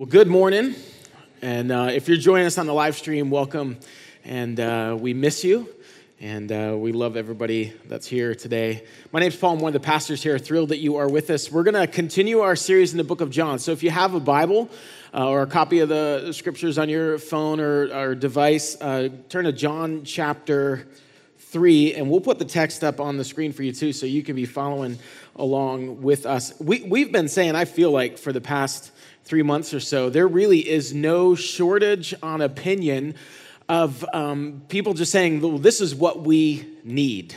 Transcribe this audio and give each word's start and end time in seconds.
Well, 0.00 0.08
good 0.08 0.28
morning. 0.28 0.76
And 1.42 1.70
uh, 1.70 1.90
if 1.92 2.08
you're 2.08 2.16
joining 2.16 2.46
us 2.46 2.56
on 2.56 2.66
the 2.66 2.72
live 2.72 2.96
stream, 2.96 3.28
welcome. 3.28 3.76
And 4.24 4.58
uh, 4.58 4.96
we 4.98 5.12
miss 5.12 5.44
you. 5.44 5.68
And 6.18 6.50
uh, 6.50 6.74
we 6.78 6.92
love 6.92 7.18
everybody 7.18 7.74
that's 7.84 8.06
here 8.06 8.34
today. 8.34 8.86
My 9.12 9.20
name's 9.20 9.36
Paul. 9.36 9.56
I'm 9.56 9.58
one 9.58 9.76
of 9.76 9.82
the 9.82 9.86
pastors 9.86 10.22
here. 10.22 10.38
Thrilled 10.38 10.70
that 10.70 10.78
you 10.78 10.96
are 10.96 11.06
with 11.06 11.28
us. 11.28 11.52
We're 11.52 11.64
going 11.64 11.74
to 11.74 11.86
continue 11.86 12.40
our 12.40 12.56
series 12.56 12.92
in 12.92 12.96
the 12.96 13.04
book 13.04 13.20
of 13.20 13.28
John. 13.28 13.58
So 13.58 13.72
if 13.72 13.82
you 13.82 13.90
have 13.90 14.14
a 14.14 14.20
Bible 14.20 14.70
uh, 15.12 15.28
or 15.28 15.42
a 15.42 15.46
copy 15.46 15.80
of 15.80 15.90
the 15.90 16.32
scriptures 16.32 16.78
on 16.78 16.88
your 16.88 17.18
phone 17.18 17.60
or, 17.60 17.94
or 17.94 18.14
device, 18.14 18.80
uh, 18.80 19.10
turn 19.28 19.44
to 19.44 19.52
John 19.52 20.04
chapter 20.04 20.88
3. 21.36 21.92
And 21.96 22.08
we'll 22.08 22.22
put 22.22 22.38
the 22.38 22.46
text 22.46 22.82
up 22.82 23.00
on 23.00 23.18
the 23.18 23.24
screen 23.24 23.52
for 23.52 23.64
you 23.64 23.72
too 23.72 23.92
so 23.92 24.06
you 24.06 24.22
can 24.22 24.34
be 24.34 24.46
following 24.46 24.98
along 25.36 26.00
with 26.00 26.24
us. 26.24 26.58
We, 26.58 26.84
we've 26.84 27.12
been 27.12 27.28
saying, 27.28 27.54
I 27.54 27.66
feel 27.66 27.90
like, 27.90 28.16
for 28.16 28.32
the 28.32 28.40
past 28.40 28.92
three 29.24 29.42
months 29.42 29.72
or 29.72 29.80
so, 29.80 30.10
there 30.10 30.28
really 30.28 30.68
is 30.68 30.92
no 30.92 31.34
shortage 31.34 32.14
on 32.22 32.40
opinion 32.40 33.14
of 33.68 34.04
um, 34.12 34.62
people 34.68 34.94
just 34.94 35.12
saying, 35.12 35.40
well, 35.40 35.58
this 35.58 35.80
is 35.80 35.94
what 35.94 36.22
we 36.22 36.66
need. 36.82 37.34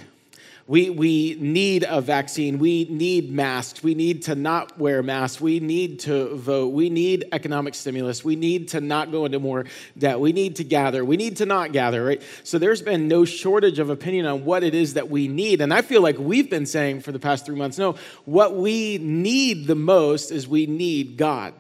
We, 0.66 0.90
we 0.90 1.36
need 1.40 1.86
a 1.88 2.00
vaccine. 2.00 2.58
We 2.58 2.86
need 2.86 3.32
masks. 3.32 3.84
We 3.84 3.96
need 3.96 4.24
to 4.24 4.36
not 4.36 4.80
wear 4.80 5.04
masks. 5.04 5.42
We 5.42 5.60
need 5.60 6.00
to 6.02 6.36
vote. 6.38 6.70
We 6.70 6.90
need 6.90 7.26
economic 7.34 7.76
stimulus. 7.76 8.24
We 8.24 8.38
need 8.38 8.70
to 8.70 8.80
not 8.80 9.12
go 9.12 9.26
into 9.26 9.40
more 9.40 9.66
debt. 9.98 10.22
We 10.22 10.32
need 10.32 10.56
to 10.56 10.64
gather. 10.64 11.04
We 11.04 11.18
need 11.18 11.38
to 11.38 11.46
not 11.46 11.74
gather, 11.74 12.06
right? 12.06 12.22
So 12.46 12.60
there's 12.60 12.82
been 12.82 13.10
no 13.10 13.26
shortage 13.26 13.78
of 13.78 13.90
opinion 13.90 14.26
on 14.26 14.46
what 14.46 14.64
it 14.64 14.74
is 14.74 14.94
that 14.94 15.10
we 15.10 15.28
need. 15.28 15.60
And 15.60 15.74
I 15.74 15.82
feel 15.82 16.02
like 16.02 16.18
we've 16.18 16.50
been 16.50 16.66
saying 16.66 17.02
for 17.02 17.12
the 17.12 17.20
past 17.20 17.46
three 17.46 17.58
months 17.58 17.78
no, 17.78 17.96
what 18.24 18.56
we 18.56 19.00
need 19.00 19.68
the 19.68 19.76
most 19.76 20.32
is 20.32 20.48
we 20.48 20.66
need 20.66 21.18
God. 21.18 21.54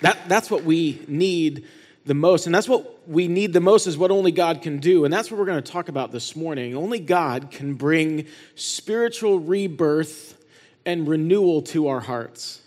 That, 0.00 0.28
that's 0.28 0.50
what 0.50 0.64
we 0.64 1.02
need 1.08 1.66
the 2.04 2.14
most. 2.14 2.46
And 2.46 2.54
that's 2.54 2.68
what 2.68 3.08
we 3.08 3.28
need 3.28 3.52
the 3.52 3.60
most 3.60 3.86
is 3.86 3.98
what 3.98 4.10
only 4.10 4.30
God 4.30 4.62
can 4.62 4.78
do. 4.78 5.04
And 5.04 5.12
that's 5.12 5.30
what 5.30 5.38
we're 5.38 5.46
going 5.46 5.62
to 5.62 5.72
talk 5.72 5.88
about 5.88 6.12
this 6.12 6.36
morning. 6.36 6.76
Only 6.76 7.00
God 7.00 7.50
can 7.50 7.74
bring 7.74 8.26
spiritual 8.54 9.40
rebirth 9.40 10.36
and 10.84 11.08
renewal 11.08 11.62
to 11.62 11.88
our 11.88 12.00
hearts 12.00 12.60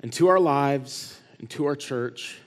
and 0.00 0.12
to 0.14 0.28
our 0.28 0.40
lives 0.40 1.18
and 1.38 1.48
to 1.50 1.66
our 1.66 1.76
church 1.76 2.38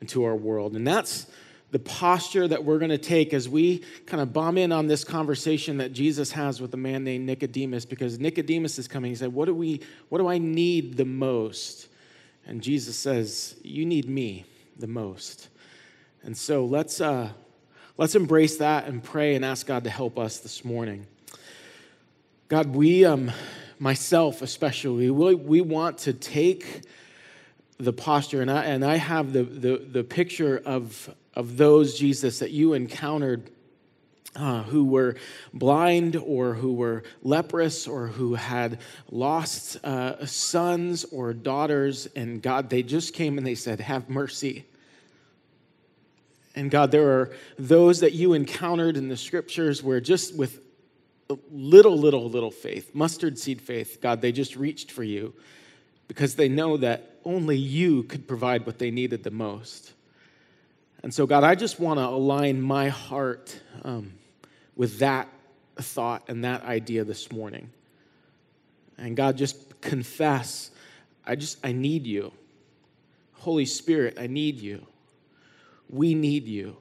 and 0.00 0.08
to 0.08 0.24
our 0.24 0.34
world. 0.34 0.74
And 0.74 0.86
that's 0.86 1.26
the 1.70 1.78
posture 1.78 2.48
that 2.48 2.64
we're 2.64 2.78
going 2.78 2.90
to 2.90 2.98
take 2.98 3.32
as 3.32 3.48
we 3.48 3.84
kind 4.06 4.20
of 4.20 4.32
bomb 4.32 4.58
in 4.58 4.72
on 4.72 4.86
this 4.86 5.04
conversation 5.04 5.76
that 5.76 5.92
Jesus 5.92 6.32
has 6.32 6.60
with 6.60 6.74
a 6.74 6.76
man 6.76 7.04
named 7.04 7.26
Nicodemus 7.26 7.84
because 7.84 8.18
Nicodemus 8.18 8.78
is 8.78 8.88
coming. 8.88 9.10
He 9.10 9.14
said, 9.14 9.32
What 9.32 9.44
do 9.44 9.54
we 9.54 9.80
what 10.08 10.18
do 10.18 10.26
I 10.26 10.38
need 10.38 10.96
the 10.96 11.04
most? 11.04 11.86
And 12.46 12.62
Jesus 12.62 12.96
says, 12.96 13.56
You 13.62 13.84
need 13.86 14.08
me 14.08 14.44
the 14.76 14.86
most. 14.86 15.48
And 16.22 16.36
so 16.36 16.64
let's, 16.64 17.00
uh, 17.00 17.30
let's 17.96 18.14
embrace 18.14 18.58
that 18.58 18.86
and 18.86 19.02
pray 19.02 19.34
and 19.34 19.44
ask 19.44 19.66
God 19.66 19.84
to 19.84 19.90
help 19.90 20.18
us 20.18 20.38
this 20.38 20.64
morning. 20.64 21.06
God, 22.48 22.74
we, 22.74 23.04
um, 23.04 23.30
myself 23.78 24.42
especially, 24.42 25.10
we, 25.10 25.34
we 25.34 25.60
want 25.60 25.98
to 25.98 26.12
take 26.12 26.82
the 27.78 27.92
posture, 27.92 28.42
and 28.42 28.50
I, 28.50 28.64
and 28.64 28.84
I 28.84 28.96
have 28.96 29.32
the, 29.32 29.42
the, 29.42 29.76
the 29.78 30.04
picture 30.04 30.60
of, 30.66 31.14
of 31.34 31.56
those, 31.56 31.98
Jesus, 31.98 32.40
that 32.40 32.50
you 32.50 32.74
encountered 32.74 33.50
uh, 34.36 34.62
who 34.64 34.84
were 34.84 35.16
blind 35.52 36.16
or 36.16 36.54
who 36.54 36.72
were 36.72 37.02
leprous 37.22 37.86
or 37.86 38.06
who 38.06 38.34
had 38.34 38.78
lost 39.10 39.84
uh, 39.84 40.24
sons 40.26 41.04
or 41.04 41.32
daughters, 41.32 42.06
and 42.14 42.40
God, 42.40 42.70
they 42.70 42.82
just 42.82 43.12
came 43.14 43.38
and 43.38 43.46
they 43.46 43.54
said, 43.54 43.80
Have 43.80 44.08
mercy. 44.08 44.64
And 46.54 46.70
God, 46.70 46.90
there 46.90 47.08
are 47.20 47.32
those 47.58 48.00
that 48.00 48.12
you 48.12 48.32
encountered 48.32 48.96
in 48.96 49.08
the 49.08 49.16
scriptures 49.16 49.82
where 49.82 50.00
just 50.00 50.36
with 50.36 50.60
little, 51.50 51.96
little, 51.96 52.28
little 52.28 52.50
faith, 52.50 52.94
mustard 52.94 53.38
seed 53.38 53.60
faith, 53.60 54.00
God, 54.00 54.20
they 54.20 54.32
just 54.32 54.56
reached 54.56 54.90
for 54.90 55.04
you 55.04 55.32
because 56.08 56.34
they 56.34 56.48
know 56.48 56.76
that 56.76 57.18
only 57.24 57.56
you 57.56 58.02
could 58.02 58.26
provide 58.26 58.66
what 58.66 58.78
they 58.78 58.90
needed 58.90 59.22
the 59.22 59.30
most. 59.30 59.92
And 61.02 61.14
so, 61.14 61.26
God, 61.26 61.44
I 61.44 61.54
just 61.54 61.78
want 61.78 61.98
to 61.98 62.04
align 62.04 62.60
my 62.60 62.88
heart 62.88 63.58
um, 63.84 64.12
with 64.80 65.00
that 65.00 65.28
thought 65.76 66.24
and 66.28 66.42
that 66.42 66.64
idea 66.64 67.04
this 67.04 67.30
morning. 67.30 67.68
And 68.96 69.14
God, 69.14 69.36
just 69.36 69.78
confess, 69.82 70.70
I 71.26 71.36
just, 71.36 71.58
I 71.62 71.72
need 71.72 72.06
you. 72.06 72.32
Holy 73.34 73.66
Spirit, 73.66 74.16
I 74.18 74.26
need 74.26 74.58
you. 74.58 74.86
We 75.90 76.14
need 76.14 76.46
you 76.48 76.78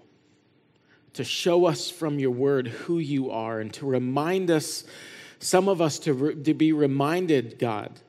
to 1.11 1.25
show 1.25 1.65
us 1.65 1.91
from 1.91 2.19
your 2.19 2.31
word 2.31 2.69
who 2.69 2.99
you 2.99 3.31
are 3.31 3.59
and 3.59 3.73
to 3.73 3.85
remind 3.85 4.49
us, 4.49 4.85
some 5.39 5.67
of 5.67 5.81
us 5.81 5.99
to, 5.99 6.13
re, 6.13 6.35
to 6.35 6.53
be 6.53 6.71
reminded, 6.71 7.59
God, 7.59 7.99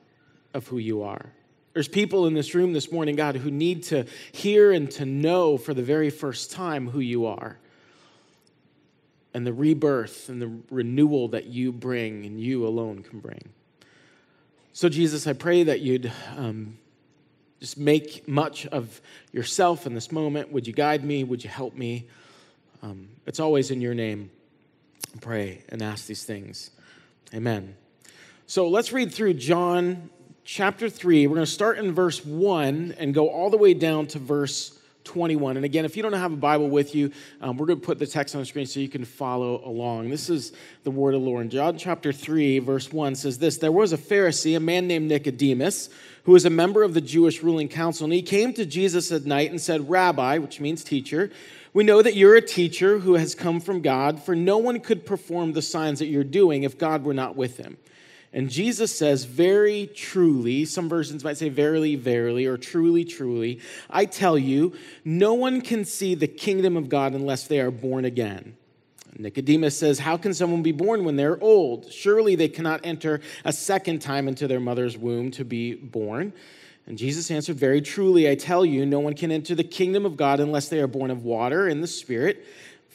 of 0.53 0.67
who 0.67 0.77
you 0.77 1.03
are. 1.03 1.33
There's 1.73 1.89
people 1.89 2.27
in 2.27 2.33
this 2.33 2.55
room 2.55 2.71
this 2.71 2.93
morning, 2.93 3.17
God, 3.17 3.35
who 3.35 3.51
need 3.51 3.83
to 3.83 4.05
hear 4.31 4.71
and 4.71 4.89
to 4.91 5.03
know 5.03 5.57
for 5.57 5.73
the 5.73 5.83
very 5.83 6.09
first 6.09 6.49
time 6.49 6.87
who 6.87 7.01
you 7.01 7.25
are 7.25 7.57
and 9.33 9.45
the 9.45 9.53
rebirth 9.53 10.29
and 10.29 10.41
the 10.41 10.51
renewal 10.69 11.27
that 11.29 11.45
you 11.45 11.71
bring 11.71 12.25
and 12.25 12.39
you 12.39 12.65
alone 12.65 13.03
can 13.03 13.19
bring. 13.19 13.49
So, 14.73 14.89
Jesus, 14.89 15.27
I 15.27 15.33
pray 15.33 15.63
that 15.63 15.81
you'd 15.81 16.11
um, 16.37 16.77
just 17.59 17.77
make 17.77 18.27
much 18.27 18.65
of 18.67 19.01
yourself 19.31 19.85
in 19.85 19.93
this 19.93 20.11
moment. 20.11 20.51
Would 20.51 20.65
you 20.65 20.73
guide 20.73 21.03
me? 21.03 21.23
Would 21.23 21.43
you 21.43 21.49
help 21.49 21.75
me? 21.75 22.07
Um, 22.81 23.09
it's 23.25 23.39
always 23.39 23.69
in 23.69 23.81
your 23.81 23.93
name. 23.93 24.31
Pray 25.19 25.63
and 25.69 25.81
ask 25.81 26.07
these 26.07 26.23
things. 26.23 26.71
Amen. 27.33 27.75
So 28.47 28.67
let's 28.67 28.91
read 28.91 29.13
through 29.13 29.35
John 29.35 30.09
chapter 30.43 30.89
3. 30.89 31.27
We're 31.27 31.35
going 31.35 31.45
to 31.45 31.51
start 31.51 31.77
in 31.77 31.93
verse 31.93 32.25
1 32.25 32.95
and 32.97 33.13
go 33.13 33.29
all 33.29 33.49
the 33.49 33.57
way 33.57 33.73
down 33.73 34.07
to 34.07 34.19
verse 34.19 34.77
21. 35.03 35.57
And 35.57 35.65
again, 35.65 35.85
if 35.85 35.97
you 35.97 36.03
don't 36.03 36.13
have 36.13 36.33
a 36.33 36.37
Bible 36.37 36.69
with 36.69 36.95
you, 36.95 37.11
um, 37.41 37.57
we're 37.57 37.65
going 37.65 37.79
to 37.79 37.85
put 37.85 37.99
the 37.99 38.07
text 38.07 38.35
on 38.35 38.41
the 38.41 38.45
screen 38.45 38.65
so 38.65 38.79
you 38.79 38.89
can 38.89 39.05
follow 39.05 39.61
along. 39.65 40.09
This 40.09 40.29
is 40.29 40.53
the 40.83 40.91
word 40.91 41.13
of 41.13 41.21
the 41.21 41.27
Lord. 41.27 41.49
John 41.49 41.77
chapter 41.77 42.11
3, 42.11 42.59
verse 42.59 42.91
1 42.91 43.15
says 43.15 43.39
this 43.39 43.57
There 43.57 43.71
was 43.71 43.93
a 43.93 43.97
Pharisee, 43.97 44.55
a 44.55 44.59
man 44.59 44.87
named 44.87 45.09
Nicodemus, 45.09 45.89
who 46.23 46.31
was 46.33 46.45
a 46.45 46.49
member 46.49 46.83
of 46.83 46.93
the 46.93 47.01
Jewish 47.01 47.41
ruling 47.41 47.67
council, 47.67 48.05
and 48.05 48.13
he 48.13 48.21
came 48.21 48.53
to 48.53 48.65
Jesus 48.65 49.11
at 49.11 49.25
night 49.25 49.51
and 49.51 49.59
said, 49.59 49.89
Rabbi, 49.89 50.37
which 50.37 50.59
means 50.59 50.83
teacher, 50.83 51.31
we 51.73 51.83
know 51.83 52.01
that 52.01 52.15
you're 52.15 52.35
a 52.35 52.41
teacher 52.41 52.99
who 52.99 53.13
has 53.13 53.33
come 53.33 53.61
from 53.61 53.81
God, 53.81 54.21
for 54.21 54.35
no 54.35 54.57
one 54.57 54.81
could 54.81 55.05
perform 55.05 55.53
the 55.53 55.61
signs 55.61 55.99
that 55.99 56.07
you're 56.07 56.23
doing 56.23 56.63
if 56.63 56.77
God 56.77 57.03
were 57.03 57.13
not 57.13 57.35
with 57.35 57.57
him. 57.57 57.77
And 58.33 58.49
Jesus 58.49 58.95
says, 58.95 59.25
Very 59.25 59.87
truly, 59.87 60.65
some 60.65 60.87
versions 60.87 61.23
might 61.23 61.37
say, 61.37 61.49
Verily, 61.49 61.95
verily, 61.95 62.45
or 62.45 62.57
truly, 62.57 63.03
truly, 63.03 63.59
I 63.89 64.05
tell 64.05 64.37
you, 64.37 64.73
no 65.03 65.33
one 65.33 65.61
can 65.61 65.83
see 65.83 66.15
the 66.15 66.27
kingdom 66.27 66.77
of 66.77 66.89
God 66.89 67.13
unless 67.13 67.47
they 67.47 67.59
are 67.59 67.71
born 67.71 68.05
again. 68.05 68.55
Nicodemus 69.17 69.77
says, 69.77 69.99
How 69.99 70.17
can 70.17 70.33
someone 70.33 70.63
be 70.63 70.71
born 70.71 71.03
when 71.03 71.17
they're 71.17 71.41
old? 71.43 71.91
Surely 71.91 72.35
they 72.35 72.47
cannot 72.47 72.81
enter 72.85 73.21
a 73.43 73.51
second 73.51 73.99
time 73.99 74.27
into 74.27 74.47
their 74.47 74.59
mother's 74.59 74.97
womb 74.97 75.31
to 75.31 75.43
be 75.43 75.75
born. 75.75 76.33
And 76.87 76.97
Jesus 76.97 77.29
answered, 77.29 77.57
Very 77.57 77.81
truly, 77.81 78.29
I 78.29 78.35
tell 78.35 78.65
you, 78.65 78.85
no 78.85 78.99
one 78.99 79.13
can 79.13 79.31
enter 79.31 79.55
the 79.55 79.63
kingdom 79.63 80.05
of 80.05 80.17
God 80.17 80.39
unless 80.39 80.69
they 80.69 80.79
are 80.79 80.87
born 80.87 81.11
of 81.11 81.23
water 81.23 81.67
and 81.67 81.83
the 81.83 81.87
Spirit. 81.87 82.45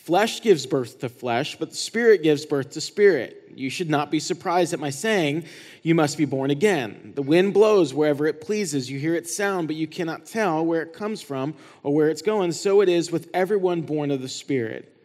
Flesh 0.06 0.40
gives 0.40 0.66
birth 0.66 1.00
to 1.00 1.08
flesh, 1.08 1.56
but 1.58 1.70
the 1.70 1.76
Spirit 1.76 2.22
gives 2.22 2.46
birth 2.46 2.70
to 2.70 2.80
spirit. 2.80 3.50
You 3.56 3.68
should 3.68 3.90
not 3.90 4.08
be 4.08 4.20
surprised 4.20 4.72
at 4.72 4.78
my 4.78 4.90
saying, 4.90 5.46
You 5.82 5.96
must 5.96 6.16
be 6.16 6.26
born 6.26 6.52
again. 6.52 7.10
The 7.16 7.22
wind 7.22 7.52
blows 7.52 7.92
wherever 7.92 8.28
it 8.28 8.40
pleases. 8.40 8.88
You 8.88 9.00
hear 9.00 9.16
its 9.16 9.34
sound, 9.34 9.66
but 9.66 9.74
you 9.74 9.88
cannot 9.88 10.24
tell 10.24 10.64
where 10.64 10.80
it 10.82 10.92
comes 10.92 11.22
from 11.22 11.54
or 11.82 11.92
where 11.92 12.08
it's 12.08 12.22
going. 12.22 12.52
So 12.52 12.82
it 12.82 12.88
is 12.88 13.10
with 13.10 13.28
everyone 13.34 13.82
born 13.82 14.12
of 14.12 14.22
the 14.22 14.28
Spirit. 14.28 14.96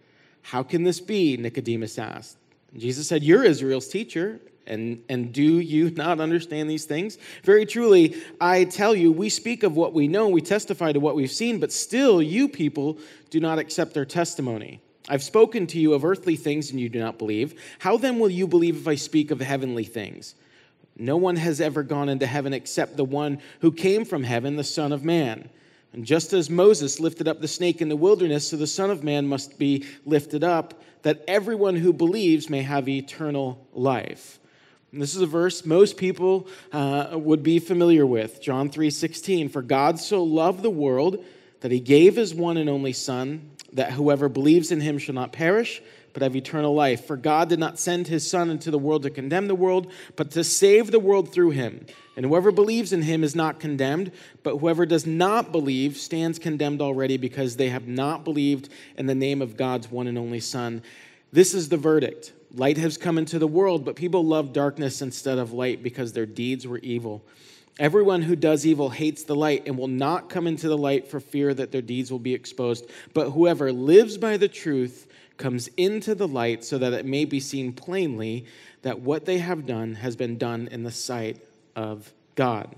How 0.44 0.62
can 0.62 0.84
this 0.84 1.00
be? 1.00 1.36
Nicodemus 1.36 1.98
asked. 1.98 2.38
Jesus 2.78 3.08
said, 3.08 3.24
You're 3.24 3.44
Israel's 3.44 3.88
teacher. 3.88 4.40
And, 4.68 5.04
and 5.10 5.34
do 5.34 5.42
you 5.42 5.90
not 5.90 6.20
understand 6.20 6.70
these 6.70 6.86
things? 6.86 7.18
Very 7.44 7.66
truly, 7.66 8.22
I 8.40 8.66
tell 8.66 8.94
you, 8.94 9.12
we 9.12 9.30
speak 9.30 9.64
of 9.64 9.76
what 9.76 9.94
we 9.94 10.08
know, 10.08 10.28
we 10.28 10.42
testify 10.42 10.92
to 10.92 11.00
what 11.00 11.16
we've 11.16 11.32
seen, 11.32 11.60
but 11.60 11.72
still 11.72 12.22
you 12.22 12.48
people 12.48 13.00
do 13.32 13.40
not 13.40 13.58
accept 13.58 13.98
our 13.98 14.06
testimony. 14.06 14.80
I've 15.10 15.24
spoken 15.24 15.68
to 15.68 15.80
you 15.80 15.94
of 15.94 16.06
earthly 16.06 16.36
things 16.36 16.72
and 16.72 16.80
you 16.80 16.90
do 16.90 17.00
not 17.00 17.18
believe. 17.18 17.60
How 17.80 17.98
then 17.98 18.20
will 18.20 18.30
you 18.30 18.48
believe 18.48 18.78
if 18.78 18.88
I 18.88 18.96
speak 18.96 19.32
of 19.32 19.42
heavenly 19.42 19.84
things? 19.84 20.36
No 20.98 21.18
one 21.18 21.38
has 21.38 21.60
ever 21.60 21.84
gone 21.84 22.10
into 22.10 22.28
heaven 22.28 22.54
except 22.54 22.98
the 22.98 23.06
one 23.06 23.40
who 23.62 23.72
came 23.72 24.06
from 24.06 24.24
heaven, 24.24 24.56
the 24.56 24.64
Son 24.64 24.92
of 24.92 25.04
Man. 25.04 25.50
And 25.94 26.06
just 26.06 26.32
as 26.32 26.50
Moses 26.50 27.00
lifted 27.00 27.28
up 27.28 27.42
the 27.42 27.48
snake 27.48 27.82
in 27.82 27.90
the 27.90 27.96
wilderness, 27.96 28.50
so 28.50 28.58
the 28.58 28.68
Son 28.68 28.90
of 28.90 29.04
Man 29.04 29.28
must 29.28 29.58
be 29.58 29.86
lifted 30.06 30.44
up, 30.44 30.82
that 31.02 31.24
everyone 31.28 31.76
who 31.76 31.92
believes 31.92 32.50
may 32.50 32.62
have 32.62 32.88
eternal 32.88 33.68
life. 33.74 34.40
And 34.92 35.02
this 35.02 35.16
is 35.16 35.22
a 35.22 35.28
verse 35.28 35.66
most 35.66 35.98
people 35.98 36.48
uh, 36.72 37.12
would 37.14 37.44
be 37.44 37.60
familiar 37.60 38.06
with. 38.06 38.42
John 38.42 38.70
3:16, 38.70 39.50
"For 39.50 39.62
God 39.62 40.00
so 40.00 40.24
loved 40.24 40.62
the 40.62 40.70
world 40.70 41.24
that 41.62 41.72
he 41.72 41.80
gave 41.80 42.16
his 42.16 42.36
one 42.36 42.58
and 42.58 42.70
only 42.70 42.94
son, 42.94 43.50
that 43.74 43.94
whoever 43.94 44.28
believes 44.28 44.72
in 44.72 44.82
him 44.82 44.98
shall 44.98 45.16
not 45.16 45.32
perish, 45.32 45.82
but 46.14 46.22
have 46.22 46.36
eternal 46.36 46.74
life. 46.74 47.06
For 47.06 47.16
God 47.16 47.48
did 47.48 47.60
not 47.60 47.80
send 47.80 48.08
his 48.08 48.30
son 48.30 48.50
into 48.50 48.70
the 48.70 48.78
world 48.78 49.04
to 49.04 49.10
condemn 49.10 49.48
the 49.48 49.56
world, 49.56 49.88
but 50.18 50.32
to 50.32 50.44
save 50.44 50.92
the 50.92 51.00
world 51.00 51.32
through 51.32 51.52
him. 51.52 51.86
And 52.18 52.26
whoever 52.26 52.52
believes 52.52 52.92
in 52.92 53.04
him 53.04 53.24
is 53.24 53.34
not 53.34 53.62
condemned, 53.62 54.12
but 54.44 54.58
whoever 54.58 54.86
does 54.86 55.08
not 55.08 55.54
believe 55.54 55.96
stands 55.96 56.38
condemned 56.38 56.82
already 56.82 57.16
because 57.16 57.56
they 57.56 57.70
have 57.70 57.88
not 57.88 58.26
believed 58.26 58.68
in 58.98 59.06
the 59.06 59.16
name 59.16 59.42
of 59.42 59.56
God's 59.56 59.90
one 59.90 60.08
and 60.08 60.18
only 60.18 60.42
son." 60.42 60.82
This 61.32 61.54
is 61.54 61.70
the 61.70 61.78
verdict. 61.78 62.34
Light 62.54 62.78
has 62.78 62.98
come 62.98 63.18
into 63.18 63.40
the 63.40 63.48
world, 63.48 63.86
but 63.86 63.96
people 63.96 64.26
love 64.26 64.52
darkness 64.52 65.02
instead 65.02 65.38
of 65.38 65.54
light 65.54 65.82
because 65.82 66.12
their 66.12 66.26
deeds 66.26 66.68
were 66.68 66.80
evil. 66.80 67.24
Everyone 67.82 68.22
who 68.22 68.36
does 68.36 68.64
evil 68.64 68.92
hates 68.92 69.24
the 69.24 69.36
light 69.36 69.64
and 69.66 69.76
will 69.76 69.88
not 69.88 70.30
come 70.30 70.46
into 70.46 70.70
the 70.70 70.78
light 70.78 71.08
for 71.08 71.20
fear 71.20 71.52
that 71.52 71.72
their 71.72 71.82
deeds 71.82 72.12
will 72.12 72.20
be 72.20 72.36
exposed. 72.36 72.88
But 73.16 73.32
whoever 73.32 73.74
lives 73.74 74.20
by 74.20 74.38
the 74.38 74.48
truth 74.48 75.08
comes 75.38 75.68
into 75.78 76.14
the 76.14 76.28
light 76.28 76.64
so 76.64 76.78
that 76.78 76.94
it 76.94 77.08
may 77.08 77.26
be 77.26 77.40
seen 77.40 77.74
plainly 77.74 78.46
that 78.84 79.00
what 79.00 79.26
they 79.26 79.40
have 79.40 79.66
done 79.66 79.96
has 79.96 80.16
been 80.16 80.38
done 80.38 80.70
in 80.72 80.84
the 80.84 80.92
sight 80.92 81.44
of 81.76 82.14
God. 82.36 82.76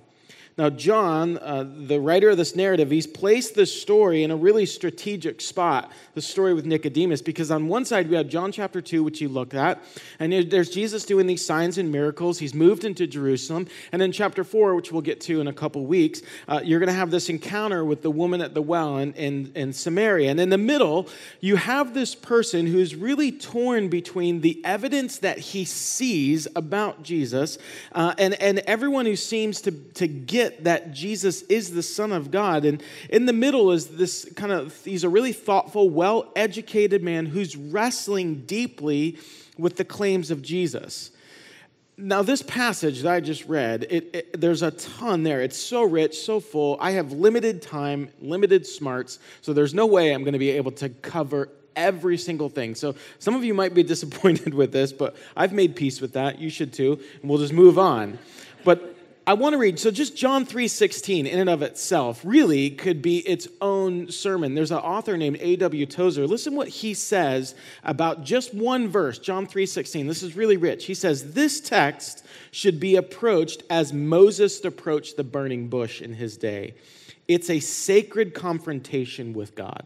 Now, 0.56 0.70
John, 0.70 1.40
uh, 1.40 1.66
the 1.68 2.00
writer 2.00 2.30
of 2.30 2.38
this 2.38 2.56
narrative, 2.56 2.92
he's 2.92 3.08
placed 3.08 3.56
this 3.56 3.82
story 3.82 4.24
in 4.24 4.30
a 4.30 4.36
really 4.36 4.68
strategic 4.68 5.42
spot, 5.42 5.92
the 6.14 6.22
story 6.22 6.54
with 6.54 6.66
Nicodemus, 6.66 7.24
because 7.24 7.50
on 7.50 7.68
one 7.68 7.86
side 7.86 8.08
we 8.08 8.16
have 8.16 8.28
John 8.28 8.52
chapter 8.52 8.80
2, 8.80 9.04
which 9.04 9.20
you 9.20 9.30
looked 9.30 9.56
at, 9.56 9.84
and 10.20 10.32
there's 10.52 10.70
Jesus 10.70 11.06
doing 11.06 11.26
these 11.26 11.44
signs 11.44 11.80
and 11.80 11.92
miracles. 11.92 12.38
He's 12.38 12.54
moved 12.54 12.84
into 12.84 13.08
Jerusalem. 13.08 13.68
And 13.92 14.02
then 14.02 14.12
chapter 14.12 14.44
4, 14.44 14.76
which 14.76 14.92
we'll 14.92 15.02
get 15.02 15.22
to 15.22 15.42
in 15.42 15.48
a 15.48 15.54
couple 15.54 15.86
weeks, 15.86 16.22
uh, 16.48 16.62
you're 16.64 16.80
going 16.80 16.88
to 16.88 16.94
have 16.94 17.10
this 17.10 17.30
encounter 17.30 17.84
with 17.84 18.04
the 18.04 18.12
woman 18.12 18.42
at 18.42 18.54
the 18.54 18.62
well 18.62 19.00
in, 19.00 19.14
in, 19.14 19.52
in 19.56 19.74
Samaria. 19.74 20.30
And 20.30 20.40
in 20.40 20.50
the 20.50 20.58
middle, 20.60 21.10
you 21.42 21.56
have 21.56 21.96
this 21.96 22.14
person 22.14 22.68
who's 22.68 22.96
really 22.96 23.32
torn 23.32 23.90
between 23.90 24.42
the 24.42 24.64
evidence 24.64 25.18
that 25.20 25.40
he 25.40 25.66
sees 25.66 26.48
about 26.56 27.02
Jesus 27.02 27.58
uh, 27.94 28.14
and, 28.20 28.36
and 28.36 28.60
everyone 28.60 29.06
who 29.06 29.16
seems 29.16 29.62
to, 29.62 29.72
to 29.72 30.08
get 30.08 30.43
get 30.44 30.64
that 30.66 30.92
Jesus 30.92 31.42
is 31.44 31.72
the 31.72 31.84
Son 31.84 32.12
of 32.12 32.32
God. 32.32 32.66
And 32.66 32.82
in 33.10 33.26
the 33.26 33.34
middle 33.34 33.72
is 33.72 33.88
this 33.88 34.26
kind 34.36 34.52
of, 34.52 34.76
he's 34.84 35.04
a 35.04 35.10
really 35.10 35.34
thoughtful, 35.34 35.90
well 35.90 36.32
educated 36.36 37.04
man 37.04 37.26
who's 37.26 37.56
wrestling 37.56 38.44
deeply 38.46 39.18
with 39.58 39.78
the 39.78 39.86
claims 39.86 40.32
of 40.32 40.42
Jesus. 40.42 41.12
Now, 41.96 42.24
this 42.24 42.42
passage 42.42 43.04
that 43.04 43.14
I 43.14 43.20
just 43.20 43.46
read, 43.46 43.86
it, 43.90 44.10
it, 44.16 44.42
there's 44.42 44.64
a 44.64 44.72
ton 44.72 45.22
there. 45.22 45.42
It's 45.42 45.58
so 45.58 45.84
rich, 45.84 46.18
so 46.18 46.40
full. 46.40 46.76
I 46.80 46.92
have 46.92 47.12
limited 47.12 47.62
time, 47.62 48.10
limited 48.20 48.66
smarts, 48.66 49.20
so 49.42 49.54
there's 49.54 49.76
no 49.76 49.86
way 49.86 50.12
I'm 50.12 50.24
going 50.24 50.34
to 50.34 50.40
be 50.40 50.50
able 50.50 50.72
to 50.72 50.90
cover 50.90 51.50
every 51.76 52.18
single 52.18 52.50
thing. 52.50 52.74
So 52.74 52.96
some 53.20 53.36
of 53.36 53.44
you 53.44 53.54
might 53.54 53.76
be 53.76 53.84
disappointed 53.94 54.56
with 54.56 54.72
this, 54.72 54.92
but 54.92 55.16
I've 55.38 55.54
made 55.54 55.76
peace 55.76 56.02
with 56.02 56.14
that. 56.14 56.40
You 56.40 56.50
should 56.50 56.74
too, 56.74 57.00
and 57.22 57.30
we'll 57.30 57.40
just 57.40 57.54
move 57.54 57.78
on. 57.78 58.18
But 58.64 58.93
I 59.26 59.36
want 59.36 59.54
to 59.54 59.58
read, 59.58 59.80
so 59.80 59.90
just 59.90 60.18
John 60.18 60.46
3.16 60.46 61.32
in 61.32 61.40
and 61.40 61.50
of 61.50 61.62
itself 61.62 62.20
really 62.26 62.70
could 62.70 63.02
be 63.02 63.20
its 63.20 63.48
own 63.62 64.12
sermon. 64.12 64.54
There's 64.54 64.72
an 64.72 64.80
author 64.80 65.16
named 65.16 65.38
A.W. 65.40 65.86
Tozer. 65.86 66.28
Listen 66.28 66.56
what 66.56 66.68
he 66.68 66.94
says 66.94 67.56
about 67.86 68.26
just 68.26 68.54
one 68.54 68.90
verse, 68.90 69.20
John 69.20 69.48
3.16. 69.48 70.08
This 70.08 70.24
is 70.24 70.36
really 70.36 70.58
rich. 70.58 70.86
He 70.86 70.94
says, 70.94 71.34
this 71.34 71.62
text 71.62 72.26
should 72.52 72.82
be 72.82 72.98
approached 72.98 73.64
as 73.70 73.94
Moses 73.94 74.64
approached 74.66 75.16
the 75.16 75.24
burning 75.24 75.70
bush 75.70 76.02
in 76.02 76.14
his 76.14 76.36
day. 76.36 76.74
It's 77.30 77.50
a 77.50 77.62
sacred 77.62 78.34
confrontation 78.34 79.32
with 79.32 79.56
God. 79.56 79.86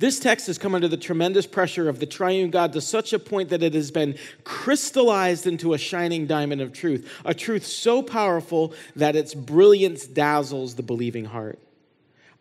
This 0.00 0.18
text 0.18 0.46
has 0.46 0.56
come 0.56 0.74
under 0.74 0.88
the 0.88 0.96
tremendous 0.96 1.46
pressure 1.46 1.86
of 1.86 2.00
the 2.00 2.06
triune 2.06 2.48
God 2.48 2.72
to 2.72 2.80
such 2.80 3.12
a 3.12 3.18
point 3.18 3.50
that 3.50 3.62
it 3.62 3.74
has 3.74 3.90
been 3.90 4.16
crystallized 4.44 5.46
into 5.46 5.74
a 5.74 5.78
shining 5.78 6.26
diamond 6.26 6.62
of 6.62 6.72
truth, 6.72 7.06
a 7.26 7.34
truth 7.34 7.66
so 7.66 8.02
powerful 8.02 8.72
that 8.96 9.14
its 9.14 9.34
brilliance 9.34 10.06
dazzles 10.06 10.76
the 10.76 10.82
believing 10.82 11.26
heart. 11.26 11.58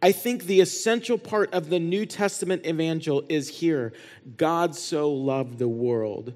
I 0.02 0.14
think 0.14 0.46
the 0.46 0.62
essential 0.62 1.18
part 1.18 1.54
of 1.54 1.70
the 1.70 1.80
New 1.80 2.06
Testament 2.06 2.66
evangel 2.66 3.26
is 3.28 3.50
here 3.50 3.92
God 4.38 4.74
so 4.74 5.12
loved 5.12 5.60
the 5.60 5.68
world. 5.68 6.34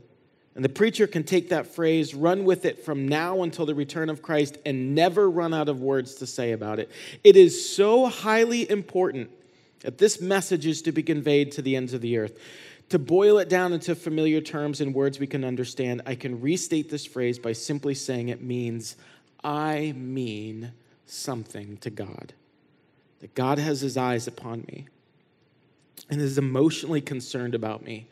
And 0.56 0.66
the 0.66 0.70
preacher 0.70 1.08
can 1.08 1.24
take 1.24 1.48
that 1.50 1.68
phrase, 1.68 2.14
run 2.14 2.44
with 2.44 2.66
it 2.66 2.84
from 2.84 3.08
now 3.08 3.44
until 3.44 3.66
the 3.66 3.74
return 3.74 4.10
of 4.10 4.22
Christ, 4.22 4.58
and 4.66 4.94
never 4.94 5.30
run 5.30 5.54
out 5.54 5.70
of 5.70 5.80
words 5.80 6.16
to 6.16 6.28
say 6.28 6.52
about 6.52 6.80
it. 6.80 6.92
It 7.24 7.38
is 7.38 7.74
so 7.74 8.08
highly 8.08 8.70
important 8.70 9.30
that 9.84 9.98
this 9.98 10.20
message 10.20 10.66
is 10.66 10.82
to 10.82 10.92
be 10.92 11.04
conveyed 11.04 11.52
to 11.52 11.62
the 11.62 11.76
ends 11.76 11.94
of 11.94 12.02
the 12.02 12.18
earth. 12.18 12.40
To 12.90 13.00
boil 13.00 13.38
it 13.38 13.50
down 13.50 13.74
into 13.74 13.96
familiar 13.96 14.42
terms 14.42 14.82
and 14.82 14.94
words 14.94 15.20
we 15.20 15.28
can 15.28 15.44
understand, 15.44 16.02
I 16.06 16.16
can 16.16 16.42
restate 16.42 16.90
this 16.90 17.06
phrase 17.06 17.38
by 17.38 17.54
simply 17.54 17.94
saying 17.94 18.30
it 18.30 18.42
means, 18.42 18.96
I 19.44 19.94
mean 19.96 20.72
something 21.06 21.78
to 21.78 21.90
God. 21.90 22.34
That 23.20 23.36
God 23.36 23.60
has 23.60 23.82
his 23.82 23.98
eyes 23.98 24.28
upon 24.28 24.62
me 24.62 24.88
and 26.10 26.22
is 26.22 26.38
emotionally 26.38 27.02
concerned 27.02 27.56
about 27.56 27.84
me. 27.84 28.08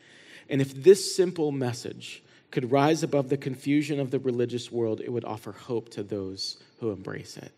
And 0.48 0.60
if 0.60 0.74
this 0.74 1.14
simple 1.14 1.52
message 1.52 2.22
could 2.50 2.70
rise 2.70 3.02
above 3.02 3.28
the 3.28 3.36
confusion 3.36 3.98
of 3.98 4.10
the 4.10 4.18
religious 4.18 4.70
world, 4.70 5.00
it 5.00 5.10
would 5.10 5.24
offer 5.24 5.52
hope 5.52 5.88
to 5.90 6.02
those 6.02 6.62
who 6.80 6.90
embrace 6.90 7.36
it 7.36 7.52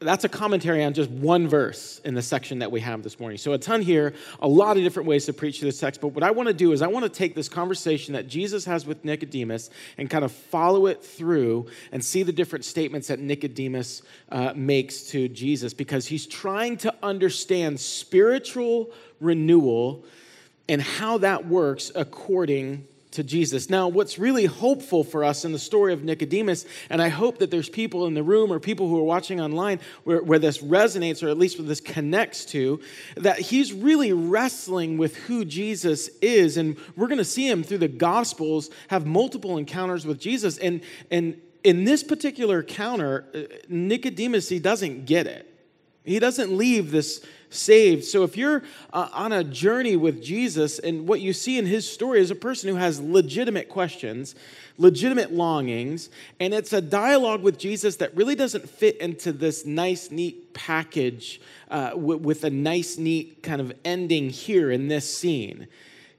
that's 0.00 0.24
a 0.24 0.28
commentary 0.28 0.84
on 0.84 0.94
just 0.94 1.10
one 1.10 1.48
verse 1.48 2.00
in 2.04 2.14
the 2.14 2.22
section 2.22 2.60
that 2.60 2.70
we 2.70 2.80
have 2.80 3.02
this 3.02 3.18
morning. 3.18 3.36
So, 3.36 3.52
a 3.52 3.58
ton 3.58 3.82
here, 3.82 4.14
a 4.40 4.46
lot 4.46 4.76
of 4.76 4.84
different 4.84 5.08
ways 5.08 5.26
to 5.26 5.32
preach 5.32 5.60
this 5.60 5.80
text. 5.80 6.00
But 6.00 6.08
what 6.08 6.22
I 6.22 6.30
want 6.30 6.46
to 6.48 6.54
do 6.54 6.72
is, 6.72 6.82
I 6.82 6.86
want 6.86 7.04
to 7.04 7.08
take 7.08 7.34
this 7.34 7.48
conversation 7.48 8.14
that 8.14 8.28
Jesus 8.28 8.64
has 8.66 8.86
with 8.86 9.04
Nicodemus 9.04 9.70
and 9.96 10.08
kind 10.08 10.24
of 10.24 10.30
follow 10.30 10.86
it 10.86 11.04
through 11.04 11.66
and 11.90 12.04
see 12.04 12.22
the 12.22 12.32
different 12.32 12.64
statements 12.64 13.08
that 13.08 13.18
Nicodemus 13.18 14.02
uh, 14.30 14.52
makes 14.54 15.02
to 15.10 15.28
Jesus 15.28 15.74
because 15.74 16.06
he's 16.06 16.26
trying 16.26 16.76
to 16.78 16.94
understand 17.02 17.80
spiritual 17.80 18.90
renewal 19.20 20.04
and 20.68 20.80
how 20.80 21.18
that 21.18 21.46
works 21.46 21.90
according 21.94 22.86
to 23.18 23.24
Jesus. 23.24 23.68
Now, 23.68 23.88
what's 23.88 24.16
really 24.16 24.44
hopeful 24.44 25.02
for 25.02 25.24
us 25.24 25.44
in 25.44 25.50
the 25.50 25.58
story 25.58 25.92
of 25.92 26.04
Nicodemus, 26.04 26.64
and 26.88 27.02
I 27.02 27.08
hope 27.08 27.38
that 27.38 27.50
there's 27.50 27.68
people 27.68 28.06
in 28.06 28.14
the 28.14 28.22
room 28.22 28.52
or 28.52 28.60
people 28.60 28.88
who 28.88 28.96
are 28.96 29.02
watching 29.02 29.40
online 29.40 29.80
where, 30.04 30.22
where 30.22 30.38
this 30.38 30.58
resonates 30.58 31.20
or 31.20 31.28
at 31.28 31.36
least 31.36 31.58
where 31.58 31.66
this 31.66 31.80
connects 31.80 32.44
to, 32.46 32.80
that 33.16 33.40
he's 33.40 33.72
really 33.72 34.12
wrestling 34.12 34.98
with 34.98 35.16
who 35.16 35.44
Jesus 35.44 36.08
is. 36.22 36.56
And 36.56 36.76
we're 36.96 37.08
going 37.08 37.18
to 37.18 37.24
see 37.24 37.48
him 37.48 37.64
through 37.64 37.78
the 37.78 37.88
Gospels 37.88 38.70
have 38.86 39.04
multiple 39.04 39.58
encounters 39.58 40.06
with 40.06 40.20
Jesus. 40.20 40.56
And, 40.58 40.80
and 41.10 41.40
in 41.64 41.82
this 41.82 42.04
particular 42.04 42.60
encounter, 42.60 43.26
uh, 43.34 43.40
Nicodemus, 43.68 44.48
he 44.48 44.60
doesn't 44.60 45.06
get 45.06 45.26
it. 45.26 45.57
He 46.08 46.18
doesn't 46.18 46.56
leave 46.56 46.90
this 46.90 47.24
saved. 47.50 48.04
So 48.04 48.24
if 48.24 48.36
you're 48.36 48.62
uh, 48.92 49.08
on 49.12 49.32
a 49.32 49.44
journey 49.44 49.96
with 49.96 50.22
Jesus 50.22 50.78
and 50.78 51.08
what 51.08 51.20
you 51.20 51.32
see 51.32 51.58
in 51.58 51.66
his 51.66 51.90
story 51.90 52.20
is 52.20 52.30
a 52.30 52.34
person 52.34 52.68
who 52.68 52.76
has 52.76 53.00
legitimate 53.00 53.68
questions, 53.68 54.34
legitimate 54.76 55.32
longings, 55.32 56.10
and 56.40 56.52
it's 56.52 56.72
a 56.72 56.80
dialogue 56.80 57.42
with 57.42 57.58
Jesus 57.58 57.96
that 57.96 58.14
really 58.14 58.34
doesn't 58.34 58.68
fit 58.68 58.96
into 58.98 59.32
this 59.32 59.64
nice, 59.64 60.10
neat 60.10 60.52
package 60.52 61.40
uh, 61.70 61.92
with, 61.94 62.20
with 62.20 62.44
a 62.44 62.50
nice, 62.50 62.98
neat 62.98 63.42
kind 63.42 63.60
of 63.60 63.72
ending 63.84 64.30
here 64.30 64.70
in 64.70 64.88
this 64.88 65.12
scene. 65.12 65.68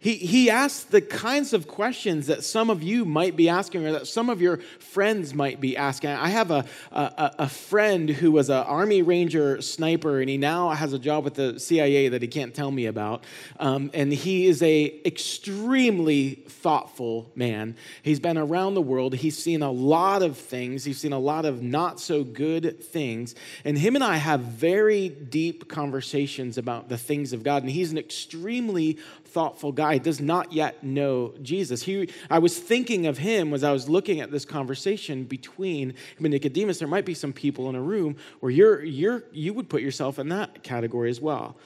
He, 0.01 0.15
he 0.15 0.49
asks 0.49 0.85
the 0.85 1.01
kinds 1.01 1.51
of 1.51 1.67
questions 1.67 2.27
that 2.27 2.45
some 2.45 2.69
of 2.69 2.81
you 2.81 3.03
might 3.03 3.35
be 3.35 3.49
asking 3.49 3.85
or 3.85 3.91
that 3.91 4.07
some 4.07 4.29
of 4.29 4.41
your 4.41 4.59
friends 4.79 5.33
might 5.33 5.59
be 5.59 5.75
asking. 5.75 6.11
I 6.11 6.29
have 6.29 6.51
a, 6.51 6.63
a, 6.93 7.35
a 7.39 7.49
friend 7.49 8.09
who 8.09 8.31
was 8.31 8.49
an 8.49 8.63
Army 8.63 9.01
Ranger 9.01 9.61
sniper, 9.61 10.21
and 10.21 10.29
he 10.29 10.37
now 10.37 10.69
has 10.69 10.93
a 10.93 10.99
job 10.99 11.25
with 11.25 11.33
the 11.33 11.59
CIA 11.59 12.07
that 12.07 12.21
he 12.21 12.29
can't 12.29 12.55
tell 12.55 12.71
me 12.71 12.85
about. 12.85 13.25
Um, 13.59 13.91
and 13.93 14.13
he 14.13 14.47
is 14.47 14.63
a 14.63 15.01
extremely 15.05 16.45
thoughtful 16.47 17.29
man. 17.35 17.75
He's 18.01 18.21
been 18.21 18.37
around 18.37 18.75
the 18.75 18.81
world. 18.81 19.15
He's 19.15 19.37
seen 19.37 19.61
a 19.61 19.71
lot 19.71 20.21
of 20.21 20.37
things. 20.37 20.85
He's 20.85 20.97
seen 20.97 21.13
a 21.13 21.19
lot 21.19 21.43
of 21.43 21.61
not 21.61 21.99
so 21.99 22.23
good 22.23 22.81
things. 22.81 23.35
And 23.65 23.77
him 23.77 23.95
and 23.95 24.03
I 24.03 24.15
have 24.15 24.39
very 24.39 25.09
deep 25.09 25.67
conversations 25.67 26.57
about 26.57 26.87
the 26.87 26.97
things 26.97 27.33
of 27.33 27.43
God. 27.43 27.63
And 27.63 27.71
he's 27.71 27.91
an 27.91 27.97
extremely 27.97 28.97
thoughtful 29.29 29.71
guy 29.71 29.97
does 29.97 30.19
not 30.19 30.51
yet 30.51 30.83
know 30.83 31.33
Jesus. 31.41 31.83
He, 31.83 32.09
I 32.29 32.39
was 32.39 32.57
thinking 32.57 33.07
of 33.07 33.17
him 33.17 33.53
as 33.53 33.63
I 33.63 33.71
was 33.71 33.87
looking 33.87 34.19
at 34.19 34.31
this 34.31 34.45
conversation 34.45 35.23
between 35.23 35.89
him 35.89 36.25
and 36.25 36.31
Nicodemus. 36.31 36.79
There 36.79 36.87
might 36.87 37.05
be 37.05 37.13
some 37.13 37.33
people 37.33 37.69
in 37.69 37.75
a 37.75 37.81
room 37.81 38.17
where 38.39 38.51
you're, 38.51 38.83
you're, 38.83 39.23
you 39.31 39.53
would 39.53 39.69
put 39.69 39.81
yourself 39.81 40.19
in 40.19 40.29
that 40.29 40.63
category 40.63 41.09
as 41.09 41.21
well. 41.21 41.57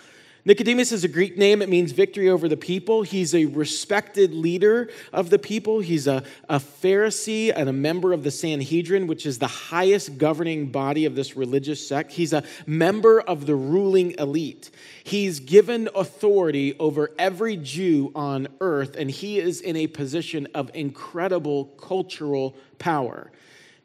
Nicodemus 0.45 0.91
is 0.91 1.05
a 1.05 1.07
Greek 1.07 1.37
name. 1.37 1.61
It 1.61 1.69
means 1.69 1.93
victory 1.93 2.27
over 2.27 2.49
the 2.49 2.57
people. 2.57 3.03
He's 3.03 3.33
a 3.33 3.45
respected 3.45 4.33
leader 4.33 4.89
of 5.13 5.29
the 5.29 5.39
people. 5.39 5.79
He's 5.79 6.05
a, 6.05 6.21
a 6.49 6.59
Pharisee 6.59 7.53
and 7.55 7.69
a 7.69 7.73
member 7.73 8.11
of 8.11 8.23
the 8.23 8.31
Sanhedrin, 8.31 9.07
which 9.07 9.25
is 9.25 9.39
the 9.39 9.47
highest 9.47 10.17
governing 10.17 10.69
body 10.69 11.05
of 11.05 11.15
this 11.15 11.37
religious 11.37 11.87
sect. 11.87 12.11
He's 12.11 12.33
a 12.33 12.43
member 12.65 13.21
of 13.21 13.45
the 13.45 13.55
ruling 13.55 14.15
elite. 14.19 14.69
He's 15.05 15.39
given 15.39 15.87
authority 15.95 16.77
over 16.77 17.11
every 17.17 17.55
Jew 17.55 18.11
on 18.13 18.49
earth, 18.59 18.97
and 18.97 19.09
he 19.09 19.39
is 19.39 19.61
in 19.61 19.77
a 19.77 19.87
position 19.87 20.49
of 20.53 20.69
incredible 20.73 21.67
cultural 21.77 22.57
power. 22.79 23.31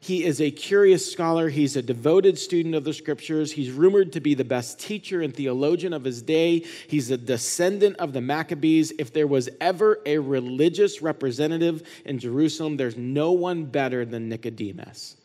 He 0.01 0.23
is 0.23 0.39
a 0.39 0.49
curious 0.49 1.11
scholar. 1.11 1.49
He's 1.49 1.75
a 1.75 1.81
devoted 1.81 2.37
student 2.37 2.73
of 2.73 2.85
the 2.85 2.93
scriptures. 2.93 3.51
He's 3.51 3.69
rumored 3.69 4.13
to 4.13 4.21
be 4.21 4.33
the 4.33 4.45
best 4.45 4.79
teacher 4.79 5.21
and 5.21 5.35
theologian 5.35 5.91
of 5.91 6.05
his 6.05 6.21
day. 6.21 6.65
He's 6.87 7.11
a 7.11 7.17
descendant 7.17 7.97
of 7.97 8.13
the 8.13 8.21
Maccabees. 8.21 8.93
If 8.97 9.11
there 9.11 9.27
was 9.27 9.49
ever 9.59 9.99
a 10.05 10.17
religious 10.17 11.01
representative 11.01 11.85
in 12.05 12.17
Jerusalem, 12.17 12.77
there's 12.77 12.95
no 12.95 13.33
one 13.33 13.65
better 13.65 14.05
than 14.05 14.29
Nicodemus. 14.29 15.17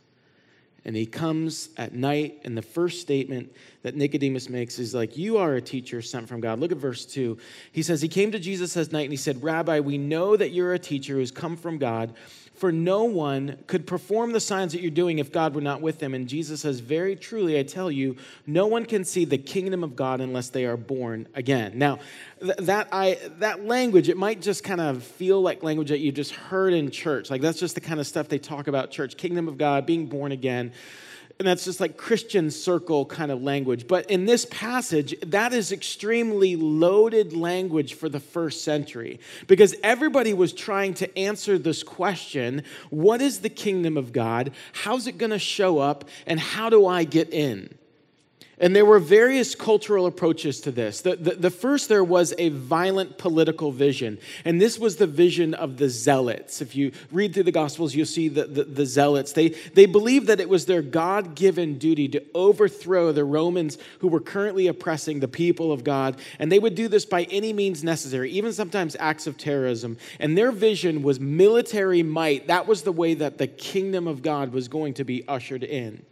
And 0.85 0.95
he 0.95 1.07
comes 1.07 1.71
at 1.79 1.95
night, 1.95 2.41
and 2.45 2.59
the 2.59 2.63
first 2.63 3.01
statement 3.01 3.55
that 3.83 3.97
Nicodemus 3.97 4.51
makes 4.51 4.79
is 4.79 4.93
like, 4.93 5.17
You 5.17 5.39
are 5.39 5.55
a 5.55 5.63
teacher 5.63 6.03
sent 6.03 6.29
from 6.29 6.41
God. 6.41 6.59
Look 6.59 6.73
at 6.73 6.79
verse 6.79 7.07
2. 7.07 7.39
He 7.73 7.83
says, 7.83 8.03
He 8.03 8.09
came 8.09 8.33
to 8.33 8.39
Jesus 8.39 8.77
at 8.77 8.93
night 8.93 9.05
and 9.05 9.13
he 9.13 9.17
said, 9.17 9.43
Rabbi, 9.43 9.81
we 9.81 9.97
know 9.97 10.37
that 10.37 10.51
you're 10.51 10.75
a 10.75 10.79
teacher 10.79 11.15
who's 11.15 11.31
come 11.31 11.57
from 11.57 11.79
God 11.79 12.13
for 12.55 12.71
no 12.71 13.05
one 13.05 13.59
could 13.67 13.87
perform 13.87 14.33
the 14.33 14.41
signs 14.41 14.73
that 14.73 14.81
you're 14.81 14.91
doing 14.91 15.19
if 15.19 15.33
God 15.33 15.55
were 15.55 15.61
not 15.61 15.81
with 15.81 15.99
them. 15.99 16.15
And 16.15 16.29
Jesus 16.29 16.61
says, 16.61 16.81
Very 16.81 17.17
truly, 17.17 17.59
I 17.59 17.65
tell 17.65 17.91
you, 17.91 18.17
no 18.47 18.67
one 18.67 18.87
can 18.87 19.05
see 19.05 19.25
the 19.25 19.39
kingdom 19.39 19.83
of 19.83 19.97
God 19.97 20.21
unless 20.21 20.49
they 20.51 20.65
are 20.65 20.77
born 20.77 21.27
again. 21.35 21.73
Now, 21.77 21.99
th- 22.41 22.57
that, 22.59 22.89
I, 22.93 23.19
that 23.39 23.65
language, 23.65 24.09
it 24.09 24.17
might 24.17 24.41
just 24.41 24.63
kind 24.63 24.81
of 24.81 25.03
feel 25.03 25.43
like 25.43 25.63
language 25.63 25.89
that 25.89 25.99
you 25.99 26.13
just 26.13 26.33
heard 26.33 26.73
in 26.73 26.91
church. 26.91 27.29
Like 27.29 27.43
that's 27.43 27.59
just 27.59 27.75
the 27.75 27.81
kind 27.81 27.99
of 27.99 28.07
stuff 28.07 28.29
they 28.29 28.39
talk 28.39 28.69
about 28.69 28.91
church 28.91 29.17
kingdom 29.17 29.49
of 29.49 29.59
God, 29.59 29.85
being 29.85 30.07
born 30.07 30.31
again 30.33 30.73
and 31.39 31.49
that's 31.49 31.65
just 31.65 31.81
like 31.81 31.97
Christian 31.97 32.51
circle 32.51 33.05
kind 33.05 33.33
of 33.33 33.43
language. 33.43 33.89
But 33.89 34.09
in 34.09 34.25
this 34.25 34.47
passage, 34.47 35.15
that 35.21 35.53
is 35.53 35.73
extremely 35.73 36.55
loaded 36.55 37.33
language 37.33 37.95
for 37.95 38.09
the 38.09 38.21
first 38.21 38.63
century 38.63 39.19
because 39.49 39.75
everybody 39.83 40.33
was 40.33 40.53
trying 40.53 40.95
to 40.95 41.19
answer 41.19 41.59
this 41.59 41.83
question 41.83 42.63
what 42.91 43.21
is 43.21 43.41
the 43.41 43.49
kingdom 43.49 43.97
of 43.97 44.13
God? 44.13 44.53
How's 44.73 45.07
it 45.07 45.19
going 45.19 45.31
to 45.31 45.39
show 45.39 45.79
up? 45.79 46.05
And 46.27 46.39
how 46.39 46.71
do 46.71 46.87
I 46.87 47.05
get 47.05 47.33
in? 47.33 47.75
And 48.61 48.75
there 48.75 48.85
were 48.85 49.01
various 49.01 49.55
cultural 49.55 50.07
approaches 50.07 50.61
to 50.61 50.71
this. 50.71 51.01
The, 51.01 51.17
the, 51.17 51.31
the, 51.33 51.51
first, 51.51 51.89
there 51.89 52.05
was 52.05 52.33
a 52.39 52.51
violent 52.51 53.19
political 53.19 53.73
vision. 53.73 54.19
And 54.45 54.61
this 54.61 54.79
was 54.79 54.97
the 54.97 55.09
vision 55.09 55.55
of 55.55 55.77
the 55.77 55.89
zealots. 55.89 56.61
If 56.61 56.77
you 56.77 56.93
read 57.11 57.35
through 57.35 57.45
the 57.45 57.53
Gospels, 57.53 57.95
you'll 57.95 58.07
see 58.07 58.29
the, 58.29 58.45
the, 58.45 58.65
the 58.65 58.87
zealots. 58.87 59.33
They, 59.33 59.51
they 59.75 59.87
believed 59.87 60.29
that 60.29 60.39
it 60.39 60.49
was 60.49 60.67
their 60.67 60.83
God 60.83 61.35
given 61.35 61.79
duty 61.79 62.09
to 62.09 62.25
overthrow 62.33 63.11
the 63.11 63.25
Romans 63.25 63.77
who 63.99 64.09
were 64.09 64.21
currently 64.21 64.69
oppressing 64.69 65.19
the 65.19 65.29
people 65.29 65.73
of 65.73 65.83
God. 65.83 66.17
And 66.39 66.53
they 66.53 66.61
would 66.61 66.77
do 66.77 66.87
this 66.87 67.05
by 67.05 67.25
any 67.25 67.53
means 67.53 67.83
necessary, 67.83 68.31
even 68.31 68.53
sometimes 68.53 68.97
acts 69.01 69.27
of 69.27 69.37
terrorism. 69.37 69.97
And 70.21 70.39
their 70.39 70.53
vision 70.53 71.03
was 71.03 71.19
military 71.19 72.05
might. 72.05 72.47
That 72.47 72.69
was 72.69 72.83
the 72.83 72.93
way 72.93 73.15
that 73.15 73.39
the 73.39 73.49
kingdom 73.49 74.07
of 74.07 74.23
God 74.23 74.53
was 74.53 74.69
going 74.69 74.95
to 74.95 75.05
be 75.05 75.27
ushered 75.27 75.65
in. 75.65 76.05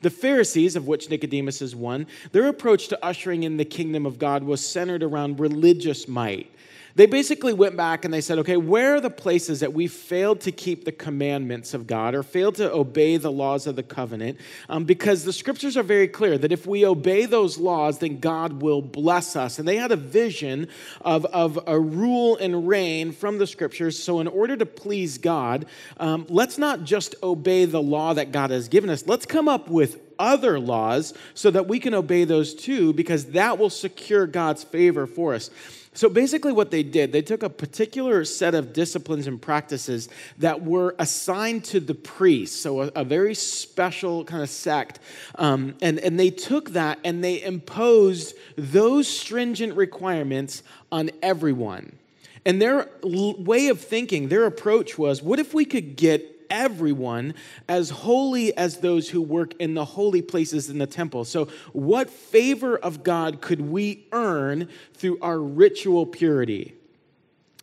The 0.00 0.10
Pharisees, 0.10 0.76
of 0.76 0.86
which 0.86 1.10
Nicodemus 1.10 1.60
is 1.60 1.74
one, 1.74 2.06
their 2.32 2.46
approach 2.46 2.88
to 2.88 3.04
ushering 3.04 3.42
in 3.42 3.56
the 3.56 3.64
kingdom 3.64 4.06
of 4.06 4.18
God 4.18 4.44
was 4.44 4.64
centered 4.64 5.02
around 5.02 5.40
religious 5.40 6.06
might. 6.06 6.50
They 6.98 7.06
basically 7.06 7.52
went 7.52 7.76
back 7.76 8.04
and 8.04 8.12
they 8.12 8.20
said, 8.20 8.40
okay, 8.40 8.56
where 8.56 8.96
are 8.96 9.00
the 9.00 9.08
places 9.08 9.60
that 9.60 9.72
we 9.72 9.86
failed 9.86 10.40
to 10.40 10.50
keep 10.50 10.84
the 10.84 10.90
commandments 10.90 11.72
of 11.72 11.86
God 11.86 12.12
or 12.12 12.24
failed 12.24 12.56
to 12.56 12.72
obey 12.72 13.18
the 13.18 13.30
laws 13.30 13.68
of 13.68 13.76
the 13.76 13.84
covenant? 13.84 14.36
Um, 14.68 14.82
because 14.82 15.22
the 15.22 15.32
scriptures 15.32 15.76
are 15.76 15.84
very 15.84 16.08
clear 16.08 16.36
that 16.36 16.50
if 16.50 16.66
we 16.66 16.84
obey 16.84 17.24
those 17.24 17.56
laws, 17.56 18.00
then 18.00 18.18
God 18.18 18.62
will 18.62 18.82
bless 18.82 19.36
us. 19.36 19.60
And 19.60 19.68
they 19.68 19.76
had 19.76 19.92
a 19.92 19.96
vision 19.96 20.66
of, 21.00 21.24
of 21.26 21.60
a 21.68 21.78
rule 21.78 22.36
and 22.38 22.66
reign 22.66 23.12
from 23.12 23.38
the 23.38 23.46
scriptures. 23.46 23.96
So, 23.96 24.18
in 24.18 24.26
order 24.26 24.56
to 24.56 24.66
please 24.66 25.18
God, 25.18 25.66
um, 25.98 26.26
let's 26.28 26.58
not 26.58 26.82
just 26.82 27.14
obey 27.22 27.64
the 27.64 27.80
law 27.80 28.12
that 28.14 28.32
God 28.32 28.50
has 28.50 28.66
given 28.66 28.90
us, 28.90 29.06
let's 29.06 29.24
come 29.24 29.46
up 29.46 29.68
with 29.68 30.00
other 30.18 30.58
laws 30.58 31.14
so 31.34 31.48
that 31.52 31.68
we 31.68 31.78
can 31.78 31.94
obey 31.94 32.24
those 32.24 32.54
too, 32.54 32.92
because 32.92 33.26
that 33.26 33.56
will 33.56 33.70
secure 33.70 34.26
God's 34.26 34.64
favor 34.64 35.06
for 35.06 35.34
us. 35.34 35.50
So 35.98 36.08
basically, 36.08 36.52
what 36.52 36.70
they 36.70 36.84
did, 36.84 37.10
they 37.10 37.22
took 37.22 37.42
a 37.42 37.50
particular 37.50 38.24
set 38.24 38.54
of 38.54 38.72
disciplines 38.72 39.26
and 39.26 39.42
practices 39.42 40.08
that 40.38 40.62
were 40.62 40.94
assigned 41.00 41.64
to 41.64 41.80
the 41.80 41.92
priests, 41.92 42.60
so 42.60 42.82
a, 42.82 42.92
a 42.94 43.02
very 43.02 43.34
special 43.34 44.24
kind 44.24 44.40
of 44.40 44.48
sect. 44.48 45.00
Um, 45.34 45.74
and, 45.82 45.98
and 45.98 46.16
they 46.16 46.30
took 46.30 46.70
that 46.70 47.00
and 47.02 47.24
they 47.24 47.42
imposed 47.42 48.36
those 48.54 49.08
stringent 49.08 49.74
requirements 49.74 50.62
on 50.92 51.10
everyone. 51.20 51.98
And 52.44 52.62
their 52.62 52.88
way 53.02 53.66
of 53.66 53.80
thinking, 53.80 54.28
their 54.28 54.46
approach 54.46 54.98
was 54.98 55.20
what 55.20 55.40
if 55.40 55.52
we 55.52 55.64
could 55.64 55.96
get 55.96 56.37
everyone 56.50 57.34
as 57.68 57.90
holy 57.90 58.56
as 58.56 58.78
those 58.78 59.08
who 59.08 59.20
work 59.20 59.54
in 59.58 59.74
the 59.74 59.84
holy 59.84 60.22
places 60.22 60.70
in 60.70 60.78
the 60.78 60.86
temple. 60.86 61.24
So, 61.24 61.48
what 61.72 62.08
favor 62.10 62.76
of 62.76 63.02
God 63.02 63.40
could 63.40 63.60
we 63.60 64.06
earn 64.12 64.68
through 64.94 65.18
our 65.20 65.38
ritual 65.38 66.06
purity? 66.06 66.77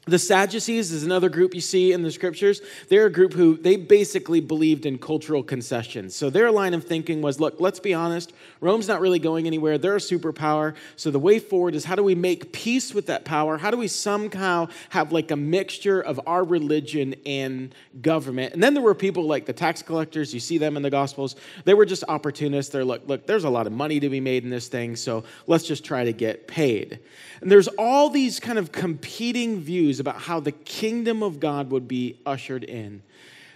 The 0.07 0.19
Sadducees 0.19 0.91
is 0.91 1.03
another 1.03 1.29
group 1.29 1.55
you 1.55 1.61
see 1.61 1.91
in 1.91 2.03
the 2.03 2.11
scriptures. 2.11 2.61
They're 2.89 3.07
a 3.07 3.11
group 3.11 3.33
who 3.33 3.57
they 3.57 3.75
basically 3.75 4.39
believed 4.39 4.85
in 4.85 4.99
cultural 4.99 5.41
concessions. 5.41 6.15
So 6.15 6.29
their 6.29 6.51
line 6.51 6.75
of 6.75 6.83
thinking 6.83 7.23
was 7.23 7.39
look, 7.39 7.59
let's 7.59 7.79
be 7.79 7.95
honest, 7.95 8.31
Rome's 8.61 8.87
not 8.87 9.01
really 9.01 9.17
going 9.17 9.47
anywhere. 9.47 9.79
They're 9.79 9.95
a 9.95 9.99
superpower. 9.99 10.75
So 10.95 11.09
the 11.09 11.17
way 11.17 11.39
forward 11.39 11.73
is 11.73 11.85
how 11.85 11.95
do 11.95 12.03
we 12.03 12.13
make 12.13 12.51
peace 12.51 12.93
with 12.93 13.07
that 13.07 13.25
power? 13.25 13.57
How 13.57 13.71
do 13.71 13.77
we 13.77 13.87
somehow 13.87 14.67
have 14.89 15.11
like 15.11 15.31
a 15.31 15.35
mixture 15.35 16.01
of 16.01 16.21
our 16.27 16.43
religion 16.43 17.15
and 17.25 17.73
government? 17.99 18.53
And 18.53 18.61
then 18.61 18.75
there 18.75 18.83
were 18.83 18.93
people 18.93 19.23
like 19.23 19.47
the 19.47 19.53
tax 19.53 19.81
collectors, 19.81 20.35
you 20.35 20.39
see 20.39 20.59
them 20.59 20.77
in 20.77 20.83
the 20.83 20.91
Gospels. 20.91 21.35
They 21.63 21.73
were 21.73 21.85
just 21.85 22.03
opportunists. 22.07 22.71
They're 22.71 22.85
like, 22.85 23.01
look, 23.07 23.25
there's 23.25 23.43
a 23.43 23.49
lot 23.49 23.65
of 23.65 23.73
money 23.73 23.99
to 23.99 24.09
be 24.09 24.19
made 24.19 24.43
in 24.43 24.51
this 24.51 24.67
thing, 24.67 24.95
so 24.95 25.23
let's 25.47 25.63
just 25.63 25.83
try 25.83 26.03
to 26.03 26.13
get 26.13 26.47
paid. 26.47 26.99
And 27.41 27.51
there's 27.51 27.67
all 27.69 28.09
these 28.11 28.39
kind 28.39 28.59
of 28.59 28.71
competing 28.71 29.59
views 29.59 29.94
about 29.99 30.21
how 30.21 30.39
the 30.39 30.51
kingdom 30.51 31.23
of 31.23 31.39
God 31.39 31.71
would 31.71 31.87
be 31.87 32.19
ushered 32.25 32.63
in. 32.63 33.01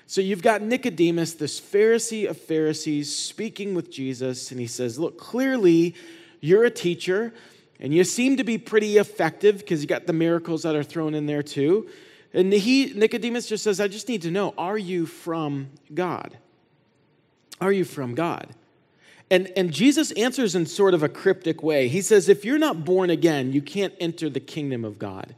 So 0.08 0.22
you've 0.22 0.42
got 0.42 0.62
Nicodemus, 0.62 1.34
this 1.34 1.60
Pharisee 1.62 2.28
of 2.28 2.38
Pharisees, 2.38 3.16
speaking 3.16 3.76
with 3.76 3.92
Jesus, 3.92 4.50
and 4.52 4.60
he 4.60 4.66
says, 4.66 4.98
Look, 4.98 5.20
clearly 5.20 5.94
you're 6.42 6.64
a 6.64 6.72
teacher, 6.72 7.34
and 7.80 7.94
you 7.94 8.04
seem 8.04 8.38
to 8.38 8.44
be 8.44 8.58
pretty 8.58 8.98
effective 8.98 9.60
because 9.60 9.82
you 9.82 9.88
got 9.88 10.08
the 10.08 10.14
miracles 10.14 10.64
that 10.64 10.76
are 10.76 10.84
thrown 10.84 11.14
in 11.14 11.28
there 11.28 11.44
too. 11.44 11.88
And 12.34 12.52
he, 12.52 12.94
Nicodemus 12.94 13.48
just 13.48 13.64
says, 13.64 13.80
I 13.80 13.88
just 13.88 14.08
need 14.08 14.24
to 14.24 14.32
know, 14.32 14.54
are 14.58 14.78
you 14.78 15.06
from 15.06 15.70
God? 15.94 16.38
Are 17.62 17.72
you 17.72 17.86
from 17.86 18.16
God? 18.16 18.48
And, 19.32 19.52
and 19.56 19.72
Jesus 19.72 20.12
answers 20.14 20.56
in 20.56 20.66
sort 20.66 20.94
of 20.94 21.04
a 21.04 21.10
cryptic 21.10 21.62
way. 21.62 21.88
He 21.88 22.02
says, 22.02 22.30
If 22.30 22.44
you're 22.44 22.58
not 22.58 22.84
born 22.84 23.10
again, 23.10 23.54
you 23.54 23.62
can't 23.62 23.94
enter 24.00 24.30
the 24.30 24.40
kingdom 24.40 24.84
of 24.84 24.98
God. 24.98 25.36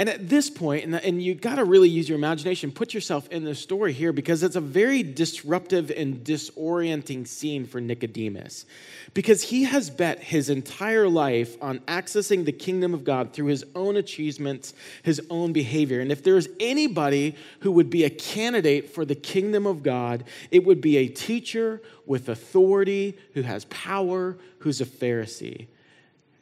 And 0.00 0.08
at 0.08 0.28
this 0.28 0.50
point, 0.50 0.84
and, 0.84 0.96
and 0.96 1.22
you 1.22 1.36
got 1.36 1.56
to 1.56 1.64
really 1.64 1.88
use 1.88 2.08
your 2.08 2.18
imagination, 2.18 2.72
put 2.72 2.92
yourself 2.92 3.28
in 3.28 3.44
the 3.44 3.54
story 3.54 3.92
here 3.92 4.12
because 4.12 4.42
it's 4.42 4.56
a 4.56 4.60
very 4.60 5.04
disruptive 5.04 5.92
and 5.92 6.24
disorienting 6.24 7.28
scene 7.28 7.64
for 7.64 7.80
Nicodemus. 7.80 8.66
Because 9.14 9.44
he 9.44 9.62
has 9.64 9.90
bet 9.90 10.20
his 10.20 10.50
entire 10.50 11.08
life 11.08 11.56
on 11.62 11.78
accessing 11.80 12.44
the 12.44 12.50
kingdom 12.50 12.92
of 12.92 13.04
God 13.04 13.32
through 13.32 13.46
his 13.46 13.64
own 13.76 13.94
achievements, 13.94 14.74
his 15.04 15.22
own 15.30 15.52
behavior. 15.52 16.00
And 16.00 16.10
if 16.10 16.24
there's 16.24 16.48
anybody 16.58 17.36
who 17.60 17.70
would 17.70 17.88
be 17.88 18.02
a 18.02 18.10
candidate 18.10 18.90
for 18.90 19.04
the 19.04 19.14
kingdom 19.14 19.64
of 19.64 19.84
God, 19.84 20.24
it 20.50 20.64
would 20.64 20.80
be 20.80 20.96
a 20.96 21.06
teacher 21.06 21.80
with 22.04 22.28
authority 22.28 23.16
who 23.34 23.42
has 23.42 23.64
power, 23.66 24.36
who's 24.58 24.80
a 24.80 24.86
Pharisee. 24.86 25.68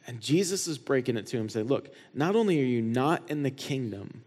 And 0.05 0.19
Jesus 0.19 0.67
is 0.67 0.77
breaking 0.77 1.17
it 1.17 1.27
to 1.27 1.37
him, 1.37 1.49
saying, 1.49 1.67
Look, 1.67 1.93
not 2.13 2.35
only 2.35 2.59
are 2.59 2.65
you 2.65 2.81
not 2.81 3.29
in 3.29 3.43
the 3.43 3.51
kingdom, 3.51 4.23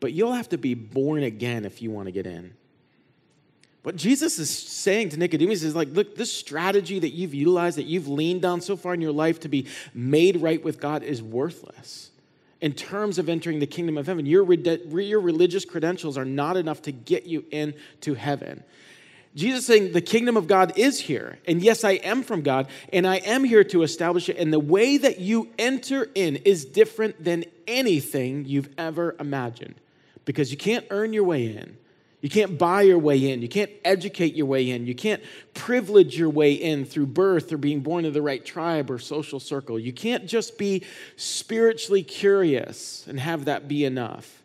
but 0.00 0.12
you'll 0.12 0.32
have 0.32 0.48
to 0.50 0.58
be 0.58 0.74
born 0.74 1.22
again 1.22 1.64
if 1.64 1.80
you 1.80 1.90
want 1.90 2.06
to 2.06 2.12
get 2.12 2.26
in. 2.26 2.54
What 3.84 3.96
Jesus 3.96 4.38
is 4.38 4.48
saying 4.48 5.10
to 5.10 5.18
Nicodemus 5.18 5.62
is 5.62 5.74
like, 5.74 5.88
look, 5.92 6.16
this 6.16 6.32
strategy 6.32 6.98
that 6.98 7.10
you've 7.10 7.34
utilized, 7.34 7.76
that 7.76 7.84
you've 7.84 8.08
leaned 8.08 8.46
on 8.46 8.62
so 8.62 8.76
far 8.76 8.94
in 8.94 9.02
your 9.02 9.12
life 9.12 9.40
to 9.40 9.48
be 9.48 9.66
made 9.92 10.40
right 10.40 10.62
with 10.64 10.80
God 10.80 11.02
is 11.02 11.22
worthless. 11.22 12.10
In 12.62 12.72
terms 12.72 13.18
of 13.18 13.28
entering 13.28 13.58
the 13.58 13.66
kingdom 13.66 13.98
of 13.98 14.06
heaven, 14.06 14.24
your, 14.24 14.50
your 14.54 15.20
religious 15.20 15.66
credentials 15.66 16.16
are 16.16 16.24
not 16.24 16.56
enough 16.56 16.80
to 16.82 16.92
get 16.92 17.26
you 17.26 17.44
into 17.50 18.14
heaven. 18.14 18.64
Jesus 19.34 19.66
saying 19.66 19.92
the 19.92 20.00
kingdom 20.00 20.36
of 20.36 20.46
God 20.46 20.78
is 20.78 21.00
here. 21.00 21.38
And 21.46 21.60
yes, 21.60 21.82
I 21.82 21.92
am 21.92 22.22
from 22.22 22.42
God, 22.42 22.68
and 22.92 23.06
I 23.06 23.16
am 23.16 23.42
here 23.42 23.64
to 23.64 23.82
establish 23.82 24.28
it. 24.28 24.36
And 24.36 24.52
the 24.52 24.60
way 24.60 24.96
that 24.96 25.18
you 25.18 25.50
enter 25.58 26.08
in 26.14 26.36
is 26.36 26.64
different 26.64 27.22
than 27.22 27.44
anything 27.66 28.44
you've 28.44 28.70
ever 28.78 29.16
imagined 29.18 29.74
because 30.24 30.50
you 30.50 30.56
can't 30.56 30.86
earn 30.90 31.12
your 31.12 31.24
way 31.24 31.46
in. 31.46 31.76
You 32.20 32.30
can't 32.30 32.56
buy 32.56 32.82
your 32.82 32.98
way 32.98 33.30
in. 33.30 33.42
You 33.42 33.48
can't 33.48 33.70
educate 33.84 34.34
your 34.34 34.46
way 34.46 34.70
in. 34.70 34.86
You 34.86 34.94
can't 34.94 35.22
privilege 35.52 36.16
your 36.18 36.30
way 36.30 36.54
in 36.54 36.86
through 36.86 37.08
birth 37.08 37.52
or 37.52 37.58
being 37.58 37.80
born 37.80 38.06
in 38.06 38.14
the 38.14 38.22
right 38.22 38.42
tribe 38.42 38.90
or 38.90 38.98
social 38.98 39.38
circle. 39.38 39.78
You 39.78 39.92
can't 39.92 40.26
just 40.26 40.56
be 40.56 40.84
spiritually 41.16 42.02
curious 42.02 43.04
and 43.06 43.20
have 43.20 43.44
that 43.44 43.68
be 43.68 43.84
enough. 43.84 44.43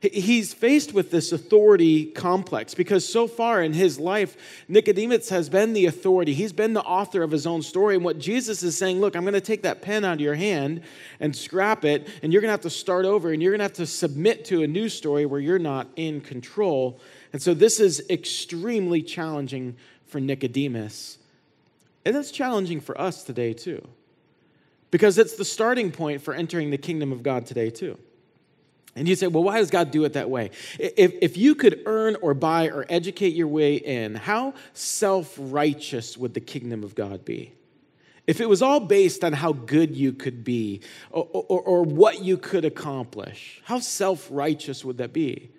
He's 0.00 0.52
faced 0.52 0.92
with 0.92 1.10
this 1.10 1.32
authority 1.32 2.04
complex 2.04 2.74
because 2.74 3.08
so 3.08 3.26
far 3.26 3.62
in 3.62 3.72
his 3.72 3.98
life, 3.98 4.36
Nicodemus 4.68 5.30
has 5.30 5.48
been 5.48 5.72
the 5.72 5.86
authority. 5.86 6.34
He's 6.34 6.52
been 6.52 6.74
the 6.74 6.82
author 6.82 7.22
of 7.22 7.30
his 7.30 7.46
own 7.46 7.62
story. 7.62 7.94
And 7.94 8.04
what 8.04 8.18
Jesus 8.18 8.62
is 8.62 8.76
saying, 8.76 9.00
look, 9.00 9.16
I'm 9.16 9.22
going 9.22 9.32
to 9.32 9.40
take 9.40 9.62
that 9.62 9.80
pen 9.80 10.04
out 10.04 10.14
of 10.14 10.20
your 10.20 10.34
hand 10.34 10.82
and 11.18 11.34
scrap 11.34 11.84
it, 11.86 12.08
and 12.22 12.30
you're 12.30 12.42
going 12.42 12.50
to 12.50 12.52
have 12.52 12.60
to 12.60 12.70
start 12.70 13.06
over, 13.06 13.32
and 13.32 13.42
you're 13.42 13.52
going 13.52 13.60
to 13.60 13.64
have 13.64 13.72
to 13.74 13.86
submit 13.86 14.44
to 14.46 14.62
a 14.62 14.66
new 14.66 14.90
story 14.90 15.24
where 15.24 15.40
you're 15.40 15.58
not 15.58 15.88
in 15.96 16.20
control. 16.20 17.00
And 17.32 17.40
so 17.40 17.54
this 17.54 17.80
is 17.80 18.04
extremely 18.10 19.00
challenging 19.00 19.76
for 20.06 20.20
Nicodemus. 20.20 21.16
And 22.04 22.14
it's 22.14 22.30
challenging 22.30 22.80
for 22.80 23.00
us 23.00 23.24
today, 23.24 23.54
too, 23.54 23.88
because 24.90 25.16
it's 25.16 25.36
the 25.36 25.44
starting 25.44 25.90
point 25.90 26.20
for 26.20 26.34
entering 26.34 26.70
the 26.70 26.78
kingdom 26.78 27.12
of 27.12 27.22
God 27.22 27.46
today, 27.46 27.70
too. 27.70 27.98
And 28.96 29.06
you 29.06 29.14
say, 29.14 29.26
well, 29.26 29.44
why 29.44 29.58
does 29.58 29.70
God 29.70 29.90
do 29.90 30.04
it 30.04 30.14
that 30.14 30.30
way? 30.30 30.50
If, 30.78 31.12
if 31.20 31.36
you 31.36 31.54
could 31.54 31.82
earn 31.84 32.16
or 32.22 32.32
buy 32.32 32.70
or 32.70 32.86
educate 32.88 33.34
your 33.34 33.46
way 33.46 33.76
in, 33.76 34.14
how 34.14 34.54
self 34.72 35.34
righteous 35.38 36.16
would 36.16 36.32
the 36.32 36.40
kingdom 36.40 36.82
of 36.82 36.94
God 36.94 37.24
be? 37.24 37.52
If 38.26 38.40
it 38.40 38.48
was 38.48 38.62
all 38.62 38.80
based 38.80 39.22
on 39.22 39.34
how 39.34 39.52
good 39.52 39.94
you 39.94 40.14
could 40.14 40.42
be 40.42 40.80
or, 41.10 41.28
or, 41.30 41.60
or 41.60 41.82
what 41.82 42.24
you 42.24 42.38
could 42.38 42.64
accomplish, 42.64 43.60
how 43.64 43.80
self 43.80 44.26
righteous 44.30 44.82
would 44.82 44.96
that 44.96 45.12
be? 45.12 45.50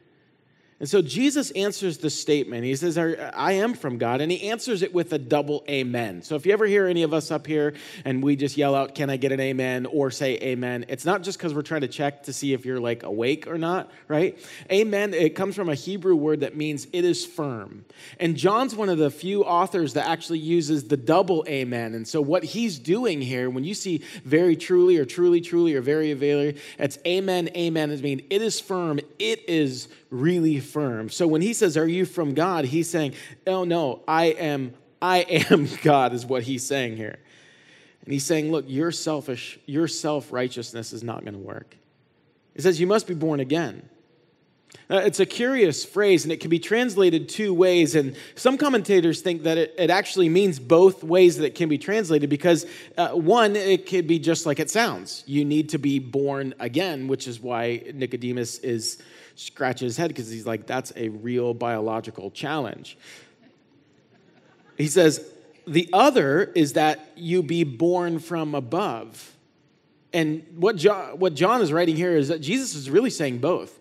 And 0.79 0.88
so 0.88 1.01
Jesus 1.01 1.50
answers 1.51 1.98
the 1.98 2.10
statement. 2.12 2.63
He 2.63 2.75
says, 2.75 2.98
I 2.98 3.53
am 3.53 3.74
from 3.74 3.98
God. 3.98 4.22
And 4.22 4.31
he 4.31 4.50
answers 4.50 4.84
it 4.84 4.93
with 4.93 5.12
a 5.12 5.17
double 5.17 5.63
amen. 5.67 6.22
So 6.22 6.36
if 6.36 6.46
you 6.46 6.53
ever 6.53 6.67
hear 6.67 6.86
any 6.86 7.03
of 7.03 7.13
us 7.13 7.31
up 7.31 7.48
here 7.48 7.74
and 8.05 8.22
we 8.22 8.36
just 8.36 8.57
yell 8.57 8.75
out, 8.75 8.93
Can 8.93 9.10
I 9.10 9.17
get 9.17 9.31
an 9.31 9.39
amen? 9.39 9.88
or 9.98 10.12
say 10.12 10.36
amen, 10.38 10.86
it's 10.88 11.05
not 11.05 11.24
just 11.24 11.38
because 11.38 11.53
we're 11.53 11.62
trying 11.62 11.81
to 11.81 11.88
check 11.88 12.24
to 12.24 12.34
see 12.34 12.53
if 12.53 12.65
you're 12.65 12.79
like 12.79 13.03
awake 13.03 13.48
or 13.48 13.57
not, 13.57 13.89
right? 14.07 14.38
Amen, 14.72 15.13
it 15.13 15.36
comes 15.36 15.55
from 15.55 15.69
a 15.69 15.75
Hebrew 15.75 16.15
word 16.15 16.41
that 16.41 16.55
means 16.55 16.88
it 16.93 17.03
is 17.03 17.25
firm. 17.25 17.86
And 18.19 18.36
John's 18.36 18.75
one 18.75 18.89
of 18.89 18.98
the 18.98 19.10
few 19.10 19.43
authors 19.43 19.93
that 19.93 20.07
actually 20.07 20.39
uses 20.39 20.88
the 20.88 20.98
double 20.98 21.43
amen. 21.48 21.96
And 21.96 22.07
so 22.07 22.22
what 22.22 22.43
he's 22.43 22.77
doing 22.77 23.22
here, 23.22 23.50
when 23.50 23.63
you 23.63 23.74
see 23.74 24.03
very 24.24 24.55
truly 24.55 24.98
or 24.98 25.05
truly, 25.05 25.41
truly 25.41 25.74
or 25.74 25.81
very, 25.81 26.13
very, 26.13 26.57
it's 26.77 27.00
amen, 27.05 27.50
amen, 27.55 27.91
it 27.91 28.01
means 28.01 28.22
it 28.29 28.41
is 28.41 28.60
firm, 28.60 29.00
it 29.19 29.48
is 29.50 29.88
really 30.10 30.60
firm. 30.67 31.09
So 31.09 31.27
when 31.27 31.41
he 31.41 31.53
says, 31.53 31.77
Are 31.77 31.88
you 31.88 32.05
from 32.05 32.33
God? 32.33 32.65
He's 32.65 32.89
saying, 32.89 33.13
Oh, 33.45 33.63
no, 33.63 34.01
I 34.07 34.25
am, 34.25 34.74
I 35.01 35.19
am 35.19 35.67
God, 35.81 36.13
is 36.13 36.25
what 36.25 36.43
he's 36.43 36.65
saying 36.65 36.97
here. 36.97 37.19
And 38.03 38.13
he's 38.13 38.25
saying, 38.25 38.51
Look, 38.51 38.65
your 38.67 38.91
selfish, 38.91 39.59
your 39.65 39.88
self 39.88 40.31
righteousness 40.31 40.93
is 40.93 41.03
not 41.03 41.24
going 41.24 41.33
to 41.33 41.39
work. 41.39 41.75
He 42.55 42.62
says, 42.62 42.79
You 42.79 42.88
must 42.88 43.07
be 43.07 43.13
born 43.13 43.39
again. 43.39 43.89
Uh, 44.89 45.01
it's 45.03 45.19
a 45.19 45.25
curious 45.25 45.83
phrase, 45.83 46.24
and 46.24 46.31
it 46.31 46.39
can 46.39 46.50
be 46.50 46.59
translated 46.59 47.27
two 47.27 47.53
ways. 47.53 47.93
And 47.93 48.15
some 48.36 48.57
commentators 48.57 49.19
think 49.21 49.43
that 49.43 49.57
it, 49.57 49.75
it 49.77 49.89
actually 49.89 50.29
means 50.29 50.59
both 50.59 51.03
ways 51.03 51.38
that 51.38 51.45
it 51.45 51.55
can 51.55 51.67
be 51.67 51.77
translated 51.77 52.29
because, 52.29 52.65
uh, 52.97 53.09
one, 53.09 53.57
it 53.57 53.86
could 53.86 54.07
be 54.07 54.17
just 54.17 54.45
like 54.45 54.59
it 54.59 54.69
sounds. 54.69 55.24
You 55.27 55.43
need 55.43 55.69
to 55.69 55.77
be 55.77 56.00
born 56.00 56.53
again, 56.59 57.07
which 57.07 57.27
is 57.27 57.41
why 57.41 57.83
Nicodemus 57.93 58.59
is 58.59 59.01
scratching 59.38 59.86
his 59.86 59.96
head 59.96 60.10
because 60.10 60.29
he's 60.29 60.46
like, 60.46 60.65
that's 60.65 60.91
a 60.96 61.10
real 61.10 61.53
biological 61.53 62.32
challenge. 62.32 62.98
He 64.77 64.88
says, 64.88 65.25
the 65.65 65.89
other 65.94 66.44
is 66.56 66.74
that 66.74 67.12
you 67.15 67.44
be 67.44 67.63
born 67.63 68.20
from 68.20 68.56
above. 68.56 69.35
And 70.11 70.46
what 70.55 70.75
John, 70.75 71.20
what 71.20 71.35
John 71.35 71.61
is 71.61 71.72
writing 71.72 71.96
here 71.96 72.16
is 72.16 72.29
that 72.29 72.40
Jesus 72.40 72.74
is 72.74 72.90
really 72.90 73.09
saying 73.09 73.38
both. 73.38 73.79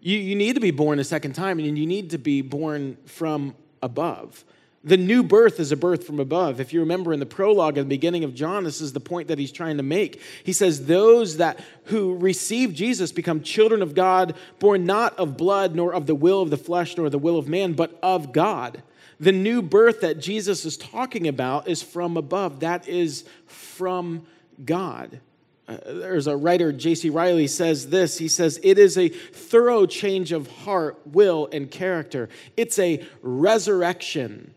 You, 0.00 0.16
you 0.16 0.36
need 0.36 0.54
to 0.54 0.60
be 0.60 0.70
born 0.70 0.98
a 0.98 1.04
second 1.04 1.32
time, 1.32 1.58
and 1.58 1.78
you 1.78 1.86
need 1.86 2.10
to 2.10 2.18
be 2.18 2.42
born 2.42 2.96
from 3.06 3.56
above. 3.82 4.44
The 4.84 4.98
new 4.98 5.22
birth 5.22 5.60
is 5.60 5.72
a 5.72 5.76
birth 5.76 6.06
from 6.06 6.20
above. 6.20 6.60
If 6.60 6.74
you 6.74 6.80
remember 6.80 7.14
in 7.14 7.20
the 7.20 7.24
prologue 7.24 7.78
at 7.78 7.82
the 7.82 7.88
beginning 7.88 8.22
of 8.22 8.34
John, 8.34 8.64
this 8.64 8.82
is 8.82 8.92
the 8.92 9.00
point 9.00 9.28
that 9.28 9.38
he's 9.38 9.50
trying 9.50 9.78
to 9.78 9.82
make. 9.82 10.20
He 10.44 10.52
says, 10.52 10.84
Those 10.84 11.38
that 11.38 11.58
who 11.84 12.16
receive 12.18 12.74
Jesus 12.74 13.10
become 13.10 13.40
children 13.40 13.80
of 13.80 13.94
God, 13.94 14.34
born 14.58 14.84
not 14.84 15.18
of 15.18 15.38
blood, 15.38 15.74
nor 15.74 15.94
of 15.94 16.06
the 16.06 16.14
will 16.14 16.42
of 16.42 16.50
the 16.50 16.58
flesh, 16.58 16.98
nor 16.98 17.08
the 17.08 17.18
will 17.18 17.38
of 17.38 17.48
man, 17.48 17.72
but 17.72 17.98
of 18.02 18.32
God. 18.32 18.82
The 19.18 19.32
new 19.32 19.62
birth 19.62 20.02
that 20.02 20.20
Jesus 20.20 20.66
is 20.66 20.76
talking 20.76 21.28
about 21.28 21.66
is 21.66 21.82
from 21.82 22.18
above. 22.18 22.60
That 22.60 22.86
is 22.86 23.24
from 23.46 24.26
God. 24.62 25.20
Uh, 25.66 25.78
there's 25.86 26.26
a 26.26 26.36
writer, 26.36 26.72
J.C. 26.72 27.08
Ryle, 27.08 27.48
says 27.48 27.88
this. 27.88 28.18
He 28.18 28.28
says, 28.28 28.60
It 28.62 28.78
is 28.78 28.98
a 28.98 29.08
thorough 29.08 29.86
change 29.86 30.30
of 30.30 30.46
heart, 30.50 31.00
will, 31.06 31.48
and 31.52 31.70
character. 31.70 32.28
It's 32.54 32.78
a 32.78 33.02
resurrection. 33.22 34.52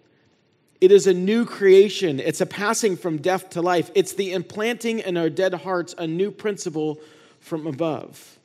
It 0.80 0.92
is 0.92 1.08
a 1.08 1.14
new 1.14 1.46
creation. 1.46 2.20
It's 2.20 2.42
a 2.42 2.46
passing 2.46 2.98
from 2.98 3.18
death 3.18 3.50
to 3.52 3.62
life. 3.62 3.90
It's 3.96 4.14
the 4.14 4.34
implanting 4.34 5.00
in 5.00 5.18
our 5.18 5.30
dead 5.30 5.54
hearts 5.54 5.96
a 5.98 6.06
new 6.06 6.30
principle 6.30 7.00
from 7.40 7.66
above. 7.66 8.38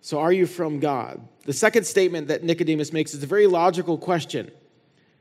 So, 0.00 0.20
are 0.20 0.32
you 0.32 0.46
from 0.46 0.78
God? 0.78 1.20
The 1.44 1.52
second 1.52 1.84
statement 1.84 2.28
that 2.28 2.44
Nicodemus 2.44 2.92
makes 2.92 3.12
is 3.12 3.22
a 3.22 3.26
very 3.26 3.46
logical 3.46 3.98
question. 3.98 4.50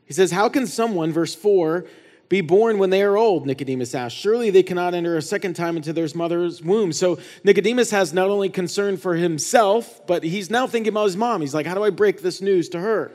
He 0.05 0.13
says, 0.13 0.31
How 0.31 0.47
can 0.47 0.67
someone, 0.67 1.11
verse 1.11 1.35
4, 1.35 1.85
be 2.29 2.41
born 2.41 2.77
when 2.77 2.89
they 2.91 3.01
are 3.01 3.17
old? 3.17 3.45
Nicodemus 3.45 3.93
asked. 3.93 4.15
Surely 4.15 4.49
they 4.51 4.63
cannot 4.63 4.93
enter 4.93 5.17
a 5.17 5.21
second 5.21 5.55
time 5.55 5.75
into 5.75 5.91
their 5.91 6.07
mother's 6.15 6.61
womb. 6.61 6.91
So 6.93 7.19
Nicodemus 7.43 7.91
has 7.91 8.13
not 8.13 8.29
only 8.29 8.47
concern 8.49 8.97
for 8.97 9.15
himself, 9.15 10.05
but 10.07 10.23
he's 10.23 10.49
now 10.49 10.67
thinking 10.67 10.91
about 10.91 11.05
his 11.05 11.17
mom. 11.17 11.41
He's 11.41 11.53
like, 11.53 11.65
How 11.65 11.75
do 11.75 11.83
I 11.83 11.89
break 11.89 12.21
this 12.21 12.39
news 12.41 12.69
to 12.69 12.79
her? 12.79 13.11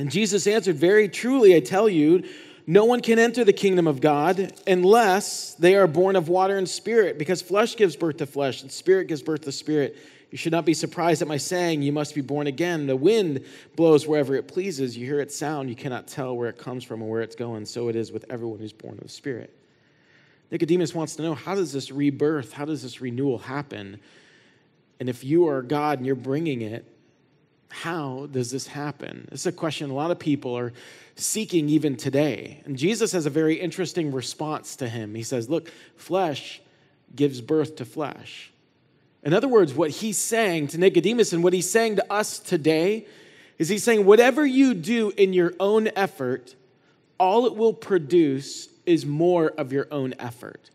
And 0.00 0.10
Jesus 0.10 0.46
answered, 0.46 0.76
Very 0.76 1.10
truly, 1.10 1.54
I 1.54 1.60
tell 1.60 1.86
you, 1.86 2.24
no 2.66 2.86
one 2.86 3.02
can 3.02 3.18
enter 3.18 3.44
the 3.44 3.52
kingdom 3.52 3.86
of 3.86 4.00
God 4.00 4.50
unless 4.66 5.52
they 5.56 5.74
are 5.74 5.86
born 5.86 6.16
of 6.16 6.30
water 6.30 6.56
and 6.56 6.66
spirit, 6.66 7.18
because 7.18 7.42
flesh 7.42 7.76
gives 7.76 7.96
birth 7.96 8.16
to 8.16 8.26
flesh, 8.26 8.62
and 8.62 8.72
spirit 8.72 9.08
gives 9.08 9.20
birth 9.20 9.42
to 9.42 9.52
spirit. 9.52 9.98
You 10.30 10.38
should 10.38 10.52
not 10.52 10.64
be 10.64 10.72
surprised 10.72 11.20
at 11.20 11.28
my 11.28 11.36
saying, 11.36 11.82
You 11.82 11.92
must 11.92 12.14
be 12.14 12.22
born 12.22 12.46
again. 12.46 12.86
The 12.86 12.96
wind 12.96 13.44
blows 13.76 14.06
wherever 14.06 14.34
it 14.34 14.48
pleases. 14.48 14.96
You 14.96 15.04
hear 15.04 15.20
its 15.20 15.36
sound, 15.36 15.68
you 15.68 15.76
cannot 15.76 16.06
tell 16.06 16.34
where 16.34 16.48
it 16.48 16.56
comes 16.56 16.82
from 16.82 17.02
or 17.02 17.10
where 17.10 17.20
it's 17.20 17.36
going. 17.36 17.66
So 17.66 17.88
it 17.88 17.94
is 17.94 18.10
with 18.10 18.24
everyone 18.30 18.58
who's 18.58 18.72
born 18.72 18.94
of 18.94 19.02
the 19.02 19.08
Spirit. 19.10 19.54
Nicodemus 20.50 20.94
wants 20.94 21.14
to 21.16 21.22
know 21.22 21.34
how 21.34 21.54
does 21.54 21.74
this 21.74 21.90
rebirth, 21.90 22.54
how 22.54 22.64
does 22.64 22.82
this 22.82 23.02
renewal 23.02 23.36
happen? 23.36 24.00
And 24.98 25.10
if 25.10 25.24
you 25.24 25.46
are 25.48 25.60
God 25.60 25.98
and 25.98 26.06
you're 26.06 26.16
bringing 26.16 26.62
it, 26.62 26.90
how 27.70 28.28
does 28.30 28.50
this 28.50 28.66
happen? 28.66 29.28
This 29.30 29.40
is 29.40 29.46
a 29.46 29.52
question 29.52 29.90
a 29.90 29.94
lot 29.94 30.10
of 30.10 30.18
people 30.18 30.56
are 30.56 30.72
seeking 31.14 31.68
even 31.68 31.96
today. 31.96 32.62
And 32.64 32.76
Jesus 32.76 33.12
has 33.12 33.26
a 33.26 33.30
very 33.30 33.54
interesting 33.54 34.12
response 34.12 34.76
to 34.76 34.88
him. 34.88 35.14
He 35.14 35.22
says, 35.22 35.48
Look, 35.48 35.70
flesh 35.96 36.60
gives 37.14 37.40
birth 37.40 37.76
to 37.76 37.84
flesh. 37.84 38.50
In 39.22 39.34
other 39.34 39.48
words, 39.48 39.74
what 39.74 39.90
he's 39.90 40.18
saying 40.18 40.68
to 40.68 40.78
Nicodemus 40.78 41.32
and 41.32 41.42
what 41.42 41.52
he's 41.52 41.70
saying 41.70 41.96
to 41.96 42.12
us 42.12 42.38
today 42.38 43.06
is 43.58 43.68
he's 43.68 43.84
saying, 43.84 44.06
whatever 44.06 44.46
you 44.46 44.72
do 44.72 45.10
in 45.16 45.34
your 45.34 45.52
own 45.60 45.90
effort, 45.94 46.54
all 47.18 47.44
it 47.44 47.54
will 47.54 47.74
produce 47.74 48.68
is 48.86 49.04
more 49.04 49.48
of 49.58 49.72
your 49.72 49.86
own 49.90 50.14
effort, 50.18 50.70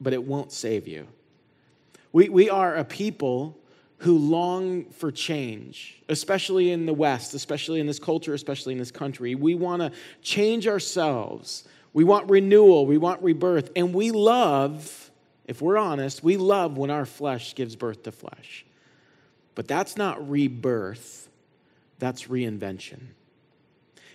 but 0.00 0.14
it 0.14 0.24
won't 0.24 0.50
save 0.50 0.88
you. 0.88 1.06
We, 2.10 2.30
we 2.30 2.48
are 2.48 2.74
a 2.74 2.84
people 2.84 3.58
who 4.02 4.18
long 4.18 4.84
for 4.90 5.10
change, 5.10 6.02
especially 6.08 6.70
in 6.70 6.86
the 6.86 6.92
West, 6.92 7.34
especially 7.34 7.80
in 7.80 7.86
this 7.86 7.98
culture, 7.98 8.34
especially 8.34 8.72
in 8.72 8.78
this 8.78 8.90
country. 8.90 9.34
We 9.34 9.54
want 9.54 9.82
to 9.82 9.92
change 10.22 10.66
ourselves. 10.66 11.64
We 11.92 12.04
want 12.04 12.30
renewal. 12.30 12.86
We 12.86 12.98
want 12.98 13.22
rebirth. 13.22 13.70
And 13.76 13.94
we 13.94 14.10
love 14.10 15.10
if 15.46 15.60
we're 15.60 15.76
honest, 15.76 16.22
we 16.22 16.36
love 16.36 16.76
when 16.76 16.90
our 16.90 17.04
flesh 17.04 17.54
gives 17.54 17.76
birth 17.76 18.04
to 18.04 18.12
flesh. 18.12 18.64
But 19.54 19.68
that's 19.68 19.96
not 19.96 20.30
rebirth, 20.30 21.28
that's 21.98 22.24
reinvention. 22.24 23.00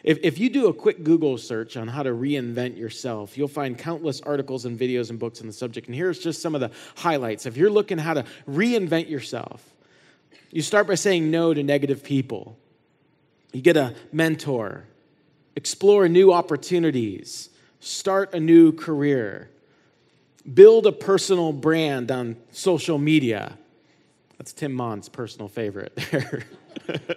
If, 0.03 0.19
if 0.23 0.39
you 0.39 0.49
do 0.49 0.67
a 0.67 0.73
quick 0.73 1.03
Google 1.03 1.37
search 1.37 1.75
on 1.75 1.87
how 1.87 2.01
to 2.03 2.11
reinvent 2.11 2.77
yourself, 2.77 3.37
you'll 3.37 3.47
find 3.47 3.77
countless 3.77 4.21
articles 4.21 4.65
and 4.65 4.79
videos 4.79 5.09
and 5.09 5.19
books 5.19 5.41
on 5.41 5.47
the 5.47 5.53
subject. 5.53 5.87
And 5.87 5.95
here's 5.95 6.19
just 6.19 6.41
some 6.41 6.55
of 6.55 6.61
the 6.61 6.71
highlights. 6.95 7.45
If 7.45 7.57
you're 7.57 7.69
looking 7.69 7.97
how 7.97 8.13
to 8.13 8.23
reinvent 8.49 9.09
yourself, 9.09 9.75
you 10.51 10.61
start 10.61 10.87
by 10.87 10.95
saying 10.95 11.29
no 11.29 11.53
to 11.53 11.63
negative 11.63 12.03
people. 12.03 12.57
You 13.53 13.61
get 13.61 13.77
a 13.77 13.95
mentor, 14.11 14.85
explore 15.55 16.07
new 16.07 16.31
opportunities, 16.31 17.49
start 17.79 18.33
a 18.33 18.39
new 18.39 18.71
career, 18.71 19.49
build 20.51 20.85
a 20.85 20.91
personal 20.91 21.53
brand 21.53 22.11
on 22.11 22.37
social 22.51 22.97
media. 22.97 23.57
That's 24.37 24.53
Tim 24.53 24.73
Mon's 24.73 25.09
personal 25.09 25.47
favorite 25.47 25.95
there. 26.11 26.43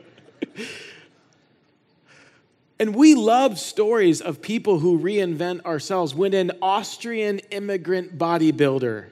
and 2.80 2.94
we 2.94 3.14
love 3.14 3.58
stories 3.58 4.20
of 4.20 4.40
people 4.40 4.78
who 4.78 4.98
reinvent 4.98 5.64
ourselves. 5.64 6.14
When 6.14 6.32
an 6.34 6.52
Austrian 6.62 7.40
immigrant 7.50 8.16
bodybuilder 8.16 9.10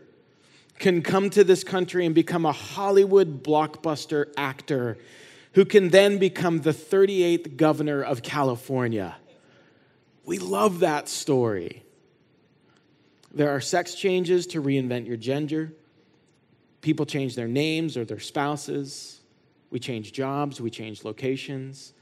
can 0.78 1.02
come 1.02 1.30
to 1.30 1.44
this 1.44 1.64
country 1.64 2.06
and 2.06 2.14
become 2.14 2.44
a 2.44 2.52
Hollywood 2.52 3.42
blockbuster 3.42 4.32
actor 4.36 4.98
who 5.52 5.64
can 5.64 5.88
then 5.88 6.18
become 6.18 6.60
the 6.60 6.72
38th 6.72 7.56
governor 7.56 8.02
of 8.02 8.22
California. 8.22 9.16
We 10.24 10.38
love 10.38 10.80
that 10.80 11.08
story. 11.08 11.82
There 13.32 13.50
are 13.50 13.60
sex 13.60 13.94
changes 13.94 14.46
to 14.48 14.62
reinvent 14.62 15.06
your 15.06 15.16
gender. 15.16 15.72
People 16.80 17.06
change 17.06 17.34
their 17.34 17.48
names 17.48 17.96
or 17.96 18.04
their 18.04 18.20
spouses. 18.20 19.20
We 19.70 19.78
change 19.78 20.12
jobs, 20.12 20.60
we 20.60 20.70
change 20.70 21.04
locations. 21.04 21.92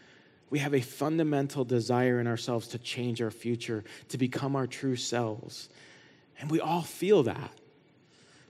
We 0.51 0.61
have 0.61 0.75
a 0.75 0.81
fundamental 0.81 1.65
desire 1.65 2.21
in 2.21 2.27
ourselves 2.27 2.69
to 2.69 2.79
change 2.79 3.21
our 3.21 3.33
future, 3.33 3.83
to 4.09 4.19
become 4.19 4.55
our 4.55 4.67
true 4.69 4.95
selves. 4.95 5.69
And 6.39 6.51
we 6.51 6.61
all 6.61 6.83
feel 6.83 7.25
that. 7.25 7.51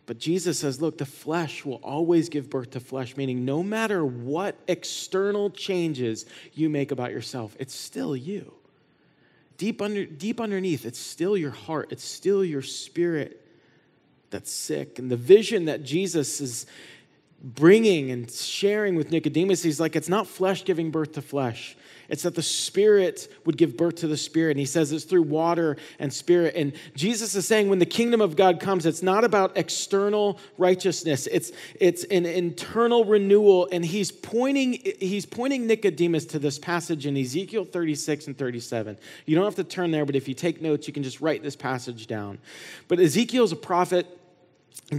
But 0.07 0.19
Jesus 0.19 0.61
says, 0.61 0.81
look, 0.81 0.99
the 0.99 1.07
flesh 1.07 1.65
will 1.65 1.81
always 1.83 2.29
give 2.29 2.49
birth 2.49 2.71
to 2.71 2.81
flesh, 2.81 3.17
meaning 3.17 3.45
no 3.45 3.63
matter 3.63 4.05
what 4.05 4.57
external 4.69 5.51
changes 5.51 6.27
you 6.55 6.69
make 6.69 6.93
about 6.93 7.11
yourself, 7.11 7.57
it's 7.59 7.75
still 7.75 8.17
you. 8.17 8.55
Deep, 9.59 9.83
under, 9.83 10.05
deep 10.05 10.41
underneath, 10.41 10.87
it's 10.87 10.99
still 10.99 11.37
your 11.37 11.51
heart, 11.51 11.91
it's 11.91 12.05
still 12.05 12.45
your 12.45 12.63
spirit 12.63 13.43
that's 14.31 14.51
sick. 14.51 14.99
And 14.99 15.11
the 15.11 15.17
vision 15.17 15.65
that 15.65 15.83
Jesus 15.83 16.41
is 16.41 16.67
bringing 17.47 18.11
and 18.11 18.29
sharing 18.29 18.97
with 18.97 19.13
Nicodemus, 19.13 19.63
he's 19.63 19.79
like, 19.79 19.95
it's 19.95 20.09
not 20.09 20.27
flesh 20.27 20.65
giving 20.65 20.91
birth 20.91 21.13
to 21.13 21.23
flesh. 21.23 21.77
It's 22.09 22.23
that 22.23 22.35
the 22.35 22.43
Spirit 22.43 23.29
would 23.45 23.57
give 23.57 23.77
birth 23.77 23.97
to 23.97 24.09
the 24.09 24.17
Spirit. 24.17 24.53
And 24.53 24.61
he 24.61 24.67
says 24.67 24.93
it's 24.93 25.05
through 25.05 25.23
water 25.23 25.77
and 25.99 26.13
Spirit. 26.13 26.55
And 26.57 26.73
Jesus 26.95 27.35
is 27.35 27.47
saying 27.47 27.69
when 27.69 27.79
the 27.79 27.87
kingdom 27.87 28.21
of 28.21 28.37
God 28.37 28.61
comes, 28.61 28.85
it's 28.85 29.03
not 29.03 29.25
about 29.25 29.57
external 29.57 30.39
righteousness, 30.59 31.29
it's, 31.29 31.53
it's 31.81 32.05
an 32.05 32.27
internal 32.27 33.05
renewal. 33.05 33.69
And 33.71 33.85
he's 33.85 34.11
pointing, 34.11 34.81
he's 35.01 35.27
pointing 35.27 35.67
Nicodemus 35.67 36.27
to 36.27 36.39
this 36.39 36.59
passage 36.59 37.07
in 37.07 37.17
Ezekiel 37.17 37.65
36 37.65 38.27
and 38.27 38.37
37. 38.39 38.99
You 39.25 39.37
don't 39.37 39.45
have 39.45 39.57
to 39.57 39.65
turn 39.65 39.93
there, 39.93 40.05
but 40.05 40.17
if 40.17 40.29
you 40.29 40.35
take 40.35 40.61
notes, 40.61 40.87
you 40.87 40.93
can 40.93 41.03
just 41.03 41.21
write 41.21 41.43
this 41.43 41.57
passage 41.57 42.07
down. 42.07 42.39
But 42.89 43.01
Ezekiel's 43.01 43.53
a 43.53 43.57
prophet 43.57 44.07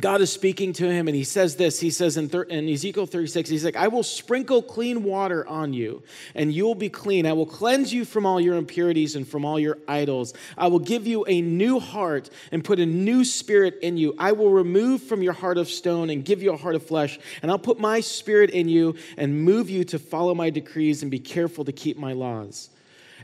God 0.02 0.20
is 0.20 0.30
speaking 0.30 0.74
to 0.74 0.92
him, 0.92 1.08
and 1.08 1.16
he 1.16 1.24
says 1.24 1.56
this. 1.56 1.80
He 1.80 1.92
says 1.92 2.18
in, 2.18 2.30
in, 2.50 2.68
Ezekiel 2.68 3.06
36, 3.06 3.50
he's 3.50 3.64
like, 3.64 3.78
I 3.78 3.88
will 3.88 4.04
sprinkle 4.04 4.62
clean 4.62 5.02
water 5.02 5.48
on 5.48 5.72
you, 5.72 6.04
and 6.36 6.54
you 6.54 6.66
will 6.66 6.76
be 6.76 6.90
clean. 6.90 7.26
I 7.26 7.32
will 7.32 7.46
cleanse 7.46 7.94
you 7.94 8.04
from 8.04 8.26
all 8.26 8.42
your 8.42 8.58
impurities 8.58 9.16
and 9.16 9.26
from 9.26 9.46
all 9.46 9.58
your 9.58 9.78
idols. 9.88 10.34
I 10.58 10.68
will 10.68 10.80
give 10.80 11.08
you 11.08 11.24
a 11.26 11.40
new 11.40 11.80
heart 11.80 12.30
and 12.52 12.66
put 12.66 12.82
a 12.82 12.86
new 12.86 13.24
spirit 13.24 13.80
in 13.82 13.96
you. 13.96 14.14
I 14.20 14.34
will 14.34 14.52
remove 14.52 15.04
from 15.04 15.22
your 15.24 15.32
heart 15.32 15.58
of 15.58 15.70
stone 15.70 16.10
and 16.10 16.26
give 16.26 16.44
you 16.44 16.52
a 16.52 16.58
heart 16.58 16.76
of 16.76 16.86
flesh, 16.86 17.18
and 17.42 17.50
I'll 17.50 17.58
put 17.58 17.80
my 17.80 18.02
spirit 18.02 18.50
in 18.50 18.68
you 18.68 18.96
and 19.16 19.42
move 19.42 19.70
you 19.70 19.86
to 19.86 20.00
follow 20.00 20.36
my 20.36 20.50
decrees 20.50 21.02
and 21.02 21.10
be 21.10 21.20
careful 21.20 21.64
to 21.64 21.72
keep 21.72 21.98
my 21.98 22.12
laws. 22.12 22.72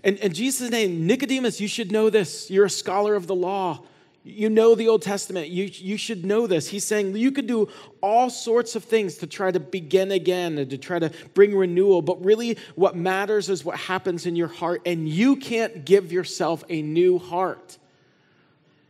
And, 0.01 0.17
and 0.19 0.33
Jesus' 0.33 0.69
name, 0.69 1.05
Nicodemus, 1.05 1.59
you 1.59 1.67
should 1.67 1.91
know 1.91 2.09
this. 2.09 2.49
You're 2.49 2.65
a 2.65 2.69
scholar 2.69 3.15
of 3.15 3.27
the 3.27 3.35
law. 3.35 3.81
You 4.25 4.49
know 4.49 4.73
the 4.73 4.87
Old 4.87 5.01
Testament. 5.01 5.49
You, 5.49 5.65
you 5.65 5.97
should 5.97 6.23
know 6.23 6.47
this. 6.47 6.69
He's 6.69 6.85
saying 6.85 7.15
you 7.17 7.31
could 7.31 7.47
do 7.47 7.67
all 8.01 8.29
sorts 8.29 8.75
of 8.75 8.85
things 8.85 9.17
to 9.17 9.27
try 9.27 9.51
to 9.51 9.59
begin 9.59 10.11
again 10.11 10.57
and 10.57 10.69
to 10.69 10.77
try 10.77 10.97
to 10.97 11.11
bring 11.33 11.55
renewal, 11.55 12.01
but 12.01 12.23
really 12.23 12.57
what 12.75 12.95
matters 12.95 13.49
is 13.49 13.65
what 13.65 13.77
happens 13.77 14.25
in 14.25 14.37
your 14.37 14.47
heart, 14.47 14.81
and 14.85 15.09
you 15.09 15.35
can't 15.35 15.83
give 15.83 16.13
yourself 16.13 16.63
a 16.69 16.81
new 16.81 17.19
heart. 17.19 17.77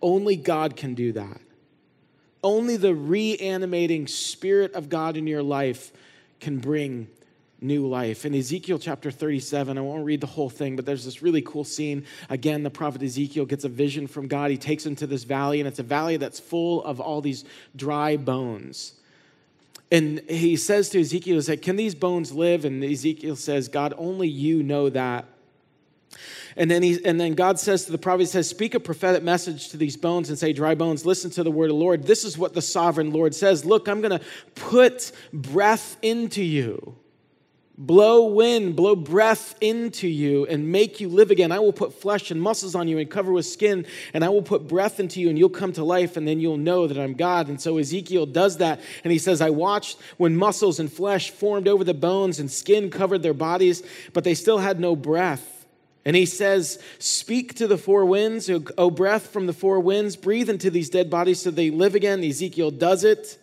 Only 0.03 0.35
God 0.35 0.75
can 0.75 0.93
do 0.93 1.13
that. 1.13 1.41
Only 2.43 2.77
the 2.77 2.93
reanimating 2.93 4.05
Spirit 4.07 4.73
of 4.73 4.89
God 4.89 5.17
in 5.17 5.25
your 5.25 5.41
life 5.41 5.91
can 6.41 6.59
bring 6.59 7.07
new 7.63 7.87
life. 7.87 8.25
In 8.25 8.35
Ezekiel 8.35 8.77
chapter 8.77 9.09
37, 9.09 9.77
I 9.77 9.81
won't 9.81 10.05
read 10.05 10.21
the 10.21 10.27
whole 10.27 10.49
thing, 10.49 10.75
but 10.75 10.85
there's 10.85 11.05
this 11.05 11.21
really 11.21 11.41
cool 11.41 11.63
scene. 11.63 12.05
Again, 12.29 12.63
the 12.63 12.69
prophet 12.69 13.01
Ezekiel 13.01 13.45
gets 13.45 13.63
a 13.63 13.69
vision 13.69 14.07
from 14.07 14.27
God. 14.27 14.51
He 14.51 14.57
takes 14.57 14.85
him 14.85 14.95
to 14.97 15.07
this 15.07 15.23
valley, 15.23 15.59
and 15.59 15.67
it's 15.67 15.79
a 15.79 15.83
valley 15.83 16.17
that's 16.17 16.39
full 16.39 16.83
of 16.83 16.99
all 16.99 17.21
these 17.21 17.45
dry 17.75 18.17
bones. 18.17 18.93
And 19.91 20.21
he 20.27 20.55
says 20.55 20.89
to 20.89 20.99
Ezekiel, 20.99 21.39
"He 21.39 21.57
Can 21.57 21.75
these 21.75 21.95
bones 21.95 22.31
live? 22.31 22.65
And 22.65 22.83
Ezekiel 22.83 23.35
says, 23.35 23.67
God, 23.67 23.93
only 23.97 24.27
you 24.27 24.63
know 24.63 24.89
that. 24.89 25.25
And 26.55 26.69
then, 26.69 26.83
he, 26.83 27.03
and 27.03 27.19
then 27.19 27.33
God 27.33 27.59
says 27.59 27.85
to 27.85 27.91
the 27.91 27.97
prophet, 27.97 28.21
He 28.21 28.25
says, 28.27 28.49
Speak 28.49 28.75
a 28.75 28.79
prophetic 28.79 29.23
message 29.23 29.69
to 29.69 29.77
these 29.77 29.97
bones 29.97 30.29
and 30.29 30.37
say, 30.37 30.53
Dry 30.53 30.75
bones, 30.75 31.05
listen 31.05 31.31
to 31.31 31.43
the 31.43 31.51
word 31.51 31.65
of 31.65 31.77
the 31.77 31.83
Lord. 31.83 32.03
This 32.03 32.23
is 32.23 32.37
what 32.37 32.53
the 32.53 32.61
sovereign 32.61 33.11
Lord 33.11 33.33
says 33.33 33.65
Look, 33.65 33.87
I'm 33.87 34.01
going 34.01 34.19
to 34.19 34.25
put 34.55 35.11
breath 35.31 35.97
into 36.01 36.43
you 36.43 36.95
blow 37.77 38.27
wind, 38.27 38.75
blow 38.75 38.95
breath 38.95 39.55
into 39.59 40.07
you 40.07 40.45
and 40.45 40.71
make 40.71 40.99
you 40.99 41.09
live 41.09 41.31
again. 41.31 41.51
I 41.51 41.59
will 41.59 41.73
put 41.73 41.93
flesh 41.93 42.29
and 42.29 42.41
muscles 42.41 42.75
on 42.75 42.87
you 42.87 42.99
and 42.99 43.09
cover 43.09 43.31
with 43.31 43.45
skin, 43.45 43.85
and 44.13 44.23
I 44.23 44.29
will 44.29 44.43
put 44.43 44.67
breath 44.67 44.99
into 44.99 45.19
you, 45.19 45.29
and 45.29 45.37
you'll 45.37 45.49
come 45.49 45.73
to 45.73 45.83
life, 45.83 46.15
and 46.15 46.27
then 46.27 46.39
you'll 46.39 46.57
know 46.57 46.87
that 46.87 46.99
I'm 46.99 47.13
God. 47.13 47.47
And 47.47 47.59
so 47.59 47.77
Ezekiel 47.77 48.27
does 48.27 48.57
that, 48.57 48.79
and 49.03 49.11
he 49.11 49.17
says, 49.17 49.41
I 49.41 49.49
watched 49.49 49.97
when 50.17 50.35
muscles 50.35 50.79
and 50.79 50.91
flesh 50.91 51.31
formed 51.31 51.67
over 51.67 51.83
the 51.83 51.93
bones 51.93 52.39
and 52.39 52.51
skin 52.51 52.89
covered 52.89 53.23
their 53.23 53.33
bodies, 53.33 53.81
but 54.13 54.23
they 54.23 54.35
still 54.35 54.59
had 54.59 54.79
no 54.79 54.95
breath. 54.95 55.49
And 56.05 56.15
he 56.15 56.25
says, 56.25 56.83
Speak 56.99 57.55
to 57.55 57.67
the 57.67 57.77
four 57.77 58.05
winds, 58.05 58.49
O 58.77 58.91
breath 58.91 59.27
from 59.27 59.47
the 59.47 59.53
four 59.53 59.79
winds, 59.79 60.15
breathe 60.15 60.49
into 60.49 60.69
these 60.69 60.89
dead 60.89 61.09
bodies 61.09 61.41
so 61.41 61.49
they 61.49 61.71
live 61.71 61.95
again. 61.95 62.23
Ezekiel 62.23 62.71
does 62.71 63.03
it, 63.05 63.39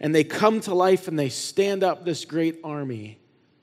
and 0.00 0.14
they 0.14 0.24
come 0.24 0.60
to 0.62 0.74
life 0.74 1.06
and 1.06 1.18
they 1.18 1.28
stand 1.28 1.84
up 1.84 2.04
this 2.04 2.24
great 2.24 2.58
army. 2.64 3.19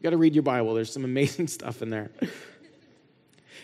Got 0.07 0.11
to 0.11 0.17
read 0.17 0.35
your 0.35 0.43
Bible, 0.43 0.73
there's 0.73 0.93
some 0.93 1.03
amazing 1.03 1.47
stuff 1.49 1.81
in 1.81 1.89
there. 1.89 2.09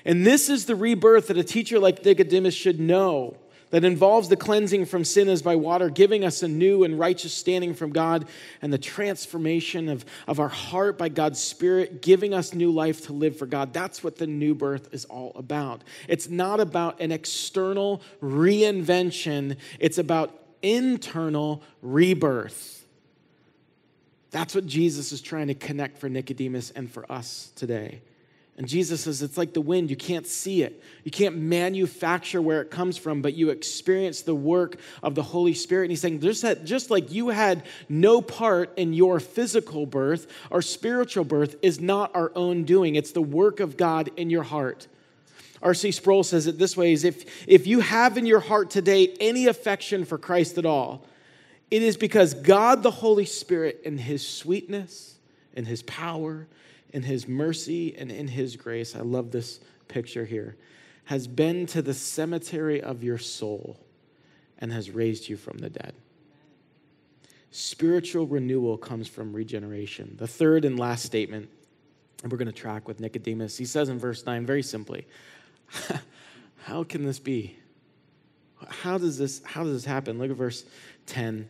And 0.03 0.25
this 0.25 0.49
is 0.49 0.65
the 0.65 0.75
rebirth 0.75 1.27
that 1.27 1.37
a 1.37 1.43
teacher 1.43 1.79
like 1.79 2.03
Nicodemus 2.03 2.53
should 2.53 2.81
know 2.81 3.37
that 3.69 3.85
involves 3.85 4.27
the 4.27 4.35
cleansing 4.35 4.87
from 4.87 5.05
sin 5.05 5.29
as 5.29 5.41
by 5.41 5.55
water, 5.55 5.89
giving 5.89 6.25
us 6.25 6.43
a 6.43 6.49
new 6.49 6.83
and 6.83 6.99
righteous 6.99 7.33
standing 7.33 7.73
from 7.73 7.91
God, 7.93 8.27
and 8.61 8.73
the 8.73 8.77
transformation 8.77 9.87
of, 9.87 10.03
of 10.27 10.41
our 10.41 10.49
heart 10.49 10.97
by 10.97 11.07
God's 11.07 11.39
Spirit, 11.39 12.01
giving 12.01 12.33
us 12.33 12.53
new 12.53 12.71
life 12.71 13.05
to 13.05 13.13
live 13.13 13.37
for 13.37 13.45
God. 13.45 13.71
That's 13.71 14.03
what 14.03 14.17
the 14.17 14.27
new 14.27 14.53
birth 14.53 14.93
is 14.93 15.05
all 15.05 15.31
about. 15.35 15.81
It's 16.09 16.27
not 16.27 16.59
about 16.59 16.99
an 16.99 17.13
external 17.13 18.01
reinvention, 18.21 19.55
it's 19.79 19.97
about 19.97 20.37
internal 20.61 21.63
rebirth. 21.81 22.82
That's 24.33 24.55
what 24.55 24.65
Jesus 24.65 25.11
is 25.11 25.21
trying 25.21 25.47
to 25.47 25.53
connect 25.53 25.99
for 25.99 26.09
Nicodemus 26.09 26.71
and 26.71 26.91
for 26.91 27.09
us 27.09 27.51
today. 27.55 28.01
And 28.57 28.67
Jesus 28.67 29.01
says 29.01 29.21
it's 29.21 29.37
like 29.37 29.53
the 29.53 29.61
wind. 29.61 29.91
You 29.91 29.95
can't 29.95 30.25
see 30.25 30.63
it. 30.63 30.81
You 31.03 31.11
can't 31.11 31.37
manufacture 31.37 32.41
where 32.41 32.59
it 32.59 32.71
comes 32.71 32.97
from, 32.97 33.21
but 33.21 33.35
you 33.35 33.51
experience 33.51 34.23
the 34.23 34.33
work 34.33 34.77
of 35.03 35.13
the 35.13 35.21
Holy 35.21 35.53
Spirit. 35.53 35.83
And 35.83 35.91
he's 35.91 36.01
saying, 36.01 36.19
just, 36.19 36.41
that, 36.41 36.65
just 36.65 36.89
like 36.89 37.11
you 37.11 37.29
had 37.29 37.63
no 37.87 38.21
part 38.21 38.75
in 38.75 38.93
your 38.93 39.19
physical 39.19 39.85
birth, 39.85 40.25
our 40.51 40.63
spiritual 40.63 41.25
birth 41.25 41.55
is 41.61 41.79
not 41.79 42.15
our 42.15 42.31
own 42.35 42.63
doing. 42.63 42.95
It's 42.95 43.11
the 43.11 43.21
work 43.21 43.59
of 43.59 43.77
God 43.77 44.09
in 44.17 44.31
your 44.31 44.43
heart. 44.43 44.87
R.C. 45.61 45.91
Sproul 45.91 46.23
says 46.23 46.47
it 46.47 46.57
this 46.57 46.75
way 46.75 46.91
is 46.91 47.03
if, 47.03 47.47
if 47.47 47.67
you 47.67 47.81
have 47.81 48.17
in 48.17 48.25
your 48.25 48.39
heart 48.39 48.71
today 48.71 49.15
any 49.19 49.45
affection 49.45 50.05
for 50.05 50.17
Christ 50.17 50.57
at 50.57 50.65
all, 50.65 51.05
it 51.71 51.81
is 51.81 51.97
because 51.97 52.33
God 52.33 52.83
the 52.83 52.91
Holy 52.91 53.25
Spirit, 53.25 53.81
in 53.83 53.97
His 53.97 54.27
sweetness, 54.27 55.17
in 55.53 55.65
His 55.65 55.83
power, 55.83 56.47
in 56.91 57.03
His 57.03 57.27
mercy, 57.27 57.95
and 57.97 58.11
in 58.11 58.27
His 58.27 58.55
grace, 58.55 58.95
I 58.95 59.01
love 59.01 59.31
this 59.31 59.59
picture 59.87 60.25
here, 60.25 60.55
has 61.05 61.27
been 61.27 61.65
to 61.67 61.81
the 61.81 61.93
cemetery 61.93 62.81
of 62.81 63.03
your 63.03 63.17
soul 63.17 63.79
and 64.59 64.71
has 64.71 64.91
raised 64.91 65.27
you 65.27 65.35
from 65.35 65.57
the 65.57 65.69
dead. 65.69 65.93
Spiritual 67.51 68.25
renewal 68.25 68.77
comes 68.77 69.07
from 69.07 69.33
regeneration. 69.33 70.15
The 70.17 70.27
third 70.27 70.65
and 70.65 70.79
last 70.79 71.03
statement, 71.03 71.49
and 72.23 72.31
we're 72.31 72.37
going 72.37 72.47
to 72.47 72.53
track 72.53 72.87
with 72.87 72.99
Nicodemus, 72.99 73.57
he 73.57 73.65
says 73.65 73.89
in 73.89 73.99
verse 73.99 74.25
9 74.25 74.45
very 74.45 74.63
simply, 74.63 75.05
How 76.63 76.83
can 76.83 77.05
this 77.05 77.19
be? 77.19 77.57
How 78.69 78.97
does 78.97 79.17
this, 79.17 79.41
how 79.43 79.63
does 79.63 79.73
this 79.73 79.85
happen? 79.85 80.17
Look 80.17 80.31
at 80.31 80.37
verse 80.37 80.63
10. 81.05 81.47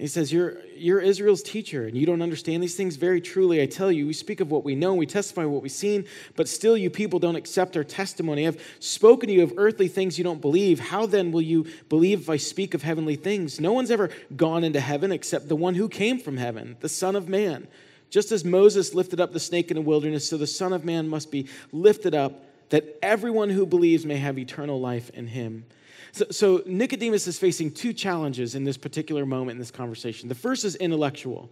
He 0.00 0.06
says, 0.06 0.32
you're, 0.32 0.56
you're 0.74 0.98
Israel's 0.98 1.42
teacher, 1.42 1.86
and 1.86 1.94
you 1.94 2.06
don't 2.06 2.22
understand 2.22 2.62
these 2.62 2.74
things. 2.74 2.96
Very 2.96 3.20
truly, 3.20 3.60
I 3.60 3.66
tell 3.66 3.92
you, 3.92 4.06
we 4.06 4.14
speak 4.14 4.40
of 4.40 4.50
what 4.50 4.64
we 4.64 4.74
know, 4.74 4.94
we 4.94 5.04
testify 5.04 5.44
what 5.44 5.60
we've 5.60 5.70
seen, 5.70 6.06
but 6.36 6.48
still 6.48 6.74
you 6.74 6.88
people 6.88 7.18
don't 7.18 7.36
accept 7.36 7.76
our 7.76 7.84
testimony. 7.84 8.46
I've 8.46 8.62
spoken 8.78 9.28
to 9.28 9.34
you 9.34 9.42
of 9.42 9.52
earthly 9.58 9.88
things 9.88 10.16
you 10.16 10.24
don't 10.24 10.40
believe. 10.40 10.80
How 10.80 11.04
then 11.04 11.32
will 11.32 11.42
you 11.42 11.66
believe 11.90 12.22
if 12.22 12.30
I 12.30 12.38
speak 12.38 12.72
of 12.72 12.82
heavenly 12.82 13.16
things? 13.16 13.60
No 13.60 13.74
one's 13.74 13.90
ever 13.90 14.08
gone 14.34 14.64
into 14.64 14.80
heaven 14.80 15.12
except 15.12 15.48
the 15.48 15.56
one 15.56 15.74
who 15.74 15.86
came 15.86 16.18
from 16.18 16.38
heaven, 16.38 16.78
the 16.80 16.88
Son 16.88 17.14
of 17.14 17.28
Man. 17.28 17.68
Just 18.08 18.32
as 18.32 18.42
Moses 18.42 18.94
lifted 18.94 19.20
up 19.20 19.34
the 19.34 19.38
snake 19.38 19.70
in 19.70 19.74
the 19.74 19.82
wilderness, 19.82 20.26
so 20.26 20.38
the 20.38 20.46
Son 20.46 20.72
of 20.72 20.82
Man 20.82 21.08
must 21.08 21.30
be 21.30 21.46
lifted 21.72 22.14
up, 22.14 22.46
that 22.70 22.98
everyone 23.02 23.50
who 23.50 23.66
believes 23.66 24.06
may 24.06 24.16
have 24.16 24.38
eternal 24.38 24.80
life 24.80 25.10
in 25.10 25.26
him. 25.26 25.66
So, 26.12 26.26
so, 26.30 26.62
Nicodemus 26.66 27.26
is 27.26 27.38
facing 27.38 27.70
two 27.72 27.92
challenges 27.92 28.54
in 28.54 28.64
this 28.64 28.76
particular 28.76 29.24
moment 29.24 29.52
in 29.52 29.58
this 29.58 29.70
conversation. 29.70 30.28
The 30.28 30.34
first 30.34 30.64
is 30.64 30.74
intellectual, 30.76 31.50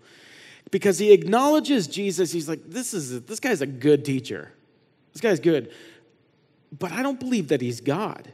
because 0.71 0.99
he 0.99 1.12
acknowledges 1.12 1.87
Jesus. 1.87 2.33
He's 2.33 2.49
like, 2.49 2.61
this, 2.66 2.92
is 2.92 3.23
this 3.23 3.40
guy's 3.40 3.61
a 3.61 3.66
good 3.66 4.05
teacher. 4.05 4.53
This 5.12 5.21
guy's 5.21 5.40
good. 5.40 5.73
But 6.77 6.92
I 6.92 7.03
don't 7.03 7.18
believe 7.18 7.49
that 7.49 7.61
he's 7.61 7.81
God. 7.81 8.33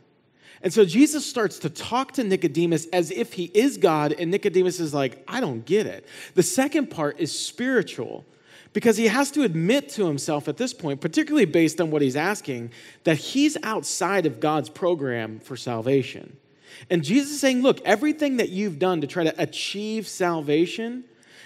And 0.62 0.72
so 0.72 0.84
Jesus 0.84 1.26
starts 1.26 1.58
to 1.60 1.70
talk 1.70 2.12
to 2.12 2.24
Nicodemus 2.24 2.86
as 2.86 3.10
if 3.10 3.34
he 3.34 3.50
is 3.52 3.76
God, 3.76 4.12
and 4.12 4.30
Nicodemus 4.30 4.80
is 4.80 4.94
like, 4.94 5.22
I 5.28 5.40
don't 5.40 5.64
get 5.66 5.86
it. 5.86 6.06
The 6.34 6.42
second 6.42 6.90
part 6.90 7.20
is 7.20 7.38
spiritual 7.38 8.24
because 8.74 8.98
he 8.98 9.06
has 9.06 9.30
to 9.30 9.42
admit 9.42 9.88
to 9.90 10.06
himself 10.06 10.48
at 10.48 10.58
this 10.58 10.74
point, 10.74 11.00
particularly 11.00 11.46
based 11.46 11.80
on 11.80 11.90
what 11.90 12.02
he's 12.02 12.16
asking, 12.16 12.70
that 13.04 13.16
he's 13.16 13.56
outside 13.62 14.26
of 14.26 14.40
God's 14.40 14.68
program 14.68 15.40
for 15.40 15.56
salvation. 15.56 16.36
And 16.90 17.02
Jesus 17.02 17.30
is 17.30 17.40
saying, 17.40 17.62
Look, 17.62 17.80
everything 17.86 18.36
that 18.36 18.50
you've 18.50 18.78
done 18.78 19.00
to 19.00 19.06
try 19.06 19.24
to 19.24 19.34
achieve 19.40 20.06
salvation 20.06 21.04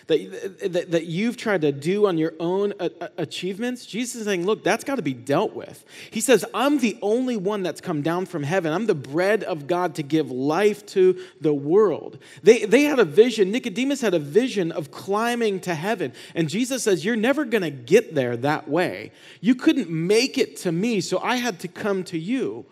that, 0.08 0.72
that, 0.72 0.90
that 0.90 1.06
you've 1.06 1.36
tried 1.36 1.60
to 1.60 1.70
do 1.70 2.06
on 2.06 2.18
your 2.18 2.32
own 2.40 2.72
uh, 2.80 2.88
uh, 3.00 3.08
achievements, 3.18 3.86
Jesus 3.86 4.16
is 4.16 4.24
saying, 4.24 4.44
look, 4.44 4.64
that's 4.64 4.82
got 4.82 4.96
to 4.96 5.02
be 5.02 5.12
dealt 5.12 5.54
with. 5.54 5.84
He 6.10 6.20
says, 6.20 6.44
I'm 6.54 6.78
the 6.78 6.98
only 7.02 7.36
one 7.36 7.62
that's 7.62 7.80
come 7.80 8.02
down 8.02 8.26
from 8.26 8.42
heaven. 8.42 8.72
I'm 8.72 8.86
the 8.86 8.94
bread 8.94 9.44
of 9.44 9.66
God 9.66 9.94
to 9.96 10.02
give 10.02 10.30
life 10.30 10.84
to 10.86 11.22
the 11.40 11.52
world. 11.54 12.18
They, 12.42 12.64
they 12.64 12.82
had 12.82 12.98
a 12.98 13.04
vision, 13.04 13.52
Nicodemus 13.52 14.00
had 14.00 14.14
a 14.14 14.18
vision 14.18 14.72
of 14.72 14.90
climbing 14.90 15.60
to 15.60 15.74
heaven. 15.74 16.12
And 16.34 16.48
Jesus 16.48 16.82
says, 16.82 17.04
You're 17.04 17.16
never 17.16 17.44
going 17.44 17.62
to 17.62 17.70
get 17.70 18.14
there 18.14 18.36
that 18.38 18.66
way. 18.66 19.12
You 19.40 19.54
couldn't 19.54 19.90
make 19.90 20.38
it 20.38 20.56
to 20.58 20.72
me, 20.72 21.00
so 21.02 21.18
I 21.18 21.36
had 21.36 21.60
to 21.60 21.68
come 21.68 22.02
to 22.04 22.18
you. 22.18 22.64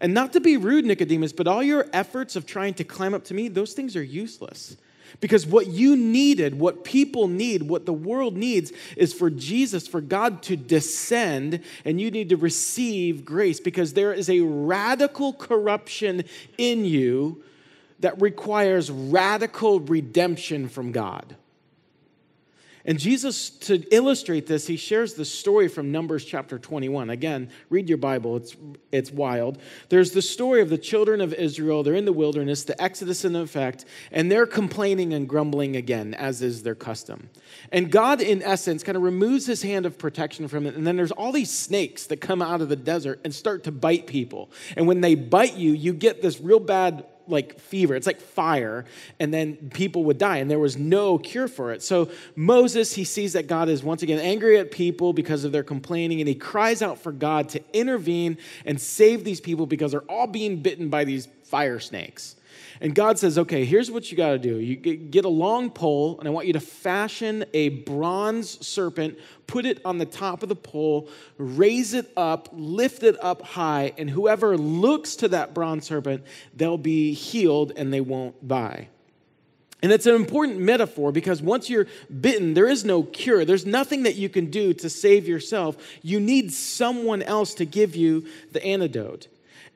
And 0.00 0.14
not 0.14 0.32
to 0.34 0.40
be 0.40 0.56
rude, 0.56 0.84
Nicodemus, 0.84 1.32
but 1.32 1.48
all 1.48 1.62
your 1.62 1.86
efforts 1.92 2.36
of 2.36 2.46
trying 2.46 2.74
to 2.74 2.84
climb 2.84 3.14
up 3.14 3.24
to 3.24 3.34
me, 3.34 3.48
those 3.48 3.72
things 3.72 3.96
are 3.96 4.02
useless. 4.02 4.76
Because 5.20 5.46
what 5.46 5.68
you 5.68 5.96
needed, 5.96 6.58
what 6.58 6.84
people 6.84 7.28
need, 7.28 7.62
what 7.62 7.86
the 7.86 7.92
world 7.92 8.36
needs 8.36 8.72
is 8.96 9.12
for 9.12 9.30
Jesus, 9.30 9.86
for 9.86 10.00
God 10.00 10.42
to 10.44 10.56
descend, 10.56 11.60
and 11.84 12.00
you 12.00 12.10
need 12.10 12.28
to 12.30 12.36
receive 12.36 13.24
grace 13.24 13.60
because 13.60 13.92
there 13.92 14.12
is 14.12 14.28
a 14.28 14.40
radical 14.40 15.32
corruption 15.32 16.24
in 16.58 16.84
you 16.84 17.42
that 18.00 18.20
requires 18.20 18.90
radical 18.90 19.80
redemption 19.80 20.68
from 20.68 20.92
God. 20.92 21.36
And 22.86 22.98
Jesus, 22.98 23.48
to 23.48 23.78
illustrate 23.94 24.46
this, 24.46 24.66
he 24.66 24.76
shares 24.76 25.14
the 25.14 25.24
story 25.24 25.68
from 25.68 25.90
Numbers 25.90 26.22
chapter 26.22 26.58
21. 26.58 27.08
Again, 27.08 27.50
read 27.70 27.88
your 27.88 27.96
Bible, 27.96 28.36
it's, 28.36 28.54
it's 28.92 29.10
wild. 29.10 29.58
There's 29.88 30.10
the 30.10 30.20
story 30.20 30.60
of 30.60 30.68
the 30.68 30.76
children 30.76 31.22
of 31.22 31.32
Israel. 31.32 31.82
They're 31.82 31.94
in 31.94 32.04
the 32.04 32.12
wilderness, 32.12 32.64
the 32.64 32.80
Exodus 32.80 33.24
in 33.24 33.36
effect, 33.36 33.86
and 34.12 34.30
they're 34.30 34.46
complaining 34.46 35.14
and 35.14 35.26
grumbling 35.26 35.76
again, 35.76 36.12
as 36.12 36.42
is 36.42 36.62
their 36.62 36.74
custom. 36.74 37.30
And 37.72 37.90
God, 37.90 38.20
in 38.20 38.42
essence, 38.42 38.82
kind 38.82 38.96
of 38.96 39.02
removes 39.02 39.46
his 39.46 39.62
hand 39.62 39.86
of 39.86 39.96
protection 39.96 40.46
from 40.46 40.66
it. 40.66 40.74
And 40.74 40.86
then 40.86 40.96
there's 40.96 41.12
all 41.12 41.32
these 41.32 41.50
snakes 41.50 42.06
that 42.08 42.20
come 42.20 42.42
out 42.42 42.60
of 42.60 42.68
the 42.68 42.76
desert 42.76 43.18
and 43.24 43.34
start 43.34 43.64
to 43.64 43.72
bite 43.72 44.06
people. 44.06 44.50
And 44.76 44.86
when 44.86 45.00
they 45.00 45.14
bite 45.14 45.56
you, 45.56 45.72
you 45.72 45.94
get 45.94 46.20
this 46.20 46.38
real 46.38 46.60
bad 46.60 47.06
like 47.26 47.58
fever. 47.58 47.94
It's 47.94 48.06
like 48.06 48.20
fire, 48.20 48.84
and 49.18 49.32
then 49.32 49.56
people 49.70 50.04
would 50.04 50.18
die, 50.18 50.38
and 50.38 50.50
there 50.50 50.58
was 50.58 50.76
no 50.76 51.18
cure 51.18 51.48
for 51.48 51.72
it. 51.72 51.82
So 51.82 52.10
Moses, 52.36 52.94
he 52.94 53.04
sees 53.04 53.32
that 53.34 53.46
God 53.46 53.68
is 53.68 53.82
once 53.82 54.02
again 54.02 54.18
angry 54.18 54.58
at 54.58 54.70
people 54.70 55.12
because 55.12 55.44
of 55.44 55.52
their 55.52 55.62
complaining, 55.62 56.20
and 56.20 56.28
he 56.28 56.34
cries 56.34 56.82
out 56.82 56.98
for 56.98 57.12
God 57.12 57.48
to 57.50 57.62
intervene 57.72 58.38
and 58.64 58.80
save 58.80 59.24
these 59.24 59.40
people 59.40 59.66
because 59.66 59.92
they're 59.92 60.00
all 60.02 60.26
being 60.26 60.60
bitten 60.60 60.88
by 60.88 61.04
these 61.04 61.28
fire 61.44 61.80
snakes. 61.80 62.36
And 62.80 62.94
God 62.94 63.18
says, 63.18 63.38
okay, 63.38 63.64
here's 63.64 63.90
what 63.90 64.10
you 64.10 64.16
got 64.16 64.30
to 64.30 64.38
do. 64.38 64.58
You 64.58 64.76
get 64.76 65.24
a 65.24 65.28
long 65.28 65.70
pole, 65.70 66.18
and 66.18 66.28
I 66.28 66.30
want 66.30 66.46
you 66.46 66.52
to 66.54 66.60
fashion 66.60 67.44
a 67.54 67.68
bronze 67.70 68.66
serpent, 68.66 69.18
put 69.46 69.66
it 69.66 69.80
on 69.84 69.98
the 69.98 70.06
top 70.06 70.42
of 70.42 70.48
the 70.48 70.56
pole, 70.56 71.08
raise 71.38 71.94
it 71.94 72.10
up, 72.16 72.48
lift 72.52 73.02
it 73.02 73.16
up 73.22 73.42
high, 73.42 73.92
and 73.98 74.08
whoever 74.10 74.56
looks 74.56 75.16
to 75.16 75.28
that 75.28 75.54
bronze 75.54 75.86
serpent, 75.86 76.24
they'll 76.54 76.78
be 76.78 77.12
healed 77.12 77.72
and 77.76 77.92
they 77.92 78.00
won't 78.00 78.46
die. 78.46 78.88
And 79.82 79.92
it's 79.92 80.06
an 80.06 80.14
important 80.14 80.60
metaphor 80.60 81.12
because 81.12 81.42
once 81.42 81.68
you're 81.68 81.86
bitten, 82.20 82.54
there 82.54 82.68
is 82.68 82.86
no 82.86 83.02
cure. 83.02 83.44
There's 83.44 83.66
nothing 83.66 84.04
that 84.04 84.14
you 84.14 84.30
can 84.30 84.46
do 84.46 84.72
to 84.72 84.88
save 84.88 85.28
yourself. 85.28 85.76
You 86.00 86.20
need 86.20 86.54
someone 86.54 87.22
else 87.22 87.52
to 87.56 87.66
give 87.66 87.94
you 87.94 88.26
the 88.52 88.64
antidote. 88.64 89.28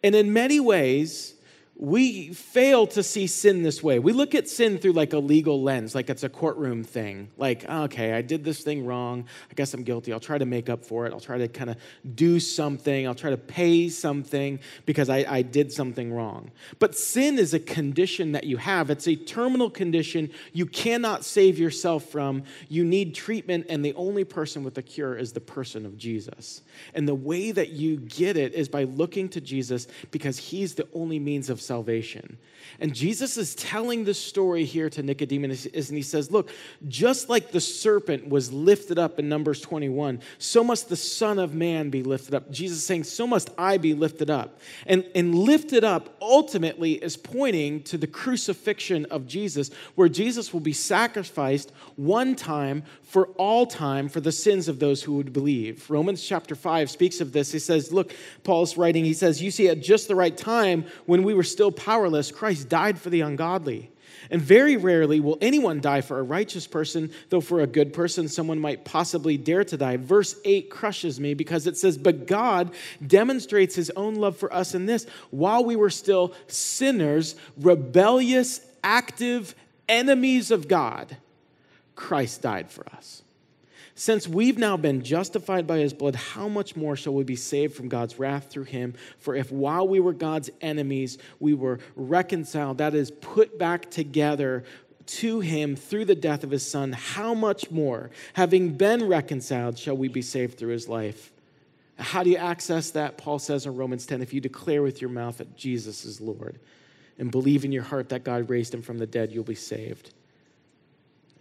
And 0.02 0.14
in 0.14 0.32
many 0.32 0.60
ways, 0.60 1.34
we 1.80 2.32
fail 2.32 2.88
to 2.88 3.04
see 3.04 3.28
sin 3.28 3.62
this 3.62 3.84
way. 3.84 4.00
We 4.00 4.12
look 4.12 4.34
at 4.34 4.48
sin 4.48 4.78
through 4.78 4.94
like 4.94 5.12
a 5.12 5.18
legal 5.18 5.62
lens, 5.62 5.94
like 5.94 6.10
it's 6.10 6.24
a 6.24 6.28
courtroom 6.28 6.82
thing. 6.82 7.30
Like, 7.36 7.64
oh, 7.68 7.84
okay, 7.84 8.14
I 8.14 8.20
did 8.20 8.42
this 8.42 8.62
thing 8.62 8.84
wrong. 8.84 9.26
I 9.48 9.54
guess 9.54 9.74
I'm 9.74 9.84
guilty. 9.84 10.12
I'll 10.12 10.18
try 10.18 10.38
to 10.38 10.44
make 10.44 10.68
up 10.68 10.84
for 10.84 11.06
it. 11.06 11.12
I'll 11.12 11.20
try 11.20 11.38
to 11.38 11.46
kind 11.46 11.70
of 11.70 11.76
do 12.16 12.40
something. 12.40 13.06
I'll 13.06 13.14
try 13.14 13.30
to 13.30 13.36
pay 13.36 13.88
something 13.90 14.58
because 14.86 15.08
I, 15.08 15.24
I 15.28 15.42
did 15.42 15.70
something 15.70 16.12
wrong. 16.12 16.50
But 16.80 16.96
sin 16.96 17.38
is 17.38 17.54
a 17.54 17.60
condition 17.60 18.32
that 18.32 18.42
you 18.42 18.56
have, 18.56 18.90
it's 18.90 19.06
a 19.06 19.14
terminal 19.14 19.70
condition 19.70 20.30
you 20.52 20.66
cannot 20.66 21.24
save 21.24 21.60
yourself 21.60 22.06
from. 22.06 22.42
You 22.68 22.84
need 22.84 23.14
treatment, 23.14 23.66
and 23.68 23.84
the 23.84 23.94
only 23.94 24.24
person 24.24 24.64
with 24.64 24.76
a 24.78 24.82
cure 24.82 25.16
is 25.16 25.32
the 25.32 25.40
person 25.40 25.86
of 25.86 25.96
Jesus. 25.96 26.62
And 26.92 27.06
the 27.06 27.14
way 27.14 27.52
that 27.52 27.70
you 27.70 27.98
get 27.98 28.36
it 28.36 28.54
is 28.54 28.68
by 28.68 28.82
looking 28.82 29.28
to 29.28 29.40
Jesus 29.40 29.86
because 30.10 30.38
he's 30.38 30.74
the 30.74 30.88
only 30.92 31.20
means 31.20 31.48
of 31.50 31.60
salvation. 31.68 32.38
And 32.81 32.94
Jesus 32.94 33.37
is 33.37 33.54
telling 33.54 34.04
the 34.04 34.14
story 34.14 34.64
here 34.64 34.88
to 34.90 35.02
Nicodemus, 35.02 35.66
and 35.66 35.96
he 35.96 36.02
says, 36.02 36.31
Look, 36.31 36.50
just 36.87 37.28
like 37.28 37.50
the 37.50 37.61
serpent 37.61 38.28
was 38.28 38.52
lifted 38.52 38.98
up 38.98 39.18
in 39.18 39.28
Numbers 39.28 39.61
21, 39.61 40.20
so 40.38 40.62
must 40.62 40.88
the 40.88 40.96
Son 40.96 41.38
of 41.38 41.54
Man 41.54 41.90
be 41.90 42.02
lifted 42.02 42.35
up. 42.35 42.50
Jesus 42.50 42.78
is 42.78 42.85
saying, 42.85 43.04
So 43.04 43.26
must 43.26 43.50
I 43.59 43.78
be 43.78 43.94
lifted 43.94 44.31
up. 44.31 44.61
And, 44.87 45.04
and 45.14 45.35
lifted 45.35 45.83
up 45.85 46.16
ultimately 46.20 46.92
is 46.92 47.16
pointing 47.16 47.83
to 47.85 47.98
the 47.98 48.07
crucifixion 48.07 49.07
of 49.07 49.26
Jesus, 49.26 49.70
where 49.94 50.09
Jesus 50.09 50.52
will 50.52 50.61
be 50.61 50.72
sacrificed 50.72 51.72
one 51.96 52.37
time 52.37 52.85
for 53.02 53.28
all 53.38 53.66
time 53.66 54.09
for 54.09 54.20
the 54.20 54.33
sins 54.33 54.68
of 54.68 54.78
those 54.78 55.02
who 55.02 55.14
would 55.14 55.33
believe. 55.33 55.88
Romans 55.90 56.22
chapter 56.22 56.54
5 56.54 56.90
speaks 56.90 57.20
of 57.20 57.33
this. 57.33 57.50
He 57.50 57.59
says, 57.59 57.92
Look, 57.92 58.14
Paul's 58.44 58.76
writing, 58.76 59.04
he 59.04 59.14
says, 59.14 59.42
You 59.42 59.50
see, 59.50 59.68
at 59.68 59.83
just 59.83 60.07
the 60.07 60.14
right 60.14 60.37
time, 60.37 60.85
when 61.07 61.22
we 61.22 61.35
were 61.35 61.42
still 61.58 61.72
powerless, 61.72 62.30
Christ 62.30 62.68
died 62.68 63.00
for 63.00 63.10
the 63.10 63.22
ungodly. 63.22 63.90
And 64.30 64.40
very 64.40 64.76
rarely 64.76 65.18
will 65.18 65.38
anyone 65.40 65.80
die 65.80 66.02
for 66.02 66.20
a 66.20 66.22
righteous 66.22 66.68
person, 66.68 67.10
though 67.30 67.40
for 67.40 67.62
a 67.62 67.66
good 67.66 67.92
person, 67.92 68.28
someone 68.28 68.60
might 68.60 68.84
possibly 68.84 69.36
dare 69.36 69.64
to 69.64 69.76
die. 69.76 69.96
Verse 69.96 70.36
8 70.44 70.70
crushes 70.70 71.18
me 71.18 71.34
because 71.34 71.66
it 71.66 71.76
says, 71.76 71.98
But 71.98 72.28
God 72.28 72.72
demonstrates 73.04 73.74
his 73.74 73.90
own 73.96 74.14
love 74.14 74.36
for 74.36 74.54
us 74.54 74.72
in 74.72 74.86
this 74.86 75.04
while 75.30 75.64
we 75.64 75.74
were 75.74 75.90
still 75.90 76.32
sinners, 76.46 77.34
rebellious, 77.56 78.60
active 78.84 79.56
enemies 79.88 80.52
of 80.52 80.68
God, 80.68 81.16
Christ 81.96 82.40
died 82.40 82.70
for 82.70 82.86
us. 82.96 83.24
Since 83.98 84.28
we've 84.28 84.58
now 84.58 84.76
been 84.76 85.02
justified 85.02 85.66
by 85.66 85.78
his 85.78 85.92
blood, 85.92 86.14
how 86.14 86.46
much 86.46 86.76
more 86.76 86.94
shall 86.94 87.14
we 87.14 87.24
be 87.24 87.34
saved 87.34 87.74
from 87.74 87.88
God's 87.88 88.16
wrath 88.16 88.48
through 88.48 88.64
him? 88.64 88.94
For 89.18 89.34
if 89.34 89.50
while 89.50 89.88
we 89.88 89.98
were 89.98 90.12
God's 90.12 90.50
enemies, 90.61 91.18
we 91.40 91.52
were 91.52 91.80
reconciled, 91.96 92.78
that 92.78 92.94
is, 92.94 93.11
put 93.11 93.58
back 93.58 93.90
together 93.90 94.62
to 95.06 95.40
him 95.40 95.74
through 95.74 96.04
the 96.04 96.14
death 96.14 96.44
of 96.44 96.52
his 96.52 96.64
son, 96.64 96.92
how 96.92 97.34
much 97.34 97.72
more, 97.72 98.11
having 98.34 98.74
been 98.74 99.08
reconciled, 99.08 99.76
shall 99.76 99.96
we 99.96 100.06
be 100.06 100.22
saved 100.22 100.58
through 100.58 100.70
his 100.70 100.88
life? 100.88 101.32
How 101.98 102.22
do 102.22 102.30
you 102.30 102.37
access 102.37 102.92
that? 102.92 103.18
Paul 103.18 103.40
says 103.40 103.66
in 103.66 103.74
Romans 103.74 104.06
10 104.06 104.22
if 104.22 104.32
you 104.32 104.40
declare 104.40 104.80
with 104.80 105.00
your 105.00 105.11
mouth 105.11 105.38
that 105.38 105.56
Jesus 105.56 106.04
is 106.04 106.20
Lord 106.20 106.61
and 107.18 107.32
believe 107.32 107.64
in 107.64 107.72
your 107.72 107.82
heart 107.82 108.11
that 108.11 108.22
God 108.22 108.48
raised 108.48 108.72
him 108.72 108.82
from 108.82 108.98
the 108.98 109.08
dead, 109.08 109.32
you'll 109.32 109.42
be 109.42 109.56
saved. 109.56 110.14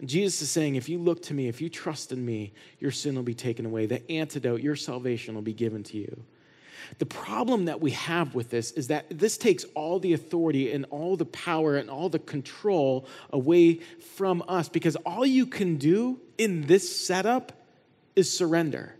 Jesus 0.04 0.42
is 0.42 0.50
saying, 0.50 0.76
if 0.76 0.88
you 0.88 0.98
look 0.98 1.22
to 1.22 1.34
me, 1.34 1.48
if 1.48 1.60
you 1.60 1.68
trust 1.68 2.12
in 2.12 2.24
me, 2.24 2.52
your 2.78 2.90
sin 2.90 3.16
will 3.16 3.22
be 3.22 3.34
taken 3.34 3.66
away. 3.66 3.86
The 3.86 4.08
antidote, 4.10 4.60
your 4.60 4.76
salvation 4.76 5.34
will 5.34 5.42
be 5.42 5.52
given 5.52 5.82
to 5.84 5.96
you. 5.96 6.24
The 6.98 7.06
problem 7.06 7.66
that 7.66 7.80
we 7.80 7.90
have 7.90 8.34
with 8.34 8.50
this 8.50 8.70
is 8.72 8.88
that 8.88 9.06
this 9.10 9.36
takes 9.36 9.64
all 9.74 9.98
the 9.98 10.12
authority 10.12 10.72
and 10.72 10.86
all 10.90 11.16
the 11.16 11.26
power 11.26 11.76
and 11.76 11.90
all 11.90 12.08
the 12.08 12.18
control 12.18 13.06
away 13.30 13.74
from 14.16 14.42
us 14.48 14.68
because 14.68 14.96
all 14.96 15.26
you 15.26 15.46
can 15.46 15.76
do 15.76 16.18
in 16.38 16.66
this 16.66 17.04
setup 17.06 17.52
is 18.16 18.34
surrender. 18.34 18.94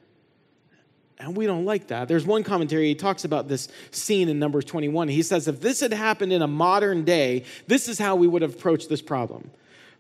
And 1.21 1.37
we 1.37 1.47
don't 1.47 1.65
like 1.65 1.89
that. 1.89 2.07
There's 2.07 2.27
one 2.27 2.45
commentary, 2.45 2.89
he 2.89 2.95
talks 2.95 3.25
about 3.25 3.49
this 3.49 3.69
scene 3.91 4.29
in 4.29 4.39
Numbers 4.39 4.65
21. 4.67 5.09
He 5.09 5.23
says, 5.23 5.49
if 5.49 5.61
this 5.61 5.81
had 5.81 5.93
happened 5.93 6.33
in 6.33 6.43
a 6.43 6.47
modern 6.47 7.05
day, 7.05 7.45
this 7.67 7.89
is 7.89 7.99
how 7.99 8.17
we 8.17 8.29
would 8.29 8.43
have 8.43 8.55
approached 8.55 8.89
this 8.89 9.03
problem. 9.03 9.51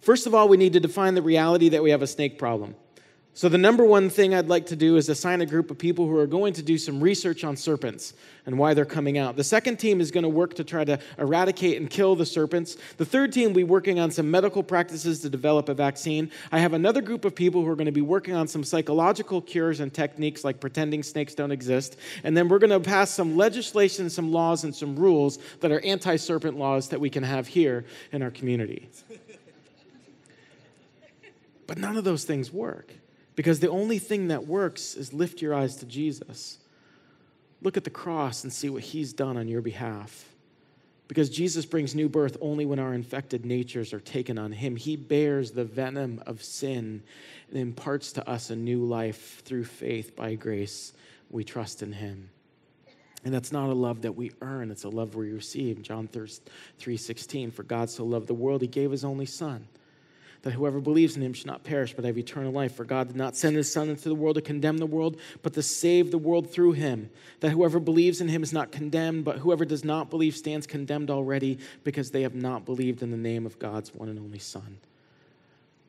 First 0.00 0.26
of 0.26 0.34
all, 0.34 0.48
we 0.48 0.56
need 0.56 0.72
to 0.74 0.80
define 0.80 1.14
the 1.14 1.22
reality 1.22 1.68
that 1.70 1.82
we 1.82 1.90
have 1.90 2.02
a 2.02 2.06
snake 2.06 2.38
problem. 2.38 2.74
So, 3.38 3.48
the 3.48 3.56
number 3.56 3.84
one 3.84 4.10
thing 4.10 4.34
I'd 4.34 4.48
like 4.48 4.66
to 4.66 4.74
do 4.74 4.96
is 4.96 5.08
assign 5.08 5.40
a 5.42 5.46
group 5.46 5.70
of 5.70 5.78
people 5.78 6.08
who 6.08 6.16
are 6.16 6.26
going 6.26 6.54
to 6.54 6.62
do 6.62 6.76
some 6.76 7.00
research 7.00 7.44
on 7.44 7.56
serpents 7.56 8.14
and 8.46 8.58
why 8.58 8.74
they're 8.74 8.84
coming 8.84 9.16
out. 9.16 9.36
The 9.36 9.44
second 9.44 9.76
team 9.76 10.00
is 10.00 10.10
going 10.10 10.24
to 10.24 10.28
work 10.28 10.54
to 10.54 10.64
try 10.64 10.82
to 10.82 10.98
eradicate 11.18 11.80
and 11.80 11.88
kill 11.88 12.16
the 12.16 12.26
serpents. 12.26 12.76
The 12.96 13.04
third 13.04 13.32
team 13.32 13.50
will 13.50 13.54
be 13.58 13.62
working 13.62 14.00
on 14.00 14.10
some 14.10 14.28
medical 14.28 14.64
practices 14.64 15.20
to 15.20 15.30
develop 15.30 15.68
a 15.68 15.74
vaccine. 15.74 16.32
I 16.50 16.58
have 16.58 16.72
another 16.72 17.00
group 17.00 17.24
of 17.24 17.32
people 17.36 17.62
who 17.62 17.68
are 17.68 17.76
going 17.76 17.86
to 17.86 17.92
be 17.92 18.00
working 18.00 18.34
on 18.34 18.48
some 18.48 18.64
psychological 18.64 19.40
cures 19.40 19.78
and 19.78 19.94
techniques 19.94 20.42
like 20.42 20.58
pretending 20.58 21.04
snakes 21.04 21.36
don't 21.36 21.52
exist. 21.52 21.96
And 22.24 22.36
then 22.36 22.48
we're 22.48 22.58
going 22.58 22.70
to 22.70 22.80
pass 22.80 23.12
some 23.12 23.36
legislation, 23.36 24.10
some 24.10 24.32
laws, 24.32 24.64
and 24.64 24.74
some 24.74 24.96
rules 24.96 25.38
that 25.60 25.70
are 25.70 25.78
anti 25.84 26.16
serpent 26.16 26.58
laws 26.58 26.88
that 26.88 26.98
we 26.98 27.08
can 27.08 27.22
have 27.22 27.46
here 27.46 27.84
in 28.10 28.24
our 28.24 28.32
community. 28.32 28.88
But 31.68 31.78
none 31.78 31.96
of 31.96 32.02
those 32.02 32.24
things 32.24 32.52
work. 32.52 32.92
Because 33.36 33.60
the 33.60 33.70
only 33.70 34.00
thing 34.00 34.28
that 34.28 34.48
works 34.48 34.96
is 34.96 35.12
lift 35.12 35.40
your 35.40 35.54
eyes 35.54 35.76
to 35.76 35.86
Jesus. 35.86 36.58
Look 37.62 37.76
at 37.76 37.84
the 37.84 37.90
cross 37.90 38.42
and 38.42 38.52
see 38.52 38.68
what 38.68 38.82
he's 38.82 39.12
done 39.12 39.36
on 39.36 39.46
your 39.46 39.60
behalf. 39.60 40.24
Because 41.06 41.30
Jesus 41.30 41.66
brings 41.66 41.94
new 41.94 42.08
birth 42.08 42.36
only 42.40 42.66
when 42.66 42.78
our 42.78 42.94
infected 42.94 43.46
natures 43.46 43.92
are 43.92 44.00
taken 44.00 44.38
on 44.38 44.50
him. 44.50 44.76
He 44.76 44.96
bears 44.96 45.52
the 45.52 45.64
venom 45.64 46.22
of 46.26 46.42
sin 46.42 47.02
and 47.50 47.58
imparts 47.58 48.12
to 48.12 48.28
us 48.28 48.50
a 48.50 48.56
new 48.56 48.84
life 48.84 49.42
through 49.44 49.64
faith 49.64 50.16
by 50.16 50.34
grace. 50.34 50.92
We 51.30 51.44
trust 51.44 51.82
in 51.82 51.92
him. 51.92 52.30
And 53.24 53.32
that's 53.32 53.52
not 53.52 53.68
a 53.68 53.74
love 53.74 54.02
that 54.02 54.16
we 54.16 54.32
earn, 54.40 54.70
it's 54.70 54.84
a 54.84 54.88
love 54.88 55.14
we 55.16 55.32
receive. 55.32 55.82
John 55.82 56.08
3 56.08 56.96
16, 56.96 57.50
for 57.50 57.62
God 57.62 57.90
so 57.90 58.04
loved 58.04 58.26
the 58.26 58.34
world, 58.34 58.62
he 58.62 58.68
gave 58.68 58.90
his 58.90 59.04
only 59.04 59.26
son 59.26 59.68
that 60.42 60.52
whoever 60.52 60.80
believes 60.80 61.16
in 61.16 61.22
him 61.22 61.32
should 61.32 61.46
not 61.46 61.64
perish 61.64 61.94
but 61.94 62.04
have 62.04 62.18
eternal 62.18 62.52
life. 62.52 62.74
For 62.74 62.84
God 62.84 63.08
did 63.08 63.16
not 63.16 63.36
send 63.36 63.56
his 63.56 63.72
Son 63.72 63.88
into 63.88 64.08
the 64.08 64.14
world 64.14 64.36
to 64.36 64.42
condemn 64.42 64.78
the 64.78 64.86
world, 64.86 65.18
but 65.42 65.54
to 65.54 65.62
save 65.62 66.10
the 66.10 66.18
world 66.18 66.50
through 66.50 66.72
him. 66.72 67.10
That 67.40 67.50
whoever 67.50 67.80
believes 67.80 68.20
in 68.20 68.28
him 68.28 68.42
is 68.42 68.52
not 68.52 68.72
condemned, 68.72 69.24
but 69.24 69.38
whoever 69.38 69.64
does 69.64 69.84
not 69.84 70.10
believe 70.10 70.36
stands 70.36 70.66
condemned 70.66 71.10
already 71.10 71.58
because 71.84 72.10
they 72.10 72.22
have 72.22 72.34
not 72.34 72.64
believed 72.64 73.02
in 73.02 73.10
the 73.10 73.16
name 73.16 73.46
of 73.46 73.58
God's 73.58 73.94
one 73.94 74.08
and 74.08 74.18
only 74.18 74.38
Son 74.38 74.78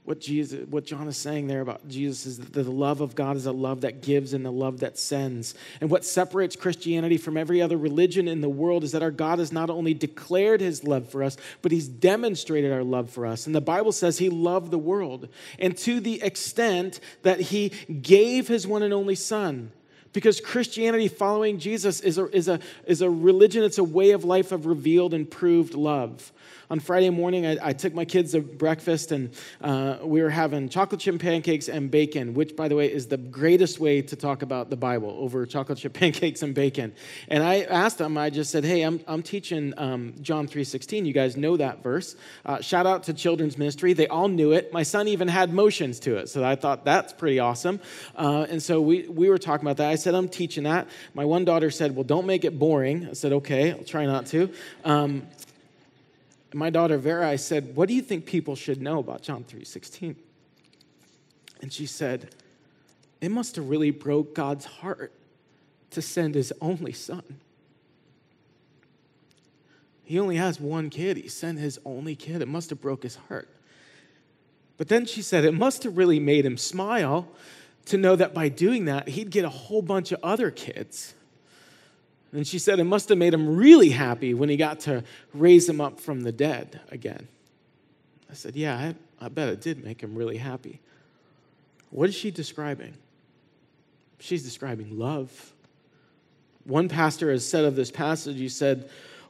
what 0.10 0.20
Jesus, 0.20 0.68
what 0.68 0.86
John 0.86 1.08
is 1.08 1.18
saying 1.18 1.46
there 1.46 1.62
about 1.62 1.88
Jesus 1.88 2.26
is 2.26 2.40
that 2.40 2.52
the 2.52 2.64
love 2.64 3.00
of 3.00 3.14
God 3.14 3.38
is 3.38 3.46
a 3.46 3.52
love 3.52 3.82
that 3.82 4.02
gives 4.02 4.34
and 4.34 4.44
a 4.48 4.50
love 4.50 4.80
that 4.80 4.98
sends. 4.98 5.54
And 5.82 5.92
what 5.92 6.04
separates 6.04 6.56
Christianity 6.56 7.18
from 7.18 7.38
every 7.38 7.62
other 7.62 7.78
religion 7.78 8.28
in 8.28 8.42
the 8.42 8.50
world 8.50 8.84
is 8.84 8.92
that 8.94 9.04
our 9.04 9.12
God 9.12 9.38
has 9.38 9.52
not 9.52 9.70
only 9.70 9.94
declared 9.94 10.62
his 10.62 10.84
love 10.84 11.08
for 11.08 11.22
us, 11.22 11.38
but 11.62 11.72
he's 11.72 11.88
demonstrated 11.88 12.72
our 12.72 12.84
love 12.84 13.12
for 13.12 13.28
us. 13.28 13.46
And 13.46 13.54
the 13.54 13.62
Bible 13.62 13.92
says 13.92 14.18
he 14.18 14.30
loved 14.30 14.72
the 14.72 14.80
world, 14.80 15.30
and 15.60 15.78
to 15.78 16.00
the 16.00 16.24
extent 16.24 17.00
that 17.22 17.40
he 17.40 17.70
gave 17.70 18.48
his 18.48 18.66
one 18.66 18.82
and 18.82 18.96
only 18.96 19.14
Son. 19.14 19.72
Because 20.12 20.42
Christianity, 20.42 21.08
following 21.08 21.60
Jesus, 21.60 22.00
is 22.02 22.18
a, 22.18 22.28
is, 22.36 22.48
a, 22.48 22.60
is 22.86 23.02
a 23.02 23.10
religion, 23.10 23.64
it's 23.64 23.78
a 23.78 23.84
way 23.84 24.12
of 24.12 24.24
life 24.24 24.52
of 24.52 24.66
revealed 24.66 25.14
and 25.14 25.30
proved 25.30 25.76
love 25.76 26.32
on 26.72 26.80
Friday 26.80 27.10
morning, 27.10 27.48
I, 27.48 27.58
I 27.70 27.74
took 27.74 27.96
my 27.96 28.06
kids 28.06 28.34
to 28.34 28.42
breakfast 28.42 29.12
and 29.12 29.32
uh, 29.62 29.98
we 30.04 30.22
were 30.22 30.30
having 30.30 30.70
chocolate 30.70 31.02
chip 31.02 31.20
pancakes 31.20 31.68
and 31.68 31.90
bacon, 31.90 32.36
which, 32.36 32.56
by 32.56 32.68
the 32.68 32.76
way, 32.76 32.92
is 32.92 33.08
the 33.08 33.18
greatest 33.18 33.80
way 33.80 34.04
to 34.04 34.16
talk 34.16 34.44
about 34.44 34.70
the 34.70 34.76
Bible 34.78 35.16
over 35.20 35.46
chocolate 35.48 35.80
chip 35.80 35.94
pancakes 36.00 36.44
and 36.44 36.54
bacon. 36.54 36.94
And 37.28 37.42
I 37.44 37.62
asked 37.62 37.98
them, 37.98 38.18
I 38.18 38.30
just 38.30 38.52
said, 38.52 38.64
hey, 38.64 38.84
I'm, 38.84 39.02
I'm 39.08 39.24
teaching 39.24 39.74
um, 39.78 40.14
John 40.22 40.48
3.16. 40.48 41.08
You 41.08 41.14
guys 41.14 41.36
know 41.36 41.58
that 41.58 41.82
verse. 41.82 42.16
Uh, 42.46 42.62
shout 42.62 42.86
out 42.86 43.04
to 43.04 43.14
children's 43.14 43.58
ministry. 43.58 43.94
They 43.94 44.08
all 44.08 44.28
knew 44.28 44.52
it. 44.52 44.72
My 44.72 44.84
son 44.84 45.08
even 45.08 45.28
had 45.28 45.52
motions 45.52 46.00
to 46.02 46.18
it. 46.18 46.30
So 46.30 46.44
I 46.44 46.56
thought 46.56 46.86
that's 46.86 47.14
pretty 47.14 47.40
awesome. 47.40 47.80
Uh, 48.16 48.46
and 48.48 48.62
so 48.62 48.80
we, 48.80 49.08
we 49.08 49.30
were 49.30 49.40
talking 49.40 49.66
about 49.66 49.78
that. 49.78 49.90
I 49.90 49.96
said, 50.00 50.16
I'm 50.16 50.30
teaching 50.30 50.64
that. 50.64 50.88
My 51.14 51.26
one 51.26 51.46
daughter 51.46 51.70
said, 51.70 51.96
well, 51.96 52.04
don't 52.04 52.26
make 52.26 52.44
it 52.46 52.58
boring. 52.58 53.08
I 53.10 53.14
said, 53.14 53.34
okay, 53.34 53.72
I'll 53.72 53.84
try 53.84 54.06
not 54.06 54.26
to. 54.28 54.52
Um, 54.84 55.28
my 56.54 56.70
daughter 56.70 56.98
Vera, 56.98 57.28
I 57.28 57.36
said, 57.36 57.76
What 57.76 57.88
do 57.88 57.94
you 57.94 58.02
think 58.02 58.26
people 58.26 58.56
should 58.56 58.82
know 58.82 59.00
about 59.00 59.22
John 59.22 59.44
3:16? 59.44 60.16
And 61.62 61.72
she 61.72 61.86
said, 61.86 62.34
It 63.22 63.30
must 63.30 63.56
have 63.56 63.70
really 63.70 63.92
broke 63.92 64.34
God's 64.34 64.66
heart 64.66 65.12
to 65.92 66.02
send 66.02 66.36
his 66.36 66.54
only 66.62 66.94
son. 66.94 67.40
He 70.04 70.18
only 70.18 70.38
has 70.38 70.60
one 70.60 70.90
kid. 70.90 71.18
He 71.18 71.28
sent 71.28 71.60
his 71.60 71.80
only 71.86 72.16
kid. 72.16 72.42
It 72.42 72.48
must 72.48 72.72
have 72.72 72.82
broke 72.82 73.04
his 73.04 73.16
heart. 73.16 73.48
But 74.78 74.88
then 74.88 75.06
she 75.06 75.22
said, 75.22 75.46
It 75.46 75.54
must 75.54 75.84
have 75.84 75.98
really 75.98 76.20
made 76.20 76.46
him 76.46 76.58
smile 76.58 77.28
to 77.86 77.98
know 77.98 78.16
that 78.16 78.34
by 78.34 78.50
doing 78.50 78.86
that, 78.86 79.10
he'd 79.10 79.32
get 79.32 79.46
a 79.46 79.50
whole 79.50 79.82
bunch 79.82 80.12
of 80.12 80.20
other 80.24 80.52
kids. 80.52 81.14
And 82.32 82.46
she 82.46 82.60
said 82.60 82.80
it 82.80 82.84
must 82.84 83.10
have 83.10 83.18
made 83.18 83.34
him 83.34 83.56
really 83.56 83.90
happy 83.90 84.34
when 84.34 84.50
he 84.50 84.58
got 84.58 84.82
to 84.82 85.04
raise 85.34 85.68
him 85.68 85.82
up 85.82 86.00
from 86.00 86.22
the 86.22 86.32
dead 86.32 86.80
again. 86.90 87.28
I 88.30 88.36
said, 88.36 88.56
Yeah, 88.56 88.78
I, 88.78 88.96
I 89.26 89.30
bet 89.30 89.50
it 89.50 89.62
did 89.62 89.84
make 89.84 90.02
him 90.02 90.16
really 90.16 90.38
happy. 90.38 90.80
What 91.90 92.10
is 92.10 92.16
she 92.16 92.30
describing? 92.30 92.94
She's 94.20 94.44
describing 94.44 95.00
love. 95.00 95.54
One 96.66 96.90
pastor 96.90 97.32
has 97.32 97.48
said 97.48 97.66
of 97.66 97.76
this 97.76 97.90
passage, 97.90 98.38
he 98.38 98.50
said, 98.50 98.90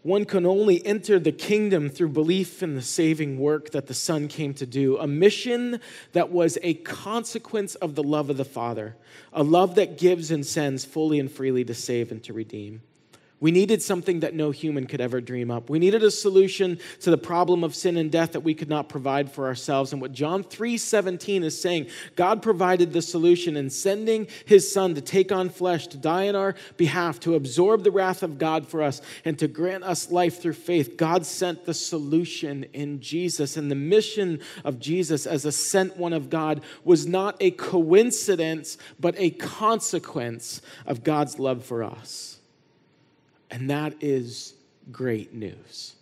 one 0.10 0.26
can 0.26 0.44
only 0.44 0.84
enter 0.86 1.20
the 1.20 1.32
kingdom 1.32 1.88
through 1.88 2.10
belief 2.10 2.64
in 2.64 2.74
the 2.74 2.82
saving 2.82 3.38
work 3.38 3.70
that 3.70 3.86
the 3.86 3.94
Son 3.94 4.28
came 4.28 4.56
to 4.56 4.66
do, 4.66 4.98
a 4.98 5.06
mission 5.06 5.80
that 6.14 6.32
was 6.32 6.58
a 6.64 6.74
consequence 6.74 7.76
of 7.76 7.94
the 7.94 8.02
love 8.02 8.32
of 8.32 8.38
the 8.38 8.44
Father, 8.44 8.98
a 9.32 9.44
love 9.44 9.76
that 9.76 10.00
gives 10.00 10.32
and 10.32 10.44
sends 10.44 10.84
fully 10.84 11.20
and 11.20 11.32
freely 11.32 11.64
to 11.64 11.76
save 11.76 12.12
and 12.12 12.24
to 12.24 12.34
redeem. 12.34 12.82
We 13.42 13.52
needed 13.52 13.82
something 13.82 14.20
that 14.20 14.34
no 14.34 14.52
human 14.52 14.86
could 14.86 15.00
ever 15.00 15.22
dream 15.22 15.50
up. 15.50 15.70
We 15.70 15.80
needed 15.80 16.04
a 16.04 16.12
solution 16.12 16.78
to 17.00 17.10
the 17.10 17.18
problem 17.18 17.64
of 17.64 17.74
sin 17.74 17.96
and 17.96 18.12
death 18.12 18.34
that 18.34 18.42
we 18.42 18.54
could 18.54 18.68
not 18.68 18.90
provide 18.90 19.32
for 19.32 19.48
ourselves. 19.48 19.94
And 19.94 20.02
what 20.02 20.12
John 20.12 20.44
3:17 20.44 21.44
is 21.44 21.60
saying, 21.60 21.88
God 22.18 22.42
provided 22.42 22.92
the 22.92 23.02
solution 23.02 23.56
in 23.56 23.70
sending 23.70 24.28
his 24.46 24.70
son 24.72 24.94
to 24.96 25.02
take 25.02 25.32
on 25.32 25.50
flesh, 25.50 25.88
to 25.88 25.98
die 25.98 26.24
in 26.24 26.36
our 26.36 26.56
behalf, 26.76 27.20
to 27.22 27.36
absorb 27.36 27.84
the 27.84 27.92
wrath 27.92 28.24
of 28.24 28.38
God 28.38 28.68
for 28.68 28.84
us, 28.84 29.02
and 29.24 29.40
to 29.40 29.48
grant 29.48 29.86
us 29.86 30.12
life 30.12 30.42
through 30.42 30.54
faith. 30.54 30.98
God 30.98 31.26
sent 31.26 31.64
the 31.64 31.74
solution 31.74 32.66
in 32.74 33.00
Jesus. 33.00 33.56
And 33.56 33.72
the 33.72 33.76
mission 33.76 34.42
of 34.66 34.80
Jesus 34.80 35.26
as 35.26 35.46
a 35.46 35.52
sent 35.52 35.96
one 35.96 36.14
of 36.14 36.30
God 36.30 36.62
was 36.84 37.08
not 37.08 37.38
a 37.40 37.52
coincidence, 37.52 38.78
but 39.00 39.16
a 39.18 39.30
consequence 39.30 40.62
of 40.86 41.04
God's 41.04 41.40
love 41.40 41.64
for 41.64 41.84
us. 41.84 42.39
And 43.52 43.70
that 43.70 43.96
is 44.02 44.54
great 44.92 45.34
news. 45.34 45.96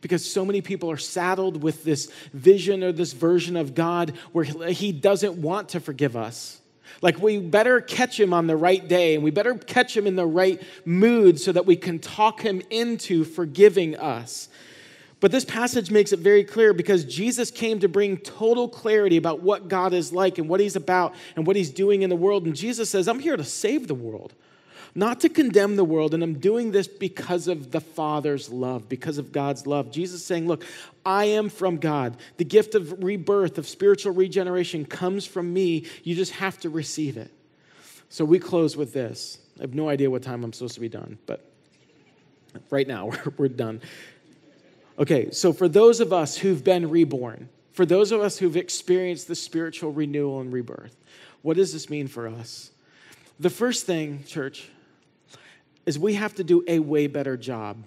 Because 0.00 0.30
so 0.30 0.44
many 0.44 0.60
people 0.60 0.90
are 0.90 0.96
saddled 0.96 1.62
with 1.62 1.84
this 1.84 2.10
vision 2.32 2.84
or 2.84 2.92
this 2.92 3.12
version 3.12 3.56
of 3.56 3.74
God 3.74 4.12
where 4.32 4.44
He 4.44 4.92
doesn't 4.92 5.34
want 5.34 5.70
to 5.70 5.80
forgive 5.80 6.16
us. 6.16 6.60
Like, 7.02 7.20
we 7.20 7.38
better 7.38 7.80
catch 7.80 8.18
Him 8.18 8.32
on 8.32 8.46
the 8.46 8.56
right 8.56 8.86
day 8.86 9.14
and 9.14 9.24
we 9.24 9.30
better 9.30 9.54
catch 9.54 9.96
Him 9.96 10.06
in 10.06 10.16
the 10.16 10.26
right 10.26 10.62
mood 10.84 11.40
so 11.40 11.52
that 11.52 11.66
we 11.66 11.76
can 11.76 11.98
talk 11.98 12.40
Him 12.40 12.62
into 12.70 13.24
forgiving 13.24 13.96
us. 13.96 14.48
But 15.20 15.32
this 15.32 15.44
passage 15.44 15.90
makes 15.90 16.12
it 16.12 16.20
very 16.20 16.44
clear 16.44 16.72
because 16.72 17.04
Jesus 17.04 17.50
came 17.50 17.80
to 17.80 17.88
bring 17.88 18.18
total 18.18 18.68
clarity 18.68 19.16
about 19.16 19.42
what 19.42 19.66
God 19.66 19.92
is 19.92 20.12
like 20.12 20.38
and 20.38 20.48
what 20.48 20.60
He's 20.60 20.76
about 20.76 21.14
and 21.34 21.44
what 21.44 21.56
He's 21.56 21.70
doing 21.70 22.02
in 22.02 22.10
the 22.10 22.16
world. 22.16 22.46
And 22.46 22.54
Jesus 22.54 22.88
says, 22.88 23.08
I'm 23.08 23.18
here 23.18 23.36
to 23.36 23.44
save 23.44 23.88
the 23.88 23.94
world 23.94 24.32
not 24.94 25.20
to 25.20 25.28
condemn 25.28 25.76
the 25.76 25.84
world, 25.84 26.14
and 26.14 26.22
I'm 26.22 26.38
doing 26.38 26.72
this 26.72 26.88
because 26.88 27.48
of 27.48 27.70
the 27.70 27.80
Father's 27.80 28.50
love, 28.50 28.88
because 28.88 29.18
of 29.18 29.32
God's 29.32 29.66
love. 29.66 29.90
Jesus 29.90 30.24
saying, 30.24 30.46
Look, 30.46 30.64
I 31.04 31.26
am 31.26 31.48
from 31.48 31.78
God. 31.78 32.16
The 32.36 32.44
gift 32.44 32.74
of 32.74 33.02
rebirth, 33.02 33.58
of 33.58 33.68
spiritual 33.68 34.12
regeneration 34.12 34.84
comes 34.84 35.26
from 35.26 35.52
me. 35.52 35.86
You 36.02 36.14
just 36.14 36.32
have 36.32 36.58
to 36.60 36.70
receive 36.70 37.16
it. 37.16 37.30
So 38.08 38.24
we 38.24 38.38
close 38.38 38.76
with 38.76 38.92
this. 38.92 39.38
I 39.58 39.62
have 39.62 39.74
no 39.74 39.88
idea 39.88 40.10
what 40.10 40.22
time 40.22 40.44
I'm 40.44 40.52
supposed 40.52 40.74
to 40.74 40.80
be 40.80 40.88
done, 40.88 41.18
but 41.26 41.44
right 42.70 42.86
now 42.86 43.06
we're, 43.26 43.32
we're 43.36 43.48
done. 43.48 43.80
Okay, 44.98 45.30
so 45.30 45.52
for 45.52 45.68
those 45.68 46.00
of 46.00 46.12
us 46.12 46.36
who've 46.36 46.62
been 46.62 46.90
reborn, 46.90 47.48
for 47.72 47.86
those 47.86 48.10
of 48.10 48.20
us 48.20 48.38
who've 48.38 48.56
experienced 48.56 49.28
the 49.28 49.36
spiritual 49.36 49.92
renewal 49.92 50.40
and 50.40 50.52
rebirth, 50.52 50.96
what 51.42 51.56
does 51.56 51.72
this 51.72 51.88
mean 51.88 52.08
for 52.08 52.26
us? 52.26 52.72
The 53.38 53.50
first 53.50 53.86
thing, 53.86 54.24
church, 54.24 54.68
is 55.88 55.98
we 55.98 56.12
have 56.12 56.34
to 56.34 56.44
do 56.44 56.62
a 56.68 56.78
way 56.80 57.06
better 57.06 57.34
job 57.34 57.82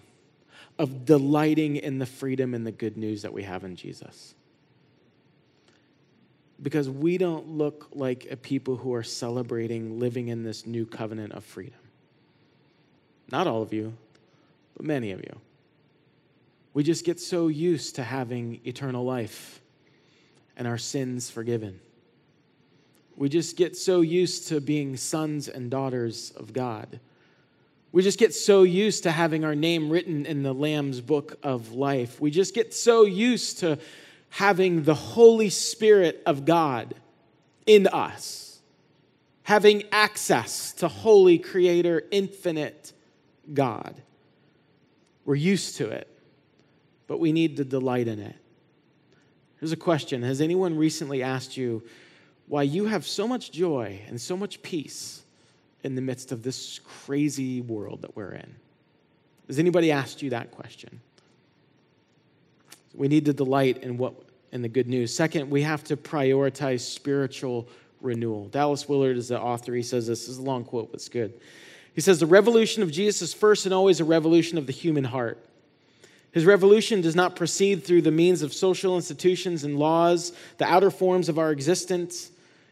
of 0.80 1.06
delighting 1.06 1.76
in 1.76 2.00
the 2.00 2.06
freedom 2.08 2.56
and 2.56 2.66
the 2.66 2.72
good 2.72 2.98
news 2.98 3.22
that 3.22 3.32
we 3.32 3.44
have 3.44 3.64
in 3.64 3.76
Jesus. 3.76 4.34
Because 6.60 6.90
we 6.90 7.20
don't 7.20 7.48
look 7.48 7.90
like 7.94 8.26
a 8.32 8.36
people 8.36 8.76
who 8.76 8.96
are 8.96 9.04
celebrating 9.04 10.00
living 10.00 10.30
in 10.30 10.42
this 10.42 10.66
new 10.66 10.84
covenant 10.84 11.34
of 11.34 11.44
freedom. 11.44 11.78
Not 13.32 13.46
all 13.46 13.62
of 13.62 13.72
you, 13.72 13.94
but 14.76 14.84
many 14.84 15.12
of 15.12 15.20
you. 15.20 15.40
We 16.74 16.82
just 16.82 17.06
get 17.06 17.20
so 17.20 17.50
used 17.50 17.98
to 17.98 18.04
having 18.04 18.62
eternal 18.66 19.06
life 19.06 19.62
and 20.58 20.68
our 20.68 20.80
sins 20.80 21.30
forgiven. 21.30 21.80
We 23.16 23.30
just 23.30 23.58
get 23.58 23.78
so 23.78 24.02
used 24.02 24.48
to 24.48 24.60
being 24.60 24.98
sons 24.98 25.48
and 25.48 25.70
daughters 25.70 26.32
of 26.32 26.52
God. 26.52 27.00
We 27.92 28.04
just 28.04 28.18
get 28.18 28.34
so 28.34 28.64
used 28.64 29.04
to 29.04 29.12
having 29.12 29.44
our 29.44 29.56
name 29.56 29.90
written 29.90 30.26
in 30.26 30.44
the 30.44 30.54
Lamb's 30.54 31.02
book 31.02 31.38
of 31.44 31.74
life. 31.74 32.22
We 32.22 32.32
just 32.32 32.56
get 32.56 32.74
so 32.74 33.04
used 33.04 33.60
to 33.60 33.80
having 34.30 34.84
the 34.84 34.96
Holy 34.96 35.50
Spirit 35.50 36.24
of 36.26 36.46
God 36.46 36.96
in 37.66 37.88
us, 37.88 38.62
having 39.44 39.84
access 39.92 40.72
to 40.74 40.88
Holy 40.88 41.38
Creator, 41.38 42.04
infinite 42.12 42.94
God. 43.54 44.02
We're 45.26 45.36
used 45.36 45.76
to 45.78 45.90
it, 45.90 46.08
but 47.08 47.20
we 47.20 47.34
need 47.34 47.58
to 47.58 47.66
delight 47.66 48.08
in 48.08 48.20
it. 48.20 48.36
Here's 49.60 49.74
a 49.74 49.78
question 49.78 50.24
Has 50.24 50.40
anyone 50.40 50.78
recently 50.78 51.22
asked 51.22 51.58
you 51.58 51.84
why 52.48 52.64
you 52.64 52.86
have 52.86 53.06
so 53.06 53.28
much 53.28 53.52
joy 53.52 54.02
and 54.08 54.20
so 54.20 54.38
much 54.38 54.62
peace 54.62 55.21
in 55.84 55.96
the 55.96 56.02
midst 56.02 56.32
of 56.32 56.44
this 56.44 56.80
crazy 56.80 57.62
world 57.62 58.02
that 58.02 58.16
we're 58.16 58.34
in? 58.34 58.56
Has 59.48 59.60
anybody 59.60 59.92
asked 59.92 60.22
you 60.22 60.30
that 60.32 60.52
question? 60.52 61.02
We 62.94 63.08
need 63.08 63.26
to 63.26 63.34
delight 63.34 63.84
in 63.84 63.98
what 63.98 64.14
in 64.52 64.62
the 64.62 64.70
good 64.70 64.88
news. 64.88 65.16
Second, 65.16 65.50
we 65.50 65.62
have 65.62 65.84
to 65.86 65.98
prioritize 65.98 66.82
spiritual 66.82 67.68
renewal. 68.02 68.48
Dallas 68.48 68.88
Willard 68.88 69.18
is 69.18 69.30
the 69.30 69.40
author. 69.40 69.74
He 69.74 69.84
says 69.84 70.08
this, 70.08 70.22
this 70.22 70.30
is 70.30 70.38
a 70.40 70.42
long 70.42 70.64
quote, 70.64 70.92
but 70.92 70.96
it's 70.96 71.10
good. 71.10 71.34
He 71.94 72.02
says, 72.02 72.20
The 72.20 72.26
revolution 72.26 72.84
of 72.84 72.92
Jesus 72.92 73.22
is 73.22 73.34
first 73.34 73.66
and 73.66 73.74
always 73.74 74.00
a 74.00 74.06
revolution 74.06 74.58
of 74.58 74.68
the 74.68 74.74
human 74.74 75.04
heart. 75.04 75.38
His 76.32 76.46
revolution 76.46 77.02
does 77.02 77.16
not 77.16 77.36
proceed 77.36 77.84
through 77.84 78.04
the 78.04 78.12
means 78.12 78.42
of 78.42 78.54
social 78.54 78.96
institutions 78.96 79.66
and 79.66 79.78
laws, 79.78 80.32
the 80.58 80.66
outer 80.66 80.90
forms 80.90 81.28
of 81.28 81.38
our 81.38 81.52
existence, 81.52 82.32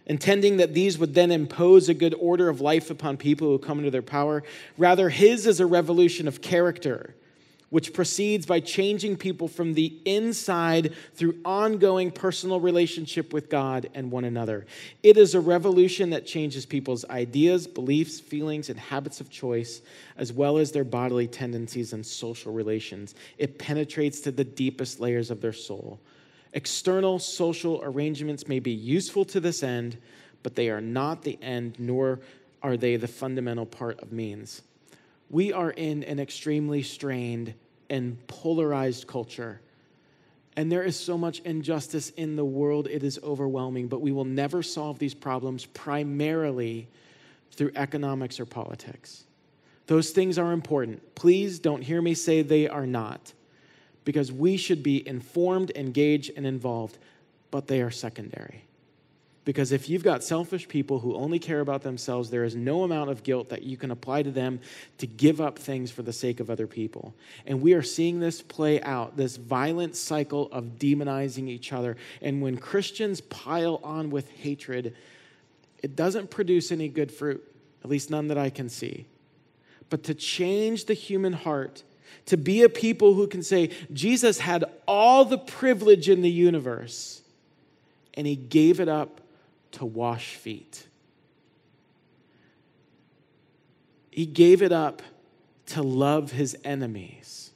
intending 0.09 0.57
that 0.57 0.73
these 0.73 0.97
would 0.97 1.13
then 1.13 1.31
impose 1.31 1.87
a 1.87 1.93
good 1.93 2.15
order 2.19 2.49
of 2.49 2.59
life 2.59 2.89
upon 2.89 3.15
people 3.15 3.47
who 3.47 3.59
come 3.59 3.77
into 3.77 3.91
their 3.91 4.01
power. 4.01 4.43
Rather, 4.77 5.07
his 5.07 5.47
is 5.47 5.61
a 5.61 5.65
revolution 5.65 6.27
of 6.27 6.41
character 6.41 7.15
which 7.69 7.93
proceeds 7.93 8.47
by 8.47 8.59
changing 8.59 9.15
people 9.15 9.47
from 9.47 9.75
the 9.75 9.95
inside 10.05 10.93
through 11.13 11.37
ongoing 11.45 12.09
personal 12.09 12.59
relationship 12.59 13.31
with 13.31 13.49
God 13.49 13.87
and 13.93 14.09
one 14.09 14.25
another. 14.25 14.65
It 15.03 15.17
is 15.17 15.35
a 15.35 15.39
revolution 15.39 16.09
that 16.09 16.25
changes 16.25 16.65
people's 16.65 17.05
ideas, 17.05 17.67
beliefs, 17.67 18.19
feelings, 18.19 18.69
and 18.69 18.79
habits 18.79 19.21
of 19.21 19.29
choice, 19.29 19.81
as 20.17 20.33
well 20.33 20.57
as 20.57 20.71
their 20.71 20.83
bodily 20.83 21.27
tendencies 21.27 21.93
and 21.93 22.03
social 22.03 22.51
relations. 22.51 23.13
It 23.37 23.59
penetrates 23.59 24.21
to 24.21 24.31
the 24.31 24.43
deepest 24.43 24.99
layers 24.99 25.29
of 25.29 25.41
their 25.41 25.53
soul. 25.53 25.99
External 26.53 27.19
social 27.19 27.81
arrangements 27.83 28.47
may 28.47 28.59
be 28.59 28.71
useful 28.71 29.25
to 29.25 29.39
this 29.39 29.63
end, 29.63 29.97
but 30.41 30.55
they 30.55 30.69
are 30.69 30.81
not 30.81 31.21
the 31.21 31.37
end, 31.41 31.75
nor 31.79 32.19
are 32.61 32.77
they 32.77 32.95
the 32.95 33.07
fundamental 33.07 33.65
part 33.65 33.99
of 33.99 34.11
means 34.11 34.61
we 35.29 35.53
are 35.53 35.71
in 35.71 36.03
an 36.03 36.19
extremely 36.19 36.81
strained 36.81 37.53
and 37.89 38.25
polarized 38.27 39.07
culture. 39.07 39.61
And 40.55 40.71
there 40.71 40.83
is 40.83 40.99
so 40.99 41.17
much 41.17 41.39
injustice 41.41 42.09
in 42.11 42.35
the 42.35 42.43
world, 42.43 42.87
it 42.87 43.03
is 43.03 43.19
overwhelming. 43.23 43.87
But 43.87 44.01
we 44.01 44.11
will 44.11 44.25
never 44.25 44.63
solve 44.63 44.99
these 44.99 45.13
problems 45.13 45.65
primarily 45.65 46.87
through 47.51 47.71
economics 47.75 48.39
or 48.39 48.45
politics. 48.45 49.25
Those 49.87 50.11
things 50.11 50.37
are 50.37 50.51
important. 50.51 51.15
Please 51.15 51.59
don't 51.59 51.81
hear 51.81 52.01
me 52.01 52.13
say 52.13 52.41
they 52.41 52.67
are 52.67 52.85
not, 52.85 53.33
because 54.09 54.31
we 54.31 54.57
should 54.57 54.81
be 54.81 55.07
informed, 55.07 55.71
engaged, 55.75 56.31
and 56.35 56.43
involved, 56.43 56.97
but 57.51 57.67
they 57.67 57.79
are 57.79 57.91
secondary. 57.91 58.63
Because 59.45 59.71
if 59.71 59.87
you've 59.87 60.03
got 60.03 60.23
selfish 60.23 60.67
people 60.67 60.97
who 60.97 61.13
only 61.13 61.37
care 61.37 61.59
about 61.59 61.83
themselves, 61.83 62.31
there 62.31 62.43
is 62.43 62.55
no 62.55 62.81
amount 62.81 63.11
of 63.11 63.21
guilt 63.21 63.49
that 63.49 63.61
you 63.61 63.77
can 63.77 63.91
apply 63.91 64.23
to 64.23 64.31
them 64.31 64.61
to 64.97 65.05
give 65.05 65.39
up 65.39 65.59
things 65.59 65.91
for 65.91 66.01
the 66.01 66.11
sake 66.11 66.39
of 66.39 66.49
other 66.49 66.65
people. 66.65 67.13
And 67.45 67.61
we 67.61 67.73
are 67.73 67.83
seeing 67.83 68.19
this 68.19 68.41
play 68.41 68.81
out, 68.81 69.15
this 69.15 69.37
violent 69.37 69.95
cycle 69.95 70.49
of 70.51 70.79
demonizing 70.79 71.47
each 71.47 71.71
other. 71.71 71.95
And 72.19 72.41
when 72.41 72.57
Christians 72.57 73.21
pile 73.21 73.79
on 73.83 74.09
with 74.09 74.27
hatred, 74.31 74.95
it 75.83 75.95
doesn't 75.95 76.31
produce 76.31 76.71
any 76.71 76.87
good 76.87 77.11
fruit, 77.11 77.47
at 77.83 77.91
least 77.91 78.09
none 78.09 78.29
that 78.29 78.39
I 78.39 78.49
can 78.49 78.69
see. 78.69 79.05
But 79.91 80.01
to 80.05 80.15
change 80.15 80.85
the 80.85 80.95
human 80.95 81.33
heart, 81.33 81.83
to 82.25 82.37
be 82.37 82.63
a 82.63 82.69
people 82.69 83.13
who 83.13 83.27
can 83.27 83.43
say, 83.43 83.69
Jesus 83.93 84.39
had 84.39 84.65
all 84.87 85.25
the 85.25 85.37
privilege 85.37 86.09
in 86.09 86.21
the 86.21 86.29
universe, 86.29 87.21
and 88.13 88.27
he 88.27 88.35
gave 88.35 88.79
it 88.79 88.89
up 88.89 89.21
to 89.71 89.85
wash 89.85 90.35
feet. 90.35 90.87
He 94.11 94.25
gave 94.25 94.61
it 94.61 94.71
up 94.71 95.01
to 95.67 95.83
love 95.83 96.31
his 96.31 96.57
enemies. 96.63 97.51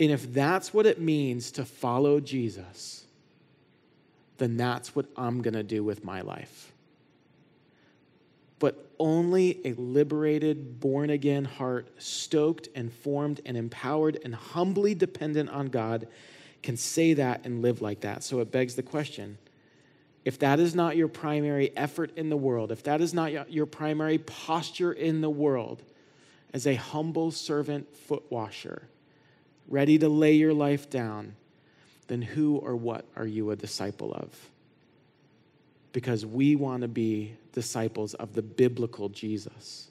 And 0.00 0.10
if 0.10 0.32
that's 0.32 0.72
what 0.72 0.86
it 0.86 1.00
means 1.00 1.50
to 1.52 1.64
follow 1.64 2.20
Jesus, 2.20 3.04
then 4.38 4.56
that's 4.56 4.94
what 4.94 5.06
I'm 5.16 5.42
going 5.42 5.54
to 5.54 5.64
do 5.64 5.82
with 5.82 6.04
my 6.04 6.20
life. 6.20 6.72
Only 8.98 9.60
a 9.64 9.74
liberated, 9.74 10.80
born 10.80 11.10
again 11.10 11.44
heart, 11.44 11.88
stoked 11.98 12.68
and 12.74 12.92
formed 12.92 13.40
and 13.46 13.56
empowered 13.56 14.18
and 14.24 14.34
humbly 14.34 14.94
dependent 14.94 15.50
on 15.50 15.66
God, 15.66 16.08
can 16.62 16.76
say 16.76 17.14
that 17.14 17.44
and 17.44 17.62
live 17.62 17.80
like 17.80 18.00
that. 18.00 18.24
So 18.24 18.40
it 18.40 18.50
begs 18.50 18.74
the 18.74 18.82
question 18.82 19.38
if 20.24 20.38
that 20.40 20.60
is 20.60 20.74
not 20.74 20.96
your 20.96 21.08
primary 21.08 21.74
effort 21.76 22.16
in 22.16 22.28
the 22.28 22.36
world, 22.36 22.70
if 22.70 22.82
that 22.82 23.00
is 23.00 23.14
not 23.14 23.50
your 23.50 23.66
primary 23.66 24.18
posture 24.18 24.92
in 24.92 25.20
the 25.20 25.30
world, 25.30 25.82
as 26.52 26.66
a 26.66 26.74
humble 26.74 27.30
servant 27.30 27.94
foot 27.96 28.24
washer, 28.30 28.88
ready 29.68 29.98
to 29.98 30.08
lay 30.08 30.34
your 30.34 30.52
life 30.52 30.90
down, 30.90 31.34
then 32.08 32.22
who 32.22 32.56
or 32.56 32.74
what 32.74 33.04
are 33.16 33.26
you 33.26 33.50
a 33.50 33.56
disciple 33.56 34.12
of? 34.12 34.50
Because 35.98 36.24
we 36.24 36.54
want 36.54 36.82
to 36.82 36.88
be 36.88 37.34
disciples 37.50 38.14
of 38.14 38.32
the 38.32 38.40
biblical 38.40 39.08
Jesus. 39.08 39.90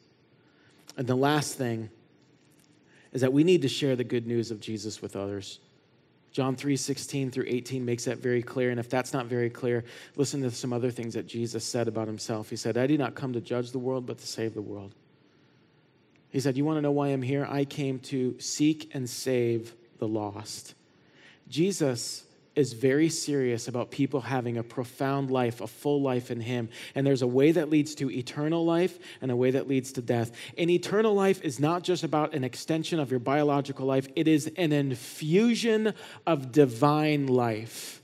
And 0.96 1.06
the 1.06 1.18
last 1.18 1.56
thing 1.56 1.90
is 3.12 3.20
that 3.20 3.34
we 3.34 3.44
need 3.44 3.64
to 3.64 3.68
share 3.68 3.98
the 3.98 4.06
good 4.06 4.26
news 4.26 4.50
of 4.50 4.62
Jesus 4.62 5.02
with 5.02 5.18
others. 5.18 5.60
John 6.32 6.56
3 6.56 6.78
16 6.78 7.30
through 7.30 7.44
18 7.46 7.84
makes 7.84 8.06
that 8.06 8.20
very 8.20 8.42
clear. 8.42 8.72
And 8.72 8.80
if 8.80 8.88
that's 8.90 9.12
not 9.12 9.26
very 9.26 9.50
clear, 9.50 9.84
listen 10.16 10.42
to 10.44 10.50
some 10.50 10.72
other 10.72 10.92
things 10.92 11.14
that 11.14 11.28
Jesus 11.28 11.66
said 11.66 11.90
about 11.90 12.08
himself. 12.08 12.50
He 12.50 12.56
said, 12.56 12.78
I 12.78 12.88
did 12.88 13.02
not 13.02 13.14
come 13.14 13.34
to 13.34 13.42
judge 13.42 13.72
the 13.72 13.80
world, 13.80 14.06
but 14.06 14.18
to 14.20 14.26
save 14.26 14.54
the 14.54 14.62
world. 14.62 14.96
He 16.30 16.40
said, 16.40 16.56
You 16.56 16.64
want 16.64 16.78
to 16.78 16.82
know 16.82 16.92
why 16.92 17.10
I'm 17.10 17.22
here? 17.22 17.46
I 17.50 17.66
came 17.66 18.00
to 18.00 18.40
seek 18.40 18.92
and 18.94 19.10
save 19.10 19.74
the 20.00 20.08
lost. 20.08 20.74
Jesus 21.50 22.24
is 22.58 22.74
very 22.74 23.10
serious 23.10 23.68
about 23.68 23.92
people 23.92 24.20
having 24.20 24.58
a 24.58 24.64
profound 24.64 25.30
life, 25.30 25.62
a 25.62 25.68
full 25.68 26.02
life 26.02 26.32
in 26.32 26.42
Him. 26.42 26.70
And 26.96 27.06
there's 27.06 27.22
a 27.22 27.28
way 27.28 27.52
that 27.52 27.70
leads 27.70 27.96
to 27.96 28.10
eternal 28.10 28.66
life 28.66 28.98
and 29.22 29.32
a 29.32 29.36
way 29.36 29.52
that 29.52 29.68
leads 29.68 29.92
to 29.94 30.02
death. 30.02 30.32
And 30.58 30.70
eternal 30.70 31.14
life 31.14 31.42
is 31.44 31.60
not 31.60 31.84
just 31.84 32.04
about 32.04 32.34
an 32.34 32.44
extension 32.44 33.00
of 33.00 33.12
your 33.12 33.20
biological 33.20 33.86
life, 33.86 34.08
it 34.16 34.28
is 34.28 34.52
an 34.58 34.72
infusion 34.72 35.94
of 36.26 36.52
divine 36.52 37.28
life. 37.28 38.02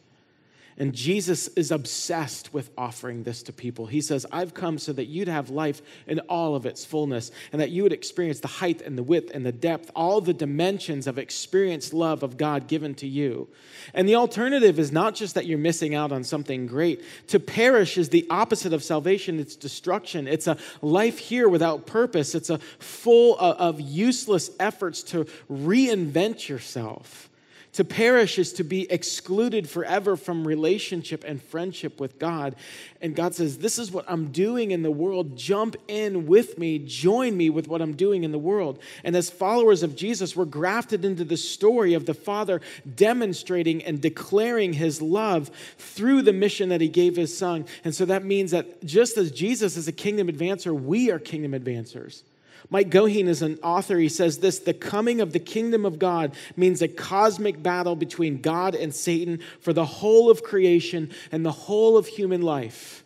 And 0.78 0.94
Jesus 0.94 1.48
is 1.50 1.72
obsessed 1.72 2.54
with 2.54 2.72
offering 2.78 3.24
this 3.24 3.44
to 3.44 3.54
people. 3.54 3.86
He 3.86 4.02
says, 4.02 4.26
I've 4.32 4.54
come 4.54 4.78
so 4.78 4.94
that 4.94 5.06
you'd 5.06 5.28
have 5.28 5.50
life 5.50 5.82
in 6.08 6.20
all 6.22 6.56
of 6.56 6.66
its 6.66 6.84
fullness, 6.84 7.32
and 7.52 7.62
that 7.62 7.70
you 7.70 7.84
would 7.84 7.94
experience 7.94 8.40
the 8.40 8.48
height 8.48 8.82
and 8.82 8.98
the 8.98 9.04
width 9.04 9.32
and 9.34 9.46
the 9.46 9.52
depth, 9.52 9.92
all 9.96 10.22
the 10.22 10.34
dimensions 10.34 11.06
of 11.08 11.18
experienced 11.18 11.94
love 11.94 12.24
of 12.24 12.38
God 12.38 12.68
given 12.68 12.96
to 12.96 13.08
you. 13.08 13.48
And 13.94 14.08
the 14.08 14.16
alternative 14.16 14.80
is 14.80 14.92
not 14.92 15.16
just 15.16 15.36
that 15.36 15.46
you're 15.46 15.58
missing 15.58 15.94
out 15.94 16.12
on 16.12 16.24
something 16.24 16.66
great. 16.66 17.02
To 17.28 17.40
perish 17.40 17.98
is 17.98 18.10
the 18.10 18.26
opposite 18.30 18.74
of 18.74 18.84
salvation, 18.84 19.40
it's 19.40 19.56
destruction. 19.56 20.28
It's 20.28 20.48
a 20.48 20.58
life 20.82 21.20
here 21.20 21.48
without 21.48 21.86
purpose, 21.86 22.36
it's 22.36 22.50
a 22.50 22.58
full 22.80 23.36
uh, 23.40 23.56
of 23.60 23.80
useless 23.80 24.50
efforts 24.60 25.04
to 25.04 25.26
reinvent 25.50 26.50
yourself 26.50 27.30
To 27.74 27.84
perish 27.84 28.38
is 28.38 28.54
to 28.54 28.64
be 28.64 28.90
excluded 28.92 29.68
forever 29.68 30.16
from 30.16 30.48
relationship 30.48 31.24
and 31.26 31.42
friendship 31.42 32.00
with 32.00 32.20
God. 32.20 32.56
And 33.02 33.16
God 33.16 33.34
says, 33.34 33.58
This 33.58 33.80
is 33.80 33.92
what 33.92 34.06
I'm 34.08 34.32
doing 34.32 34.72
in 34.72 34.84
the 34.84 34.92
world. 34.92 35.36
Jump 35.36 35.76
in 35.88 36.28
with 36.28 36.60
me, 36.60 36.78
join 36.78 37.36
me 37.36 37.50
with 37.50 37.68
what 37.68 37.82
I'm 37.82 37.96
doing 37.96 38.24
in 38.24 38.32
the 38.32 38.38
world. 38.38 38.78
And 39.04 39.16
as 39.16 39.32
followers 39.32 39.82
of 39.82 39.96
Jesus, 39.96 40.36
we're 40.36 40.46
grafted 40.46 41.04
into 41.04 41.24
the 41.24 41.36
story 41.36 41.96
of 41.96 42.06
the 42.06 42.14
Father 42.14 42.62
demonstrating 42.96 43.84
and 43.84 44.00
declaring 44.00 44.74
his 44.74 45.02
love 45.02 45.50
through 45.80 46.22
the 46.22 46.34
mission 46.34 46.70
that 46.70 46.82
he 46.82 46.88
gave 46.88 47.16
his 47.16 47.36
son. 47.36 47.66
And 47.84 47.96
so 47.96 48.06
that 48.06 48.24
means 48.24 48.52
that 48.52 48.86
just 48.86 49.18
as 49.18 49.32
Jesus 49.32 49.78
is 49.78 49.88
a 49.88 49.92
kingdom 49.92 50.28
advancer, 50.28 50.80
we 50.80 51.10
are 51.10 51.18
kingdom 51.18 51.54
advancers. 51.54 52.22
Mike 52.70 52.90
Goheen 52.90 53.28
is 53.28 53.42
an 53.42 53.60
author. 53.64 53.98
He 53.98 54.10
says 54.10 54.40
this 54.40 54.60
The 54.60 54.74
coming 54.74 55.22
of 55.22 55.34
the 55.34 55.40
kingdom 55.40 55.86
of 55.86 56.00
God 56.00 56.36
means 56.56 56.82
a 56.82 56.88
cosmic 56.88 57.62
battle 57.62 57.96
between 57.96 58.42
God 58.42 58.76
and 58.76 58.94
Satan 58.94 59.40
for 59.60 59.74
the 59.74 59.86
whole 59.86 60.30
of 60.30 60.44
creation 60.44 61.12
and 61.32 61.46
the 61.46 61.52
whole 61.52 61.98
of 61.98 62.08
human 62.08 62.42
life. 62.42 63.04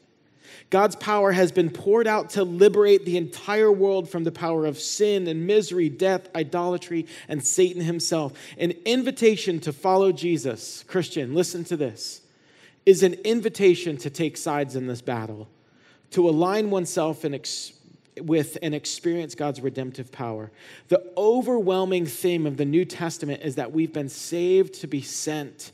God's 0.69 0.97
power 0.97 1.31
has 1.31 1.53
been 1.53 1.69
poured 1.69 2.07
out 2.07 2.31
to 2.31 2.43
liberate 2.43 3.05
the 3.05 3.15
entire 3.15 3.71
world 3.71 4.09
from 4.09 4.25
the 4.25 4.33
power 4.33 4.65
of 4.65 4.77
sin 4.77 5.27
and 5.27 5.47
misery, 5.47 5.87
death, 5.87 6.27
idolatry, 6.35 7.07
and 7.29 7.45
Satan 7.45 7.81
himself. 7.81 8.33
An 8.57 8.71
invitation 8.83 9.61
to 9.61 9.71
follow 9.71 10.11
Jesus, 10.11 10.83
Christian, 10.87 11.33
listen 11.33 11.63
to 11.65 11.77
this, 11.77 12.21
is 12.85 13.01
an 13.01 13.13
invitation 13.23 13.95
to 13.97 14.09
take 14.09 14.35
sides 14.35 14.75
in 14.75 14.87
this 14.87 15.01
battle, 15.01 15.47
to 16.11 16.27
align 16.27 16.69
oneself 16.69 17.23
and 17.23 17.33
experience 17.33 17.76
with 18.25 18.57
and 18.61 18.73
experience 18.73 19.35
God's 19.35 19.61
redemptive 19.61 20.11
power. 20.11 20.51
The 20.87 21.03
overwhelming 21.17 22.05
theme 22.05 22.45
of 22.45 22.57
the 22.57 22.65
New 22.65 22.85
Testament 22.85 23.41
is 23.43 23.55
that 23.55 23.71
we've 23.71 23.93
been 23.93 24.09
saved 24.09 24.75
to 24.75 24.87
be 24.87 25.01
sent. 25.01 25.71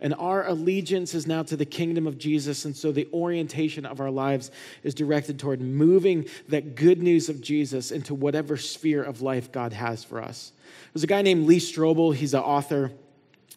And 0.00 0.14
our 0.14 0.46
allegiance 0.46 1.14
is 1.14 1.26
now 1.26 1.42
to 1.42 1.56
the 1.56 1.66
kingdom 1.66 2.06
of 2.06 2.16
Jesus. 2.16 2.64
And 2.64 2.74
so 2.74 2.90
the 2.90 3.08
orientation 3.12 3.84
of 3.84 4.00
our 4.00 4.10
lives 4.10 4.50
is 4.82 4.94
directed 4.94 5.38
toward 5.38 5.60
moving 5.60 6.26
that 6.48 6.74
good 6.74 7.02
news 7.02 7.28
of 7.28 7.40
Jesus 7.40 7.90
into 7.90 8.14
whatever 8.14 8.56
sphere 8.56 9.02
of 9.02 9.20
life 9.20 9.52
God 9.52 9.74
has 9.74 10.02
for 10.02 10.22
us. 10.22 10.52
There's 10.94 11.04
a 11.04 11.06
guy 11.06 11.22
named 11.22 11.46
Lee 11.46 11.58
Strobel, 11.58 12.14
he's 12.14 12.34
an 12.34 12.40
author. 12.40 12.92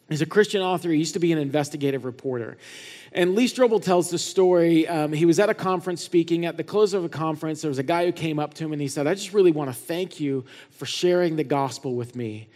He's 0.08 0.20
a 0.20 0.26
Christian 0.26 0.60
author. 0.60 0.90
He 0.90 0.98
used 0.98 1.14
to 1.14 1.18
be 1.18 1.32
an 1.32 1.38
investigative 1.38 2.04
reporter. 2.04 2.58
And 3.14 3.36
Lee 3.36 3.46
Strobel 3.46 3.80
tells 3.80 4.10
the 4.10 4.18
story. 4.18 4.88
Um, 4.88 5.12
he 5.12 5.24
was 5.24 5.38
at 5.38 5.48
a 5.48 5.54
conference 5.54 6.02
speaking. 6.02 6.46
At 6.46 6.56
the 6.56 6.64
close 6.64 6.94
of 6.94 7.04
a 7.04 7.08
conference, 7.08 7.62
there 7.62 7.68
was 7.68 7.78
a 7.78 7.84
guy 7.84 8.06
who 8.06 8.12
came 8.12 8.40
up 8.40 8.54
to 8.54 8.64
him 8.64 8.72
and 8.72 8.82
he 8.82 8.88
said, 8.88 9.06
I 9.06 9.14
just 9.14 9.32
really 9.32 9.52
want 9.52 9.70
to 9.70 9.74
thank 9.74 10.18
you 10.18 10.44
for 10.70 10.84
sharing 10.84 11.36
the 11.36 11.44
gospel 11.44 11.94
with 11.94 12.16
me. 12.16 12.48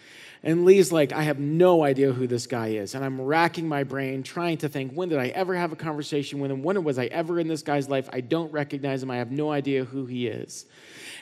And 0.42 0.64
Lee's 0.64 0.90
like, 0.90 1.12
I 1.12 1.22
have 1.22 1.38
no 1.38 1.84
idea 1.84 2.12
who 2.12 2.26
this 2.26 2.48
guy 2.48 2.68
is. 2.68 2.96
And 2.96 3.04
I'm 3.04 3.20
racking 3.20 3.68
my 3.68 3.84
brain 3.84 4.24
trying 4.24 4.58
to 4.58 4.68
think, 4.68 4.92
when 4.92 5.08
did 5.08 5.18
I 5.18 5.28
ever 5.28 5.54
have 5.54 5.72
a 5.72 5.76
conversation 5.76 6.40
with 6.40 6.50
him? 6.50 6.62
When 6.64 6.82
was 6.82 6.98
I 6.98 7.06
ever 7.06 7.38
in 7.38 7.46
this 7.46 7.62
guy's 7.62 7.88
life? 7.88 8.08
I 8.12 8.20
don't 8.20 8.52
recognize 8.52 9.02
him. 9.02 9.10
I 9.10 9.16
have 9.16 9.30
no 9.30 9.52
idea 9.52 9.84
who 9.84 10.06
he 10.06 10.26
is. 10.26 10.66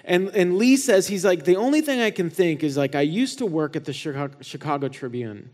And, 0.05 0.29
and 0.29 0.57
Lee 0.57 0.77
says, 0.77 1.09
he's 1.09 1.25
like, 1.25 1.45
the 1.45 1.57
only 1.57 1.81
thing 1.83 2.01
I 2.01 2.11
can 2.11 2.31
think 2.31 2.63
is 2.63 2.77
like, 2.77 2.95
I 2.95 3.01
used 3.03 3.39
to 3.39 3.47
work 3.47 3.75
at 3.75 3.85
the 3.85 3.93
Chicago, 3.93 4.37
Chicago 4.41 4.89
Tribune. 4.89 5.51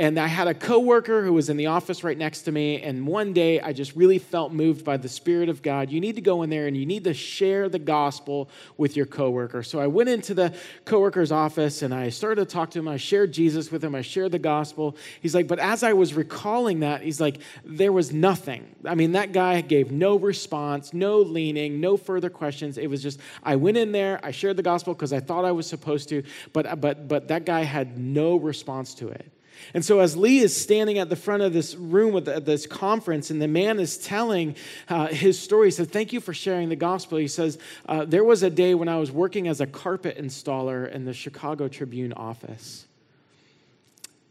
And 0.00 0.16
I 0.16 0.28
had 0.28 0.46
a 0.46 0.54
coworker 0.54 1.24
who 1.24 1.32
was 1.32 1.50
in 1.50 1.56
the 1.56 1.66
office 1.66 2.04
right 2.04 2.16
next 2.16 2.42
to 2.42 2.52
me. 2.52 2.80
And 2.80 3.04
one 3.04 3.32
day 3.32 3.60
I 3.60 3.72
just 3.72 3.96
really 3.96 4.20
felt 4.20 4.52
moved 4.52 4.84
by 4.84 4.96
the 4.96 5.08
Spirit 5.08 5.48
of 5.48 5.60
God. 5.60 5.90
You 5.90 6.00
need 6.00 6.14
to 6.14 6.20
go 6.20 6.42
in 6.42 6.50
there 6.50 6.68
and 6.68 6.76
you 6.76 6.86
need 6.86 7.02
to 7.04 7.14
share 7.14 7.68
the 7.68 7.80
gospel 7.80 8.48
with 8.76 8.96
your 8.96 9.06
coworker. 9.06 9.64
So 9.64 9.80
I 9.80 9.88
went 9.88 10.08
into 10.08 10.34
the 10.34 10.54
coworker's 10.84 11.32
office 11.32 11.82
and 11.82 11.92
I 11.92 12.10
started 12.10 12.48
to 12.48 12.52
talk 12.52 12.70
to 12.70 12.78
him. 12.78 12.86
I 12.86 12.96
shared 12.96 13.32
Jesus 13.32 13.72
with 13.72 13.82
him. 13.82 13.96
I 13.96 14.02
shared 14.02 14.30
the 14.30 14.38
gospel. 14.38 14.96
He's 15.20 15.34
like, 15.34 15.48
but 15.48 15.58
as 15.58 15.82
I 15.82 15.94
was 15.94 16.14
recalling 16.14 16.80
that, 16.80 17.02
he's 17.02 17.20
like, 17.20 17.40
there 17.64 17.90
was 17.90 18.12
nothing. 18.12 18.72
I 18.84 18.94
mean, 18.94 19.12
that 19.12 19.32
guy 19.32 19.60
gave 19.62 19.90
no 19.90 20.14
response, 20.14 20.94
no 20.94 21.18
leaning, 21.18 21.80
no 21.80 21.96
further 21.96 22.30
questions. 22.30 22.78
It 22.78 22.86
was 22.86 23.02
just, 23.02 23.18
I 23.42 23.56
went 23.56 23.76
in 23.76 23.90
there, 23.90 24.20
I 24.22 24.30
shared 24.30 24.58
the 24.58 24.62
gospel 24.62 24.94
because 24.94 25.12
I 25.12 25.18
thought 25.18 25.44
I 25.44 25.50
was 25.50 25.66
supposed 25.66 26.08
to, 26.10 26.22
but, 26.52 26.80
but, 26.80 27.08
but 27.08 27.26
that 27.28 27.44
guy 27.44 27.64
had 27.64 27.98
no 27.98 28.36
response 28.36 28.94
to 28.94 29.08
it. 29.08 29.32
And 29.74 29.84
so, 29.84 30.00
as 30.00 30.16
Lee 30.16 30.38
is 30.38 30.56
standing 30.56 30.98
at 30.98 31.08
the 31.10 31.16
front 31.16 31.42
of 31.42 31.52
this 31.52 31.74
room 31.74 32.16
at 32.16 32.44
this 32.44 32.66
conference, 32.66 33.30
and 33.30 33.40
the 33.40 33.48
man 33.48 33.78
is 33.78 33.98
telling 33.98 34.56
uh, 34.88 35.08
his 35.08 35.38
story, 35.38 35.68
he 35.68 35.70
said, 35.72 35.90
Thank 35.90 36.12
you 36.12 36.20
for 36.20 36.32
sharing 36.32 36.68
the 36.68 36.76
gospel. 36.76 37.18
He 37.18 37.28
says, 37.28 37.58
uh, 37.86 38.04
There 38.04 38.24
was 38.24 38.42
a 38.42 38.50
day 38.50 38.74
when 38.74 38.88
I 38.88 38.96
was 38.96 39.10
working 39.10 39.48
as 39.48 39.60
a 39.60 39.66
carpet 39.66 40.18
installer 40.18 40.90
in 40.90 41.04
the 41.04 41.12
Chicago 41.12 41.68
Tribune 41.68 42.12
office. 42.12 42.86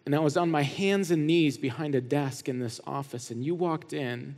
And 0.05 0.15
I 0.15 0.19
was 0.19 0.37
on 0.37 0.49
my 0.49 0.63
hands 0.63 1.11
and 1.11 1.27
knees 1.27 1.57
behind 1.57 1.93
a 1.93 2.01
desk 2.01 2.47
in 2.47 2.59
this 2.59 2.79
office, 2.87 3.29
and 3.29 3.43
you 3.43 3.53
walked 3.53 3.93
in 3.93 4.35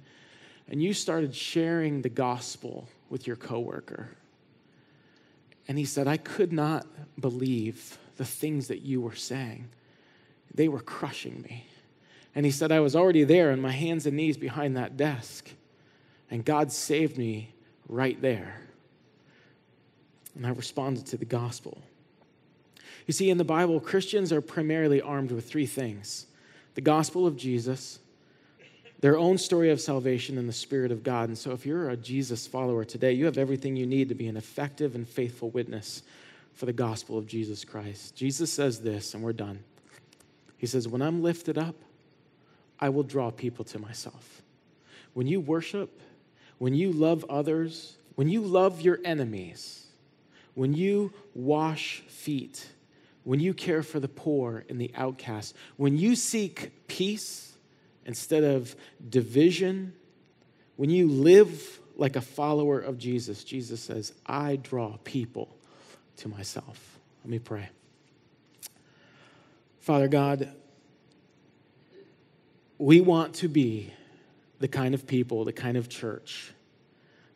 and 0.68 0.82
you 0.82 0.94
started 0.94 1.36
sharing 1.36 2.02
the 2.02 2.10
gospel 2.10 2.88
with 3.10 3.26
your 3.26 3.36
coworker. 3.36 4.10
And 5.68 5.78
he 5.78 5.86
said, 5.86 6.08
I 6.08 6.18
could 6.18 6.52
not 6.52 6.88
believe 7.20 7.98
the 8.18 8.26
things 8.26 8.68
that 8.68 8.82
you 8.82 9.02
were 9.02 9.16
saying 9.16 9.70
they 10.54 10.68
were 10.68 10.80
crushing 10.80 11.42
me. 11.42 11.66
And 12.36 12.46
he 12.46 12.52
said, 12.52 12.72
I 12.72 12.80
was 12.80 12.96
already 12.96 13.24
there 13.24 13.52
on 13.52 13.62
my 13.62 13.72
hands 13.72 14.06
and 14.06 14.16
knees 14.16 14.38
behind 14.38 14.78
that 14.78 14.98
desk, 14.98 15.50
and 16.30 16.46
God 16.46 16.72
saved 16.72 17.18
me 17.18 17.54
right 17.88 18.22
there. 18.22 18.62
And 20.36 20.46
I 20.46 20.52
responded 20.52 21.06
to 21.08 21.18
the 21.18 21.26
gospel. 21.26 21.82
You 23.08 23.14
see, 23.14 23.30
in 23.30 23.38
the 23.38 23.44
Bible, 23.44 23.80
Christians 23.80 24.32
are 24.32 24.42
primarily 24.42 25.02
armed 25.02 25.32
with 25.32 25.50
three 25.50 25.66
things 25.66 26.28
the 26.76 26.82
gospel 26.82 27.26
of 27.26 27.36
Jesus, 27.36 28.00
their 29.00 29.18
own 29.18 29.38
story 29.38 29.72
of 29.72 29.82
salvation, 29.82 30.38
and 30.38 30.48
the 30.48 30.54
Spirit 30.54 30.92
of 30.92 31.04
God. 31.04 31.28
And 31.30 31.38
so, 31.38 31.52
if 31.52 31.66
you're 31.66 31.90
a 31.90 31.98
Jesus 31.98 32.46
follower 32.46 32.86
today, 32.86 33.12
you 33.14 33.26
have 33.26 33.38
everything 33.38 33.76
you 33.76 33.88
need 33.88 34.10
to 34.10 34.16
be 34.16 34.28
an 34.28 34.38
effective 34.38 34.96
and 34.96 35.08
faithful 35.08 35.50
witness 35.50 36.04
for 36.54 36.68
the 36.68 36.74
gospel 36.74 37.18
of 37.18 37.26
Jesus 37.26 37.66
Christ. 37.66 38.16
Jesus 38.16 38.52
says 38.52 38.80
this, 38.80 39.14
and 39.14 39.24
we're 39.24 39.34
done. 39.34 39.60
He 40.60 40.68
says, 40.68 40.88
When 40.88 41.02
I'm 41.02 41.24
lifted 41.24 41.58
up, 41.58 41.76
I 42.80 42.90
will 42.90 43.04
draw 43.04 43.32
people 43.32 43.66
to 43.66 43.80
myself. 43.80 44.44
When 45.14 45.26
you 45.26 45.40
worship, 45.40 46.02
when 46.60 46.76
you 46.76 46.92
love 46.92 47.26
others, 47.30 47.98
when 48.16 48.30
you 48.30 48.42
love 48.42 48.82
your 48.82 49.00
enemies, 49.04 49.88
when 50.54 50.74
you 50.74 51.14
wash 51.34 52.02
feet, 52.08 52.68
when 53.24 53.40
you 53.40 53.54
care 53.54 53.82
for 53.82 54.00
the 54.00 54.10
poor 54.10 54.66
and 54.70 54.80
the 54.80 54.92
outcast, 54.96 55.56
when 55.78 55.98
you 55.98 56.16
seek 56.16 56.88
peace 56.88 57.54
instead 58.06 58.44
of 58.44 58.76
division, 59.10 59.94
when 60.76 60.90
you 60.90 61.08
live 61.08 61.80
like 61.96 62.18
a 62.18 62.22
follower 62.22 62.80
of 62.80 62.98
Jesus, 62.98 63.44
Jesus 63.46 63.80
says, 63.80 64.14
I 64.26 64.58
draw 64.58 64.98
people 65.06 65.56
to 66.18 66.28
myself. 66.28 67.00
Let 67.24 67.32
me 67.32 67.40
pray. 67.40 67.70
Father 69.90 70.08
God, 70.08 70.52
we 72.78 73.02
want 73.02 73.34
to 73.34 73.48
be 73.48 73.92
the 74.60 74.68
kind 74.68 74.94
of 74.94 75.08
people, 75.08 75.46
the 75.46 75.52
kind 75.52 75.78
of 75.78 75.90
church 75.90 76.52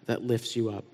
that 0.05 0.21
lifts 0.21 0.55
you 0.55 0.69
up 0.69 0.85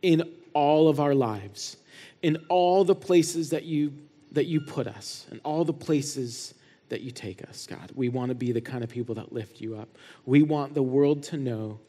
in 0.00 0.22
all 0.54 0.88
of 0.88 0.98
our 0.98 1.14
lives, 1.14 1.76
in 2.22 2.38
all 2.48 2.84
the 2.84 2.94
places 2.94 3.50
that 3.50 3.64
you 3.64 3.92
that 4.32 4.46
you 4.46 4.62
put 4.62 4.86
us, 4.86 5.26
in 5.30 5.40
all 5.40 5.62
the 5.62 5.74
places 5.74 6.54
that 6.88 7.02
you 7.02 7.10
take 7.10 7.46
us, 7.46 7.66
God. 7.66 7.92
We 7.94 8.08
want 8.08 8.30
to 8.30 8.34
be 8.34 8.50
the 8.50 8.62
kind 8.62 8.82
of 8.82 8.88
people 8.88 9.14
that 9.16 9.34
lift 9.34 9.60
you 9.60 9.76
up. 9.76 9.90
We 10.24 10.42
want 10.42 10.72
the 10.72 10.82
world 10.82 11.22
to 11.24 11.36
know 11.36 11.80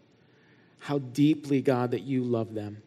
how 0.80 0.98
deeply, 0.98 1.62
God, 1.62 1.92
that 1.92 2.02
you 2.02 2.26
love 2.26 2.54
them 2.54 2.82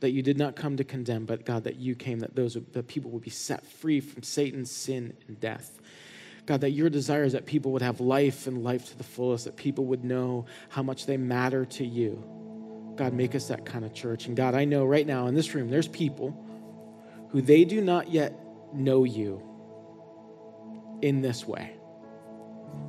that 0.00 0.10
you 0.10 0.22
did 0.22 0.38
not 0.38 0.56
come 0.56 0.76
to 0.78 0.84
condemn, 0.84 1.26
but 1.26 1.44
God, 1.44 1.64
that 1.64 1.76
you 1.76 1.94
came, 1.94 2.20
that 2.20 2.34
those 2.34 2.54
that 2.54 2.88
people 2.88 3.10
would 3.10 3.22
be 3.22 3.30
set 3.30 3.64
free 3.64 4.00
from 4.00 4.22
Satan's 4.22 4.70
sin 4.70 5.14
and 5.28 5.38
death. 5.38 5.78
God, 6.46 6.62
that 6.62 6.70
your 6.70 6.90
desire 6.90 7.22
is 7.22 7.34
that 7.34 7.46
people 7.46 7.70
would 7.72 7.82
have 7.82 8.00
life 8.00 8.46
and 8.46 8.64
life 8.64 8.88
to 8.90 8.98
the 8.98 9.04
fullest, 9.04 9.44
that 9.44 9.56
people 9.56 9.84
would 9.86 10.04
know 10.04 10.46
how 10.68 10.82
much 10.82 11.06
they 11.06 11.16
matter 11.16 11.64
to 11.64 11.84
you. 11.84 12.24
God, 12.96 13.12
make 13.12 13.34
us 13.34 13.48
that 13.48 13.64
kind 13.64 13.84
of 13.84 13.94
church. 13.94 14.26
And 14.26 14.36
God, 14.36 14.54
I 14.54 14.64
know 14.64 14.84
right 14.84 15.06
now 15.06 15.26
in 15.26 15.34
this 15.34 15.54
room, 15.54 15.70
there's 15.70 15.88
people 15.88 16.36
who 17.28 17.40
they 17.40 17.64
do 17.64 17.80
not 17.80 18.10
yet 18.10 18.34
know 18.74 19.04
you 19.04 19.42
in 21.02 21.20
this 21.20 21.46
way. 21.46 21.72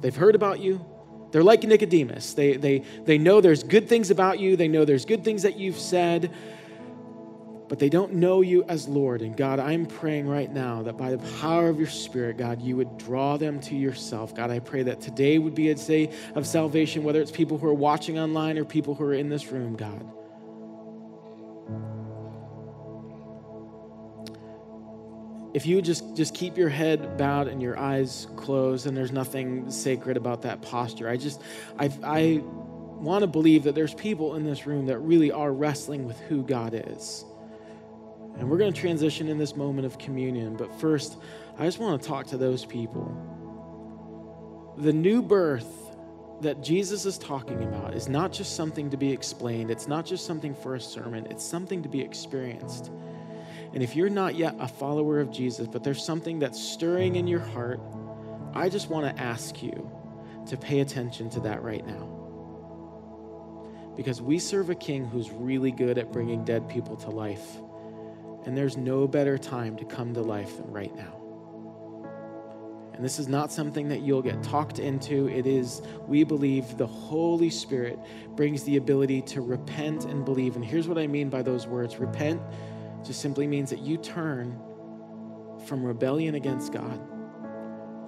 They've 0.02 0.16
heard 0.16 0.36
about 0.36 0.60
you. 0.60 0.86
They're 1.32 1.44
like 1.44 1.64
Nicodemus. 1.64 2.34
They, 2.34 2.58
they, 2.58 2.84
they 3.06 3.18
know 3.18 3.42
there's 3.42 3.64
good 3.64 3.88
things 3.88 4.12
about 4.12 4.40
you. 4.40 4.56
They 4.56 4.68
know 4.68 4.86
there's 4.86 5.06
good 5.06 5.24
things 5.24 5.44
that 5.44 5.58
you've 5.58 5.80
said 5.80 6.34
but 7.72 7.80
they 7.80 7.88
don't 7.88 8.12
know 8.16 8.42
you 8.42 8.66
as 8.66 8.90
Lord. 8.90 9.22
And 9.22 9.38
God, 9.38 9.58
I'm 9.58 9.86
praying 9.86 10.28
right 10.28 10.52
now 10.52 10.82
that 10.82 10.98
by 10.98 11.10
the 11.12 11.20
power 11.40 11.70
of 11.70 11.80
your 11.80 11.88
Spirit, 11.88 12.36
God, 12.36 12.62
you 12.62 12.76
would 12.76 12.98
draw 12.98 13.38
them 13.38 13.62
to 13.62 13.78
yourself. 13.78 14.36
God, 14.36 14.52
I 14.52 14.60
pray 14.60 14.84
that 14.84 15.00
today 15.00 15.38
would 15.38 15.56
be 15.56 15.70
a 15.70 15.76
day 15.76 16.12
of 16.36 16.46
salvation, 16.46 17.06
whether 17.06 17.22
it's 17.22 17.32
people 17.32 17.58
who 17.58 17.66
are 17.68 17.74
watching 17.74 18.20
online 18.20 18.58
or 18.58 18.66
people 18.66 18.94
who 18.94 19.06
are 19.06 19.14
in 19.14 19.30
this 19.30 19.54
room, 19.54 19.78
God. 19.78 20.06
if 25.54 25.66
you 25.66 25.82
just 25.82 26.16
just 26.16 26.34
keep 26.34 26.58
your 26.58 26.70
head 26.70 27.18
bowed 27.18 27.48
and 27.48 27.62
your 27.62 27.78
eyes 27.78 28.28
closed 28.38 28.88
and 28.88 28.96
there's 28.96 29.12
nothing 29.12 29.70
sacred 29.70 30.16
about 30.16 30.44
that 30.44 30.62
posture 30.62 31.10
i 31.10 31.18
just 31.18 31.42
i 31.78 31.92
i 32.04 32.42
want 33.02 33.22
to 33.22 33.28
believe 33.28 33.64
that 33.64 33.76
there's 33.76 33.94
people 33.96 34.36
in 34.36 34.46
this 34.46 34.66
room 34.66 34.86
that 34.86 34.98
really 35.00 35.30
are 35.30 35.52
wrestling 35.52 36.06
with 36.06 36.18
who 36.22 36.42
god 36.42 36.74
is 36.74 37.26
and 38.38 38.50
we're 38.50 38.58
going 38.58 38.72
to 38.72 38.80
transition 38.80 39.28
in 39.28 39.38
this 39.38 39.56
moment 39.56 39.86
of 39.86 39.98
communion 39.98 40.56
but 40.56 40.74
first 40.80 41.18
i 41.58 41.66
just 41.66 41.80
want 41.80 42.02
to 42.02 42.08
talk 42.08 42.28
to 42.28 42.38
those 42.38 42.66
people 42.66 43.16
the 44.78 44.94
new 44.94 45.22
birth 45.22 45.92
that 46.42 46.62
Jesus 46.62 47.06
is 47.06 47.18
talking 47.18 47.64
about 47.64 47.94
is 47.94 48.10
not 48.10 48.32
just 48.32 48.56
something 48.56 48.90
to 48.90 48.98
be 48.98 49.12
explained, 49.12 49.70
it's 49.70 49.88
not 49.88 50.06
just 50.06 50.26
something 50.26 50.56
for 50.56 50.76
a 50.76 50.82
sermon, 50.82 51.28
it's 51.30 51.46
something 51.46 51.84
to 51.84 51.90
be 51.90 52.02
experienced. 52.02 52.92
And 53.74 53.82
if 53.82 53.96
you're 53.96 54.10
not 54.10 54.36
yet 54.36 54.56
a 54.60 54.68
follower 54.68 55.20
of 55.20 55.32
Jesus, 55.32 55.68
but 55.68 55.84
there's 55.84 56.04
something 56.04 56.40
that's 56.40 56.62
stirring 56.62 57.16
in 57.16 57.28
your 57.28 57.40
heart, 57.40 57.80
I 58.54 58.70
just 58.70 58.90
want 58.90 59.16
to 59.16 59.22
ask 59.22 59.62
you 59.62 59.90
to 60.48 60.58
pay 60.58 60.80
attention 60.80 61.30
to 61.32 61.40
that 61.42 61.62
right 61.62 61.86
now. 61.86 62.18
Because 63.96 64.22
we 64.22 64.40
serve 64.40 64.70
a 64.70 64.76
king 64.76 65.06
who's 65.06 65.30
really 65.30 65.72
good 65.72 65.98
at 65.98 66.12
bringing 66.12 66.44
dead 66.44 66.68
people 66.68 66.96
to 66.98 67.10
life. 67.10 67.58
And 68.46 68.58
there's 68.58 68.78
no 68.78 69.08
better 69.08 69.38
time 69.38 69.78
to 69.78 69.86
come 69.86 70.14
to 70.14 70.22
life 70.22 70.58
than 70.58 70.72
right 70.72 70.96
now. 70.96 71.22
And 72.94 73.06
this 73.06 73.18
is 73.18 73.28
not 73.28 73.52
something 73.52 73.88
that 73.90 74.02
you'll 74.02 74.22
get 74.22 74.44
talked 74.44 74.78
into. 74.78 75.28
It 75.28 75.48
is, 75.48 75.82
we 76.08 76.24
believe, 76.24 76.78
the 76.78 76.86
Holy 76.86 77.50
Spirit 77.50 77.98
brings 78.36 78.64
the 78.64 78.78
ability 78.78 79.24
to 79.24 79.42
repent 79.42 80.06
and 80.06 80.24
believe. 80.24 80.56
And 80.56 80.64
here's 80.64 80.88
what 80.88 80.98
I 80.98 81.08
mean 81.08 81.30
by 81.30 81.42
those 81.42 81.66
words 81.66 81.98
repent 81.98 82.42
just 83.04 83.22
simply 83.22 83.48
means 83.48 83.72
that 83.72 83.80
you 83.80 83.98
turn 83.98 84.60
from 85.66 85.84
rebellion 85.84 86.36
against 86.36 86.72
God. 86.72 87.00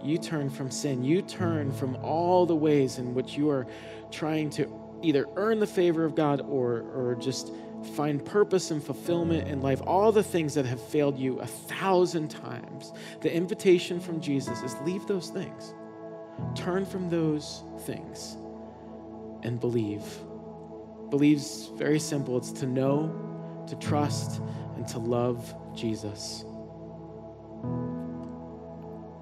You 0.03 0.17
turn 0.17 0.49
from 0.49 0.69
sin. 0.69 1.03
You 1.03 1.21
turn 1.21 1.71
from 1.71 1.95
all 1.97 2.45
the 2.45 2.55
ways 2.55 2.99
in 2.99 3.13
which 3.13 3.37
you 3.37 3.49
are 3.49 3.65
trying 4.11 4.49
to 4.51 4.71
either 5.01 5.25
earn 5.35 5.59
the 5.59 5.67
favor 5.67 6.05
of 6.05 6.13
God 6.13 6.41
or, 6.41 6.81
or 6.93 7.17
just 7.19 7.51
find 7.83 8.23
purpose 8.23 8.71
and 8.71 8.83
fulfillment 8.83 9.47
in 9.47 9.61
life, 9.61 9.81
all 9.85 10.11
the 10.11 10.23
things 10.23 10.53
that 10.55 10.65
have 10.65 10.81
failed 10.81 11.17
you 11.17 11.39
a 11.39 11.47
thousand 11.47 12.29
times. 12.29 12.93
The 13.21 13.33
invitation 13.33 13.99
from 13.99 14.21
Jesus 14.21 14.61
is 14.61 14.75
leave 14.83 15.05
those 15.07 15.29
things, 15.29 15.73
turn 16.55 16.85
from 16.85 17.09
those 17.09 17.63
things, 17.81 18.37
and 19.43 19.59
believe. 19.59 20.03
Believe's 21.09 21.69
very 21.75 21.99
simple 21.99 22.37
it's 22.37 22.51
to 22.53 22.65
know, 22.65 23.63
to 23.67 23.75
trust, 23.75 24.41
and 24.75 24.87
to 24.87 24.99
love 24.99 25.53
Jesus. 25.75 26.45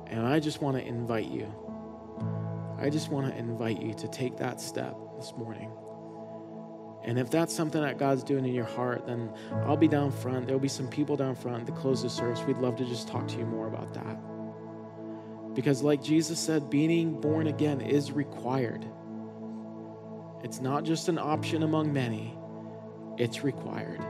And 0.08 0.26
I 0.26 0.40
just 0.40 0.62
want 0.62 0.78
to 0.78 0.86
invite 0.86 1.28
you. 1.28 1.54
I 2.78 2.90
just 2.90 3.10
want 3.10 3.28
to 3.28 3.38
invite 3.38 3.82
you 3.82 3.94
to 3.94 4.08
take 4.08 4.38
that 4.38 4.60
step 4.60 4.96
this 5.18 5.34
morning. 5.38 5.70
And 7.04 7.18
if 7.18 7.32
that's 7.32 7.54
something 7.54 7.82
that 7.82 7.98
God's 7.98 8.24
doing 8.24 8.46
in 8.46 8.54
your 8.54 8.66
heart, 8.66 9.08
then 9.08 9.32
I'll 9.66 9.78
be 9.78 9.88
down 9.88 10.12
front. 10.12 10.46
There'll 10.46 10.60
be 10.60 10.68
some 10.68 10.88
people 10.88 11.18
down 11.18 11.36
front 11.36 11.66
to 11.66 11.72
close 11.72 12.04
the 12.04 12.10
service. 12.10 12.42
We'd 12.44 12.58
love 12.58 12.76
to 12.78 12.86
just 12.86 13.08
talk 13.08 13.28
to 13.30 13.38
you 13.38 13.46
more 13.46 13.68
about 13.68 13.94
that. 13.96 14.18
Because, 15.56 15.82
like 15.82 16.04
Jesus 16.04 16.40
said, 16.40 16.70
being 16.70 17.20
born 17.20 17.48
again 17.48 17.82
is 17.82 18.12
required. 18.12 18.86
It's 20.44 20.62
not 20.62 20.84
just 20.84 21.10
an 21.10 21.18
option 21.18 21.64
among 21.64 21.92
many, 21.92 22.38
it's 23.18 23.44
required 23.44 24.02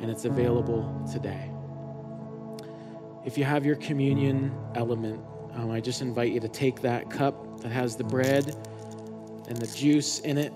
and 0.00 0.10
it's 0.10 0.24
available 0.24 1.06
today. 1.12 1.50
If 3.24 3.36
you 3.36 3.44
have 3.44 3.66
your 3.66 3.76
communion 3.76 4.52
element, 4.74 5.22
um, 5.54 5.70
I 5.70 5.80
just 5.80 6.00
invite 6.00 6.32
you 6.32 6.40
to 6.40 6.48
take 6.48 6.80
that 6.82 7.10
cup 7.10 7.60
that 7.60 7.70
has 7.70 7.96
the 7.96 8.04
bread 8.04 8.56
and 9.48 9.56
the 9.56 9.66
juice 9.66 10.20
in 10.20 10.38
it. 10.38 10.52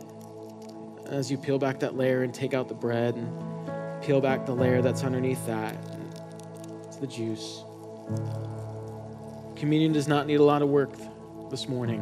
As 1.15 1.31
you 1.31 1.39
peel 1.39 1.61
back 1.61 1.79
that 1.79 1.97
layer 1.97 2.25
and 2.25 2.35
take 2.35 2.55
out 2.55 2.67
the 2.67 2.75
bread 2.75 3.15
and 3.15 4.03
peel 4.03 4.21
back 4.21 4.45
the 4.47 4.53
layer 4.53 4.83
that's 4.83 5.05
underneath 5.05 5.47
that, 5.47 5.77
it's 6.89 6.97
the 6.97 7.07
juice. 7.07 7.63
Communion 9.55 9.93
does 9.93 10.09
not 10.09 10.27
need 10.27 10.41
a 10.41 10.43
lot 10.43 10.61
of 10.61 10.69
work 10.69 10.91
this 11.51 11.69
morning 11.69 12.01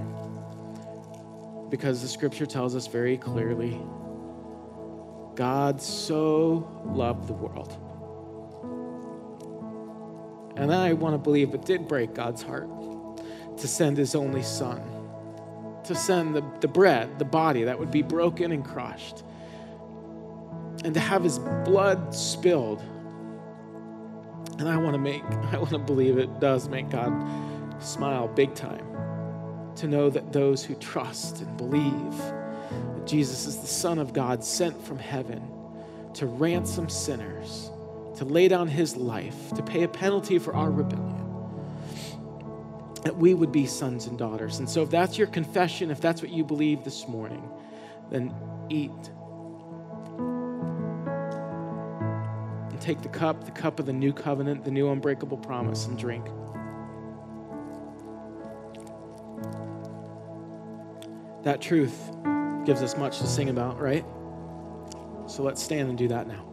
because 1.68 2.00
the 2.00 2.08
scripture 2.08 2.46
tells 2.46 2.74
us 2.74 2.86
very 2.86 3.18
clearly 3.18 3.78
God 5.34 5.82
so 5.82 6.66
loved 6.86 7.28
the 7.28 7.34
world. 7.34 7.76
And 10.56 10.72
I 10.72 10.94
want 10.94 11.12
to 11.14 11.18
believe 11.18 11.52
it 11.52 11.66
did 11.66 11.86
break 11.86 12.14
God's 12.14 12.40
heart 12.40 12.70
to 13.58 13.68
send 13.68 13.98
his 13.98 14.14
only 14.14 14.42
son, 14.42 14.80
to 15.84 15.94
send 15.94 16.34
the, 16.34 16.44
the 16.60 16.68
bread, 16.68 17.18
the 17.18 17.24
body 17.24 17.64
that 17.64 17.78
would 17.78 17.90
be 17.90 18.02
broken 18.02 18.52
and 18.52 18.64
crushed, 18.64 19.24
and 20.84 20.94
to 20.94 21.00
have 21.00 21.24
his 21.24 21.38
blood 21.38 22.14
spilled. 22.14 22.82
And 24.58 24.68
I 24.68 24.76
want 24.76 24.94
to 24.94 24.98
make, 24.98 25.22
I 25.52 25.58
want 25.58 25.70
to 25.70 25.78
believe 25.78 26.18
it 26.18 26.40
does 26.40 26.68
make 26.68 26.90
God 26.90 27.12
smile 27.82 28.28
big 28.28 28.54
time 28.54 28.86
to 29.76 29.86
know 29.86 30.10
that 30.10 30.32
those 30.32 30.64
who 30.64 30.74
trust 30.76 31.40
and 31.40 31.56
believe 31.56 32.16
that 32.18 33.06
Jesus 33.06 33.46
is 33.46 33.58
the 33.58 33.66
Son 33.66 33.98
of 33.98 34.12
God 34.12 34.44
sent 34.44 34.80
from 34.84 34.98
heaven 34.98 35.42
to 36.14 36.26
ransom 36.26 36.88
sinners, 36.88 37.70
to 38.16 38.24
lay 38.24 38.48
down 38.48 38.68
his 38.68 38.96
life, 38.96 39.52
to 39.54 39.62
pay 39.62 39.82
a 39.82 39.88
penalty 39.88 40.38
for 40.38 40.54
our 40.54 40.70
rebellion. 40.70 41.11
That 43.02 43.16
we 43.16 43.34
would 43.34 43.52
be 43.52 43.66
sons 43.66 44.06
and 44.06 44.16
daughters. 44.18 44.58
And 44.58 44.68
so, 44.68 44.82
if 44.82 44.90
that's 44.90 45.18
your 45.18 45.26
confession, 45.26 45.90
if 45.90 46.00
that's 46.00 46.22
what 46.22 46.30
you 46.30 46.44
believe 46.44 46.84
this 46.84 47.08
morning, 47.08 47.48
then 48.10 48.32
eat. 48.68 48.90
And 52.70 52.80
take 52.80 53.02
the 53.02 53.08
cup, 53.08 53.44
the 53.44 53.50
cup 53.50 53.80
of 53.80 53.86
the 53.86 53.92
new 53.92 54.12
covenant, 54.12 54.64
the 54.64 54.70
new 54.70 54.90
unbreakable 54.90 55.38
promise, 55.38 55.86
and 55.86 55.98
drink. 55.98 56.26
That 61.42 61.60
truth 61.60 62.12
gives 62.64 62.82
us 62.82 62.96
much 62.96 63.18
to 63.18 63.26
sing 63.26 63.48
about, 63.48 63.80
right? 63.80 64.04
So 65.26 65.42
let's 65.42 65.62
stand 65.62 65.88
and 65.88 65.98
do 65.98 66.06
that 66.08 66.28
now. 66.28 66.51